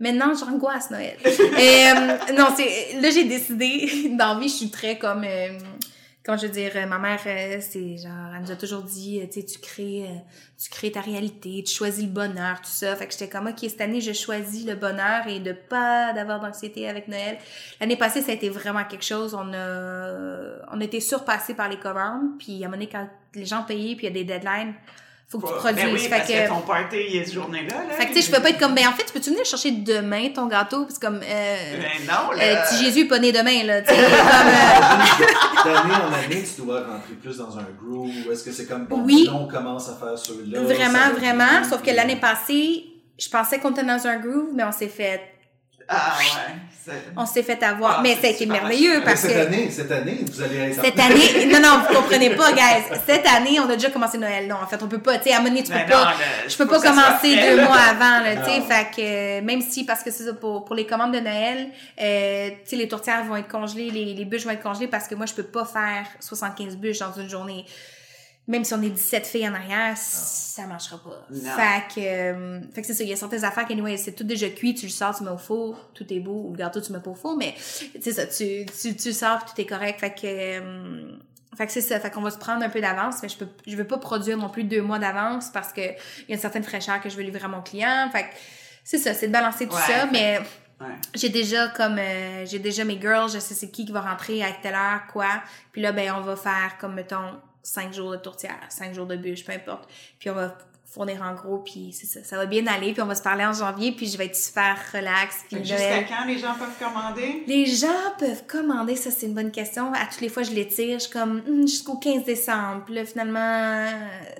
Maintenant, 0.00 0.32
j'angoisse 0.32 0.90
Noël. 0.90 1.16
Et, 1.24 1.28
euh, 1.30 2.32
non, 2.36 2.46
c'est 2.56 3.00
là 3.00 3.10
j'ai 3.10 3.24
décidé. 3.24 4.10
Dans 4.18 4.38
vie, 4.38 4.48
je 4.48 4.54
suis 4.54 4.70
très 4.70 4.96
comme, 4.96 5.24
euh, 5.24 5.58
comment 6.28 6.36
je 6.36 6.46
veux 6.46 6.52
dire, 6.52 6.72
euh, 6.76 6.84
ma 6.84 6.98
mère, 6.98 7.20
euh, 7.24 7.56
c'est 7.58 7.96
genre, 7.96 8.34
elle 8.34 8.42
nous 8.42 8.50
a 8.50 8.56
toujours 8.56 8.82
dit, 8.82 9.18
euh, 9.18 9.26
tu 9.32 9.40
sais, 9.40 9.46
tu 9.46 9.58
crées, 9.60 10.06
tu 10.62 10.68
crées 10.68 10.92
ta 10.92 11.00
réalité, 11.00 11.64
tu 11.66 11.74
choisis 11.74 12.04
le 12.04 12.10
bonheur, 12.10 12.60
tout 12.60 12.68
ça. 12.70 12.94
Fait 12.96 13.06
que 13.06 13.12
j'étais 13.12 13.30
comme, 13.30 13.46
ok, 13.46 13.56
cette 13.60 13.80
année, 13.80 14.02
je 14.02 14.12
choisis 14.12 14.66
le 14.66 14.74
bonheur 14.74 15.26
et 15.26 15.40
de 15.40 15.52
pas 15.52 16.12
d'avoir 16.12 16.38
d'anxiété 16.38 16.86
avec 16.86 17.08
Noël. 17.08 17.38
L'année 17.80 17.96
passée, 17.96 18.20
ça 18.20 18.32
a 18.32 18.34
été 18.34 18.50
vraiment 18.50 18.84
quelque 18.84 19.06
chose. 19.06 19.32
On 19.32 19.54
a, 19.54 20.66
on 20.70 20.78
a 20.78 20.84
été 20.84 21.00
surpassé 21.00 21.54
par 21.54 21.70
les 21.70 21.78
commandes. 21.78 22.36
Puis 22.38 22.62
à 22.62 22.66
un 22.66 22.68
moment 22.68 22.72
donné, 22.72 22.90
quand 22.90 23.08
les 23.34 23.46
gens 23.46 23.62
payaient, 23.62 23.96
puis 23.96 24.06
il 24.06 24.14
y 24.14 24.20
a 24.20 24.22
des 24.22 24.24
deadlines, 24.24 24.74
faut 25.30 25.38
que 25.38 25.46
tu 25.46 25.52
produises. 25.54 25.84
Ben 25.84 25.92
oui, 25.92 25.98
fait 26.00 26.08
parce 26.08 26.26
que, 26.28 26.32
que 26.44 26.48
ton 26.48 26.60
party, 26.60 26.96
il 27.10 27.16
est 27.16 27.24
ce 27.26 27.34
journée-là. 27.34 27.76
Là, 27.86 27.94
fait 27.94 28.06
que, 28.06 28.12
tu 28.14 28.22
sais, 28.22 28.30
je 28.30 28.34
peux 28.34 28.42
pas 28.42 28.48
être 28.50 28.58
comme, 28.58 28.74
ben 28.74 28.86
en 28.88 28.92
fait, 28.92 29.04
tu 29.04 29.12
peux-tu 29.12 29.30
venir 29.30 29.44
chercher 29.44 29.72
demain 29.72 30.28
ton 30.34 30.46
gâteau? 30.46 30.84
Puis 30.86 30.94
c'est 30.94 31.06
comme, 31.06 31.20
euh, 31.22 31.56
Ben 31.80 32.06
non, 32.06 32.32
euh, 32.32 32.36
là. 32.54 32.62
petit 32.62 32.82
Jésus 32.84 33.00
est 33.00 33.04
pas 33.08 33.18
né 33.18 33.30
demain, 33.30 33.62
là. 33.64 33.82
Tu 33.82 33.88
sais, 33.94 34.00
comme, 34.00 34.04
euh, 34.04 35.64
D'année 35.64 35.94
en 35.94 36.12
année, 36.12 36.44
tu 36.44 36.62
dois 36.62 36.80
rentrer 36.80 37.14
plus 37.20 37.36
dans 37.36 37.58
un 37.58 37.66
groove. 37.80 38.10
ou 38.26 38.32
Est-ce 38.32 38.44
que 38.44 38.52
c'est 38.52 38.66
comme 38.66 38.86
bon, 38.86 39.02
Oui. 39.04 39.28
on 39.32 39.46
commence 39.46 39.88
à 39.88 39.94
faire 39.96 40.16
ceux-là? 40.16 40.62
vraiment, 40.62 41.14
vraiment. 41.18 41.64
Sauf 41.68 41.82
que 41.82 41.90
l'année 41.90 42.16
passée, 42.16 42.84
je 43.18 43.28
pensais 43.28 43.58
qu'on 43.58 43.72
était 43.72 43.82
dans 43.84 44.06
un 44.06 44.16
groove, 44.18 44.48
mais 44.54 44.64
on 44.64 44.72
s'est 44.72 44.88
fait, 44.88 45.20
Ah 45.90 46.16
ouais. 46.18 46.94
on 47.16 47.24
s'est 47.24 47.42
fait 47.42 47.62
avoir. 47.62 47.96
Ah, 47.98 48.00
mais 48.02 48.14
ça 48.16 48.26
a 48.26 48.30
été 48.30 48.44
merveilleux 48.44 49.02
parce 49.04 49.20
cette 49.20 49.32
que. 49.34 49.38
année, 49.46 49.70
cette 49.70 49.90
année, 49.90 50.18
vous 50.30 50.42
allez 50.42 50.56
être 50.58 50.82
Cette 50.84 50.98
année, 50.98 51.46
non, 51.52 51.60
non, 51.60 51.80
vous 51.88 51.94
comprenez 51.94 52.30
pas, 52.36 52.52
guys. 52.52 52.84
Cette 53.06 53.26
année, 53.26 53.58
on 53.60 53.68
a 53.70 53.74
déjà 53.74 53.90
commencé 53.90 54.18
Noël. 54.18 54.46
Non, 54.46 54.56
en 54.62 54.66
fait, 54.66 54.82
on 54.82 54.88
peut 54.88 55.00
pas, 55.00 55.18
tu 55.18 55.30
sais, 55.30 55.34
à 55.34 55.38
tu 55.40 55.62
peux 55.62 55.90
pas. 55.90 56.04
non, 56.04 56.10
Je 56.46 56.56
peux 56.56 56.66
pas 56.66 56.80
commencer 56.80 57.36
deux 57.36 57.56
là. 57.56 57.64
mois 57.64 57.76
avant, 57.78 58.22
là, 58.22 58.36
tu 58.36 58.50
sais. 58.50 58.60
Fait 58.60 58.86
que, 58.94 59.00
euh, 59.00 59.42
même 59.42 59.62
si, 59.62 59.84
parce 59.84 60.02
que 60.02 60.10
c'est 60.10 60.24
ça, 60.24 60.34
pour, 60.34 60.64
pour 60.66 60.74
les 60.74 60.86
commandes 60.86 61.12
de 61.14 61.20
Noël, 61.20 61.68
euh, 62.00 62.48
tu 62.50 62.56
sais, 62.70 62.76
les 62.76 62.88
tourtières 62.88 63.24
vont 63.24 63.36
être 63.36 63.48
congelées, 63.48 63.90
les, 63.90 64.12
les 64.14 64.24
bûches 64.26 64.44
vont 64.44 64.50
être 64.50 64.62
congelées 64.62 64.88
parce 64.88 65.08
que 65.08 65.14
moi, 65.14 65.24
je 65.26 65.32
peux 65.34 65.42
pas 65.44 65.64
faire 65.64 66.06
75 66.20 66.76
bûches 66.76 66.98
dans 66.98 67.12
une 67.14 67.28
journée. 67.30 67.64
Même 68.48 68.64
si 68.64 68.72
on 68.74 68.80
est 68.82 68.88
17 68.90 69.26
filles 69.26 69.46
en 69.48 69.54
arrière, 69.54 69.94
ça 69.96 70.66
marchera 70.66 70.96
pas. 70.98 71.26
Non. 71.30 71.50
Fait 71.52 71.94
que, 71.94 72.00
euh, 72.00 72.60
fait 72.74 72.80
que 72.80 72.86
c'est 72.86 72.94
ça, 72.94 73.04
il 73.04 73.10
y 73.10 73.12
a 73.12 73.16
certaines 73.16 73.44
affaires 73.44 73.66
qu'anyway, 73.66 73.96
c'est 73.98 74.12
tout 74.12 74.24
déjà 74.24 74.48
cuit, 74.48 74.74
tu 74.74 74.86
le 74.86 74.90
sors, 74.92 75.14
tu 75.16 75.22
mets 75.22 75.30
au 75.30 75.36
four, 75.38 75.90
tout 75.94 76.10
est 76.12 76.18
beau, 76.20 76.46
ou 76.48 76.52
le 76.52 76.56
gâteau, 76.58 76.80
tu 76.80 76.90
mets 76.92 77.00
pas 77.00 77.10
au 77.10 77.14
four, 77.14 77.36
mais, 77.36 77.54
tu 77.94 78.00
sais 78.00 78.12
ça, 78.12 78.26
tu, 78.26 78.64
tu, 78.80 78.96
tu 78.96 79.08
le 79.08 79.14
sors, 79.14 79.44
tout 79.44 79.60
est 79.60 79.66
correct. 79.66 80.00
Fait 80.00 80.14
que, 80.14 80.20
euh, 80.24 81.10
fait 81.56 81.66
que 81.66 81.72
c'est 81.72 81.82
ça, 81.82 82.00
fait 82.00 82.10
qu'on 82.10 82.22
va 82.22 82.30
se 82.30 82.38
prendre 82.38 82.64
un 82.64 82.70
peu 82.70 82.80
d'avance, 82.80 83.16
mais 83.22 83.28
je 83.28 83.36
peux, 83.36 83.48
je 83.66 83.76
veux 83.76 83.86
pas 83.86 83.98
produire 83.98 84.38
non 84.38 84.48
plus 84.48 84.64
deux 84.64 84.80
mois 84.82 84.98
d'avance 84.98 85.50
parce 85.52 85.72
que 85.72 85.80
il 85.82 86.28
y 86.28 86.32
a 86.32 86.34
une 86.34 86.40
certaine 86.40 86.64
fraîcheur 86.64 87.00
que 87.02 87.10
je 87.10 87.16
veux 87.16 87.22
livrer 87.22 87.44
à 87.44 87.48
mon 87.48 87.60
client. 87.62 88.08
Fait 88.10 88.22
que 88.24 88.28
c'est 88.84 88.98
ça, 88.98 89.12
c'est 89.12 89.26
de 89.28 89.32
balancer 89.32 89.66
tout 89.66 89.74
Ouais, 89.74 89.80
ça, 89.82 90.06
fait- 90.06 90.10
mais 90.12 90.38
Ouais. 90.80 90.86
j'ai 91.14 91.28
déjà 91.28 91.66
comme 91.68 91.98
euh, 91.98 92.46
j'ai 92.46 92.60
déjà 92.60 92.84
mes 92.84 93.00
girls, 93.00 93.28
je 93.32 93.40
sais 93.40 93.52
c'est 93.54 93.68
qui 93.68 93.84
qui 93.84 93.90
va 93.90 94.00
rentrer 94.00 94.42
à 94.44 94.52
telle 94.62 94.74
heure, 94.76 95.00
quoi. 95.12 95.26
Puis 95.72 95.82
là, 95.82 95.90
ben 95.90 96.14
on 96.16 96.20
va 96.20 96.36
faire 96.36 96.76
comme 96.80 96.94
mettons 96.94 97.32
cinq 97.62 97.92
jours 97.92 98.10
de 98.12 98.16
tourtière, 98.16 98.60
cinq 98.68 98.94
jours 98.94 99.06
de 99.06 99.16
bûche, 99.16 99.44
peu 99.44 99.52
importe. 99.52 99.88
Puis 100.18 100.30
on 100.30 100.34
va 100.34 100.56
fournir 100.90 101.20
en 101.22 101.34
gros, 101.34 101.58
puis 101.58 101.92
c'est 101.92 102.06
ça, 102.06 102.24
ça 102.24 102.36
va 102.38 102.46
bien 102.46 102.66
aller. 102.66 102.92
Puis 102.94 103.02
on 103.02 103.06
va 103.06 103.14
se 103.14 103.22
parler 103.22 103.44
en 103.44 103.52
janvier, 103.52 103.92
puis 103.92 104.06
je 104.08 104.16
vais 104.16 104.24
être 104.26 104.36
super 104.36 104.74
relax. 104.94 105.44
Puis 105.48 105.58
Jusqu'à 105.58 106.02
quand 106.04 106.24
les 106.26 106.38
gens 106.38 106.54
peuvent 106.54 106.78
commander? 106.78 107.44
les 107.46 107.66
gens 107.66 107.88
peuvent 108.18 108.46
commander, 108.46 108.96
ça 108.96 109.10
c'est 109.10 109.26
une 109.26 109.34
bonne 109.34 109.50
question. 109.52 109.92
À 109.92 110.06
toutes 110.06 110.22
les 110.22 110.30
fois, 110.30 110.42
je 110.44 110.52
les 110.52 110.66
tire, 110.66 110.98
je 110.98 111.04
suis 111.04 111.12
comme 111.12 111.42
Hum, 111.46 111.68
jusqu'au 111.68 111.98
15 111.98 112.24
décembre. 112.24 112.84
Puis 112.86 112.94
là, 112.94 113.04
finalement. 113.04 113.38
euh, 113.38 113.90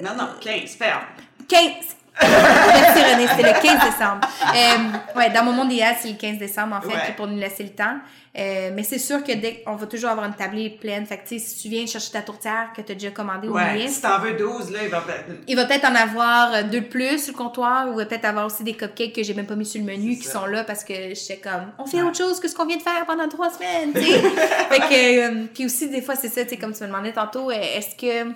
Non, 0.02 0.14
non, 0.16 0.28
15, 0.40 0.70
ferme. 0.70 1.02
15! 1.48 1.96
Merci 2.20 3.02
René, 3.02 3.26
c'était 3.28 3.52
le 3.52 3.60
15 3.60 3.90
décembre. 3.90 4.20
Euh, 4.54 5.18
ouais, 5.18 5.30
dans 5.30 5.44
mon 5.44 5.52
monde 5.52 5.72
idéal, 5.72 5.94
c'est 6.00 6.08
le 6.08 6.16
15 6.16 6.38
décembre, 6.38 6.76
en 6.76 6.80
fait, 6.80 6.88
Ouais. 6.88 7.14
pour 7.16 7.26
nous 7.26 7.38
laisser 7.38 7.62
le 7.62 7.70
temps. 7.70 7.96
Euh, 8.38 8.70
mais 8.74 8.82
c'est 8.84 8.98
sûr 8.98 9.24
que 9.24 9.32
dès 9.32 9.62
on 9.66 9.74
va 9.74 9.86
toujours 9.86 10.10
avoir 10.10 10.26
une 10.26 10.34
tablée 10.34 10.70
pleine. 10.70 11.06
Fait 11.06 11.18
que, 11.18 11.28
sais, 11.28 11.38
si 11.38 11.60
tu 11.62 11.68
viens 11.68 11.86
chercher 11.86 12.12
ta 12.12 12.22
tourtière 12.22 12.68
que 12.76 12.82
tu 12.82 12.92
as 12.92 12.94
déjà 12.94 13.10
commandée 13.10 13.48
au 13.48 13.54
Ouais, 13.54 13.72
millier, 13.72 13.88
si 13.88 14.00
t'en 14.02 14.18
veux 14.20 14.34
12, 14.34 14.70
là, 14.70 14.78
il 14.84 14.88
va 14.90 15.00
peut-être... 15.00 15.24
il 15.46 15.56
va 15.56 15.64
peut-être 15.64 15.88
en 15.90 15.94
avoir 15.94 16.52
euh, 16.54 16.62
deux 16.62 16.80
de 16.80 16.86
plus 16.86 17.18
sur 17.24 17.32
le 17.32 17.38
comptoir, 17.38 17.88
ou 17.88 17.92
il 17.92 17.96
va 17.96 18.06
peut-être 18.06 18.26
avoir 18.26 18.46
aussi 18.46 18.62
des 18.62 18.74
cupcakes 18.74 19.12
que 19.14 19.22
j'ai 19.24 19.34
même 19.34 19.46
pas 19.46 19.56
mis 19.56 19.66
sur 19.66 19.80
le 19.80 19.86
menu 19.86 20.12
C'est 20.14 20.18
qui 20.20 20.26
ça. 20.26 20.32
sont 20.40 20.46
là 20.46 20.62
parce 20.62 20.84
que 20.84 20.92
j'étais 20.94 21.38
comme, 21.42 21.72
on 21.78 21.86
fait 21.86 21.96
Ouais. 21.96 22.02
autre 22.04 22.18
chose 22.18 22.38
que 22.38 22.46
ce 22.48 22.54
qu'on 22.54 22.66
vient 22.66 22.76
de 22.76 22.82
faire 22.82 23.04
pendant 23.06 23.28
trois 23.28 23.50
semaines, 23.50 23.92
tu 23.92 24.02
sais. 24.04 24.20
fait 24.20 24.80
que, 24.80 25.20
euh, 25.42 25.44
puis 25.52 25.64
aussi, 25.66 25.88
des 25.88 26.02
fois, 26.02 26.14
c'est 26.14 26.28
ça, 26.28 26.44
tu 26.44 26.50
sais, 26.50 26.56
comme 26.58 26.72
tu 26.74 26.82
me 26.82 26.88
demandais 26.88 27.12
tantôt, 27.12 27.50
est-ce 27.50 27.96
que 27.96 28.30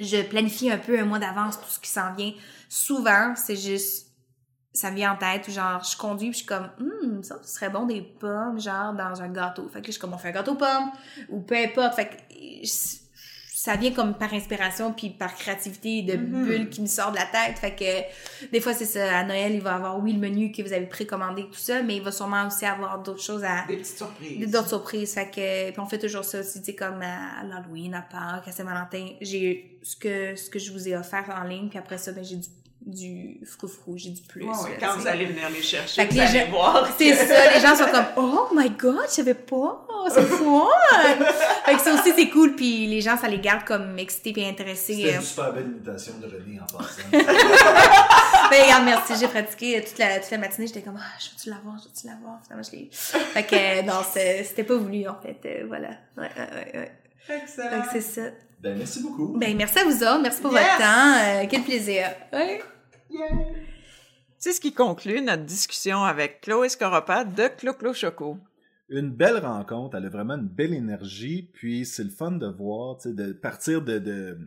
je 0.00 0.22
planifie 0.22 0.70
un 0.70 0.78
peu 0.78 0.98
un 0.98 1.04
mois 1.04 1.18
d'avance 1.20 1.58
tout 1.60 1.68
ce 1.70 1.78
qui 1.78 1.90
s'en 1.90 2.12
vient? 2.16 2.32
Souvent, 2.68 3.34
c'est 3.36 3.56
juste, 3.56 4.08
ça 4.72 4.90
me 4.90 4.96
vient 4.96 5.12
en 5.12 5.16
tête, 5.16 5.48
ou 5.48 5.50
genre, 5.50 5.82
je 5.82 5.96
conduis, 5.96 6.30
puis 6.30 6.38
je 6.40 6.44
suis 6.44 6.46
comme, 6.46 6.70
hum, 6.80 7.22
ça, 7.22 7.38
ce 7.42 7.54
serait 7.54 7.70
bon 7.70 7.86
des 7.86 8.02
pommes, 8.02 8.60
genre, 8.60 8.92
dans 8.92 9.20
un 9.22 9.28
gâteau. 9.28 9.64
Fait 9.68 9.80
que 9.80 9.86
là, 9.86 9.86
je 9.86 9.90
suis 9.92 10.00
comme, 10.00 10.12
on 10.14 10.18
fait 10.18 10.28
un 10.28 10.32
gâteau 10.32 10.52
aux 10.52 10.56
pommes, 10.56 10.90
ou 11.30 11.40
peu 11.40 11.56
importe. 11.56 11.94
Fait 11.94 12.06
que, 12.08 12.14
je- 12.64 12.98
ça 13.60 13.74
vient 13.74 13.90
comme 13.90 14.14
par 14.16 14.32
inspiration 14.32 14.92
puis 14.92 15.10
par 15.10 15.34
créativité 15.34 16.02
de 16.02 16.16
Mhm. 16.16 16.44
bulles 16.46 16.68
qui 16.70 16.80
me 16.80 16.86
sortent 16.86 17.14
de 17.14 17.18
la 17.18 17.26
tête. 17.26 17.58
Fait 17.58 17.74
que 17.74 18.46
des 18.52 18.60
fois, 18.60 18.72
c'est 18.72 18.84
ça. 18.84 19.18
À 19.18 19.24
Noël, 19.24 19.52
il 19.52 19.60
va 19.60 19.74
avoir, 19.74 19.98
oui, 19.98 20.12
le 20.12 20.20
menu 20.20 20.52
que 20.52 20.62
vous 20.62 20.72
avez 20.72 20.86
précommandé, 20.86 21.42
tout 21.42 21.54
ça, 21.58 21.82
mais 21.82 21.96
il 21.96 22.02
va 22.02 22.12
sûrement 22.12 22.46
aussi 22.46 22.64
avoir 22.64 23.02
d'autres 23.02 23.20
choses 23.22 23.42
à... 23.42 23.66
Des 23.66 23.78
petites 23.78 23.96
surprises. 23.98 24.50
D'autres 24.52 24.68
surprises. 24.68 25.12
Fait 25.14 25.28
que, 25.28 25.70
puis 25.72 25.80
on 25.80 25.86
fait 25.86 25.98
toujours 25.98 26.24
ça 26.24 26.38
aussi, 26.38 26.60
tu 26.60 26.66
sais, 26.66 26.74
comme 26.76 27.02
à 27.02 27.42
l'Halloween, 27.42 27.94
à 27.94 28.02
Pâques, 28.02 28.46
à 28.46 28.52
Saint-Valentin. 28.52 29.08
J'ai 29.20 29.80
ce 29.82 29.96
que, 29.96 30.36
ce 30.36 30.48
que 30.48 30.60
je 30.60 30.70
vous 30.72 30.88
ai 30.88 30.96
offert 30.96 31.24
en 31.36 31.42
ligne, 31.42 31.68
puis 31.68 31.78
après 31.80 31.98
ça, 31.98 32.12
ben, 32.12 32.22
j'ai 32.24 32.36
du, 32.36 32.48
du 32.88 33.40
froufrou, 33.46 33.96
j'ai 33.96 34.10
du 34.10 34.22
plus. 34.22 34.44
Ouais, 34.44 34.76
quand 34.80 34.96
vous 34.96 35.06
allez 35.06 35.26
venir 35.26 35.48
les 35.50 35.62
chercher, 35.62 36.02
Fait 36.02 36.08
que 36.08 36.12
vous 36.14 36.20
les 36.20 36.26
allez 36.26 36.40
gens- 36.46 36.50
voir. 36.50 36.88
C'est 36.98 37.10
que- 37.10 37.16
ça, 37.16 37.54
les 37.54 37.60
gens 37.60 37.76
sont 37.76 37.90
comme 37.90 38.06
Oh 38.16 38.48
my 38.54 38.70
god, 38.70 39.04
je 39.08 39.14
savais 39.14 39.34
pas, 39.34 39.86
c'est 40.12 40.22
fun! 40.26 40.66
fait 41.66 41.74
que 41.74 41.80
ça 41.80 41.92
aussi 41.94 42.12
c'est 42.16 42.28
cool, 42.30 42.54
puis 42.56 42.86
les 42.86 43.00
gens 43.02 43.16
ça 43.18 43.28
les 43.28 43.38
garde 43.40 43.64
comme 43.64 43.98
excités 43.98 44.32
et 44.36 44.48
intéressés. 44.48 44.94
C'était 44.94 45.12
Euh, 45.14 45.16
une 45.16 45.22
super 45.22 45.52
belle 45.52 45.66
imitation 45.66 46.14
de 46.20 46.26
René 46.26 46.58
en 46.60 46.66
passant. 46.66 47.02
Ben 48.50 48.62
regarde, 48.62 48.84
merci, 48.86 49.12
j'ai 49.20 49.28
pratiqué 49.28 49.84
toute 49.84 49.98
la, 49.98 50.20
toute 50.20 50.30
la 50.30 50.38
matinée, 50.38 50.66
j'étais 50.66 50.80
comme 50.80 50.98
Ah, 50.98 51.18
je 51.20 51.26
veux-tu 51.30 51.50
l'avoir, 51.50 51.76
je 51.78 51.84
veux-tu 51.84 52.06
l'avoir? 52.06 52.38
Finalement, 52.44 52.66
je 52.72 52.76
l'ai. 52.76 52.88
Fait 52.90 53.42
que 53.42 53.54
euh, 53.54 53.82
non, 53.82 54.00
c'était 54.10 54.64
pas 54.64 54.76
voulu 54.76 55.06
en 55.06 55.16
fait, 55.20 55.36
euh, 55.44 55.64
voilà. 55.68 55.88
Ouais, 56.16 56.30
ouais, 56.36 56.78
ouais. 56.78 56.92
Excellent. 57.42 57.76
Donc 57.76 57.84
c'est 57.92 58.00
ça. 58.00 58.22
ben, 58.60 58.78
merci 58.78 59.02
beaucoup. 59.02 59.34
Ben 59.36 59.54
merci 59.54 59.78
à 59.80 59.84
vous 59.84 60.02
autres, 60.02 60.20
merci 60.22 60.40
pour 60.40 60.52
Yes! 60.54 60.62
votre 60.62 60.78
temps, 60.78 61.14
euh, 61.18 61.44
quel 61.50 61.62
plaisir. 61.62 62.06
Ouais. 62.32 62.62
C'est 64.36 64.52
ce 64.52 64.60
qui 64.60 64.72
conclut 64.72 65.20
notre 65.20 65.44
discussion 65.44 66.04
avec 66.04 66.42
Chloé 66.42 66.68
Scoropade 66.68 67.34
de 67.34 67.48
Clo-Clo 67.48 67.92
Choco. 67.92 68.38
Une 68.88 69.10
belle 69.10 69.38
rencontre, 69.38 69.96
elle 69.96 70.06
a 70.06 70.08
vraiment 70.08 70.36
une 70.36 70.48
belle 70.48 70.72
énergie, 70.72 71.50
puis 71.52 71.84
c'est 71.84 72.04
le 72.04 72.10
fun 72.10 72.30
de 72.30 72.46
voir, 72.46 72.96
de 73.04 73.32
partir 73.32 73.82
de, 73.82 73.98
de, 73.98 74.38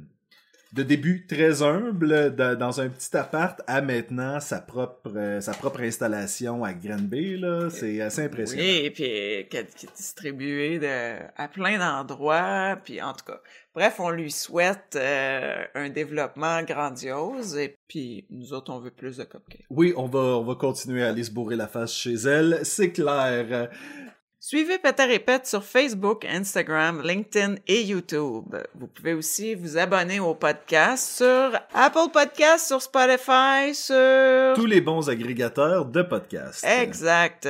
de 0.74 0.84
début 0.84 1.26
très 1.28 1.62
humble 1.64 2.36
de- 2.36 2.56
dans 2.56 2.80
un 2.80 2.88
petit 2.90 3.16
appart 3.18 3.60
à 3.68 3.82
maintenant 3.82 4.40
sa 4.40 4.62
propre, 4.62 5.12
euh, 5.16 5.42
sa 5.42 5.52
propre 5.54 5.82
installation 5.82 6.64
à 6.64 6.74
Granby, 6.74 7.38
là, 7.38 7.70
c'est 7.70 8.00
assez 8.02 8.24
impressionnant. 8.24 8.62
Oui, 8.64 8.82
et 8.86 8.92
puis 8.92 9.04
qui 9.04 9.58
est 9.58 9.76
qui 9.76 9.86
est 9.86 9.96
distribué 9.96 10.80
de, 10.80 11.18
à 11.36 11.48
plein 11.50 11.78
d'endroits, 11.78 12.78
puis 12.84 13.02
en 13.02 13.14
tout 13.14 13.26
cas. 13.26 13.42
Bref, 13.74 13.96
on 14.00 14.10
lui 14.10 14.32
souhaite 14.32 14.98
euh, 14.98 15.64
un 15.76 15.90
développement 15.90 16.62
grandiose, 16.64 17.56
et 17.58 17.78
puis 17.88 18.26
nous 18.30 18.52
autres, 18.54 18.72
on 18.74 18.80
veut 18.80 18.92
plus 18.92 19.18
de 19.18 19.24
cupcakes. 19.24 19.66
Oui, 19.70 19.94
on 19.96 20.08
va, 20.08 20.20
on 20.20 20.44
va 20.44 20.56
continuer 20.56 21.04
à 21.04 21.10
aller 21.10 21.24
se 21.24 21.32
bourrer 21.32 21.56
la 21.56 21.68
face 21.68 21.94
chez 21.94 22.16
elle, 22.16 22.60
c'est 22.64 22.92
clair. 22.92 23.70
Suivez 24.44 24.80
Peter 24.80 25.14
et 25.14 25.20
Pet 25.20 25.46
sur 25.46 25.64
Facebook, 25.64 26.26
Instagram, 26.26 27.04
LinkedIn 27.04 27.58
et 27.68 27.84
YouTube. 27.84 28.56
Vous 28.74 28.88
pouvez 28.88 29.14
aussi 29.14 29.54
vous 29.54 29.78
abonner 29.78 30.20
au 30.20 30.34
podcast 30.34 31.18
sur 31.18 31.52
Apple 31.76 32.10
Podcasts, 32.12 32.66
sur 32.66 32.82
Spotify, 32.82 33.76
sur... 33.76 34.56
Tous 34.56 34.66
les 34.66 34.82
bons 34.82 35.08
agrégateurs 35.12 35.86
de 35.86 36.02
podcasts. 36.02 36.66
Exact. 36.66 37.48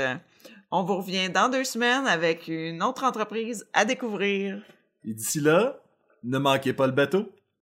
On 0.69 0.83
vous 0.83 0.97
revient 0.97 1.29
dans 1.29 1.47
deux 1.47 1.63
semaines 1.63 2.05
avec 2.07 2.49
une 2.49 2.83
autre 2.83 3.05
entreprise 3.05 3.65
à 3.71 3.85
découvrir. 3.85 4.61
Et 5.05 5.13
d'ici 5.13 5.39
là, 5.39 5.79
ne 6.25 6.39
manquez 6.39 6.73
pas 6.73 6.87
le 6.87 6.93
bateau. 6.93 7.31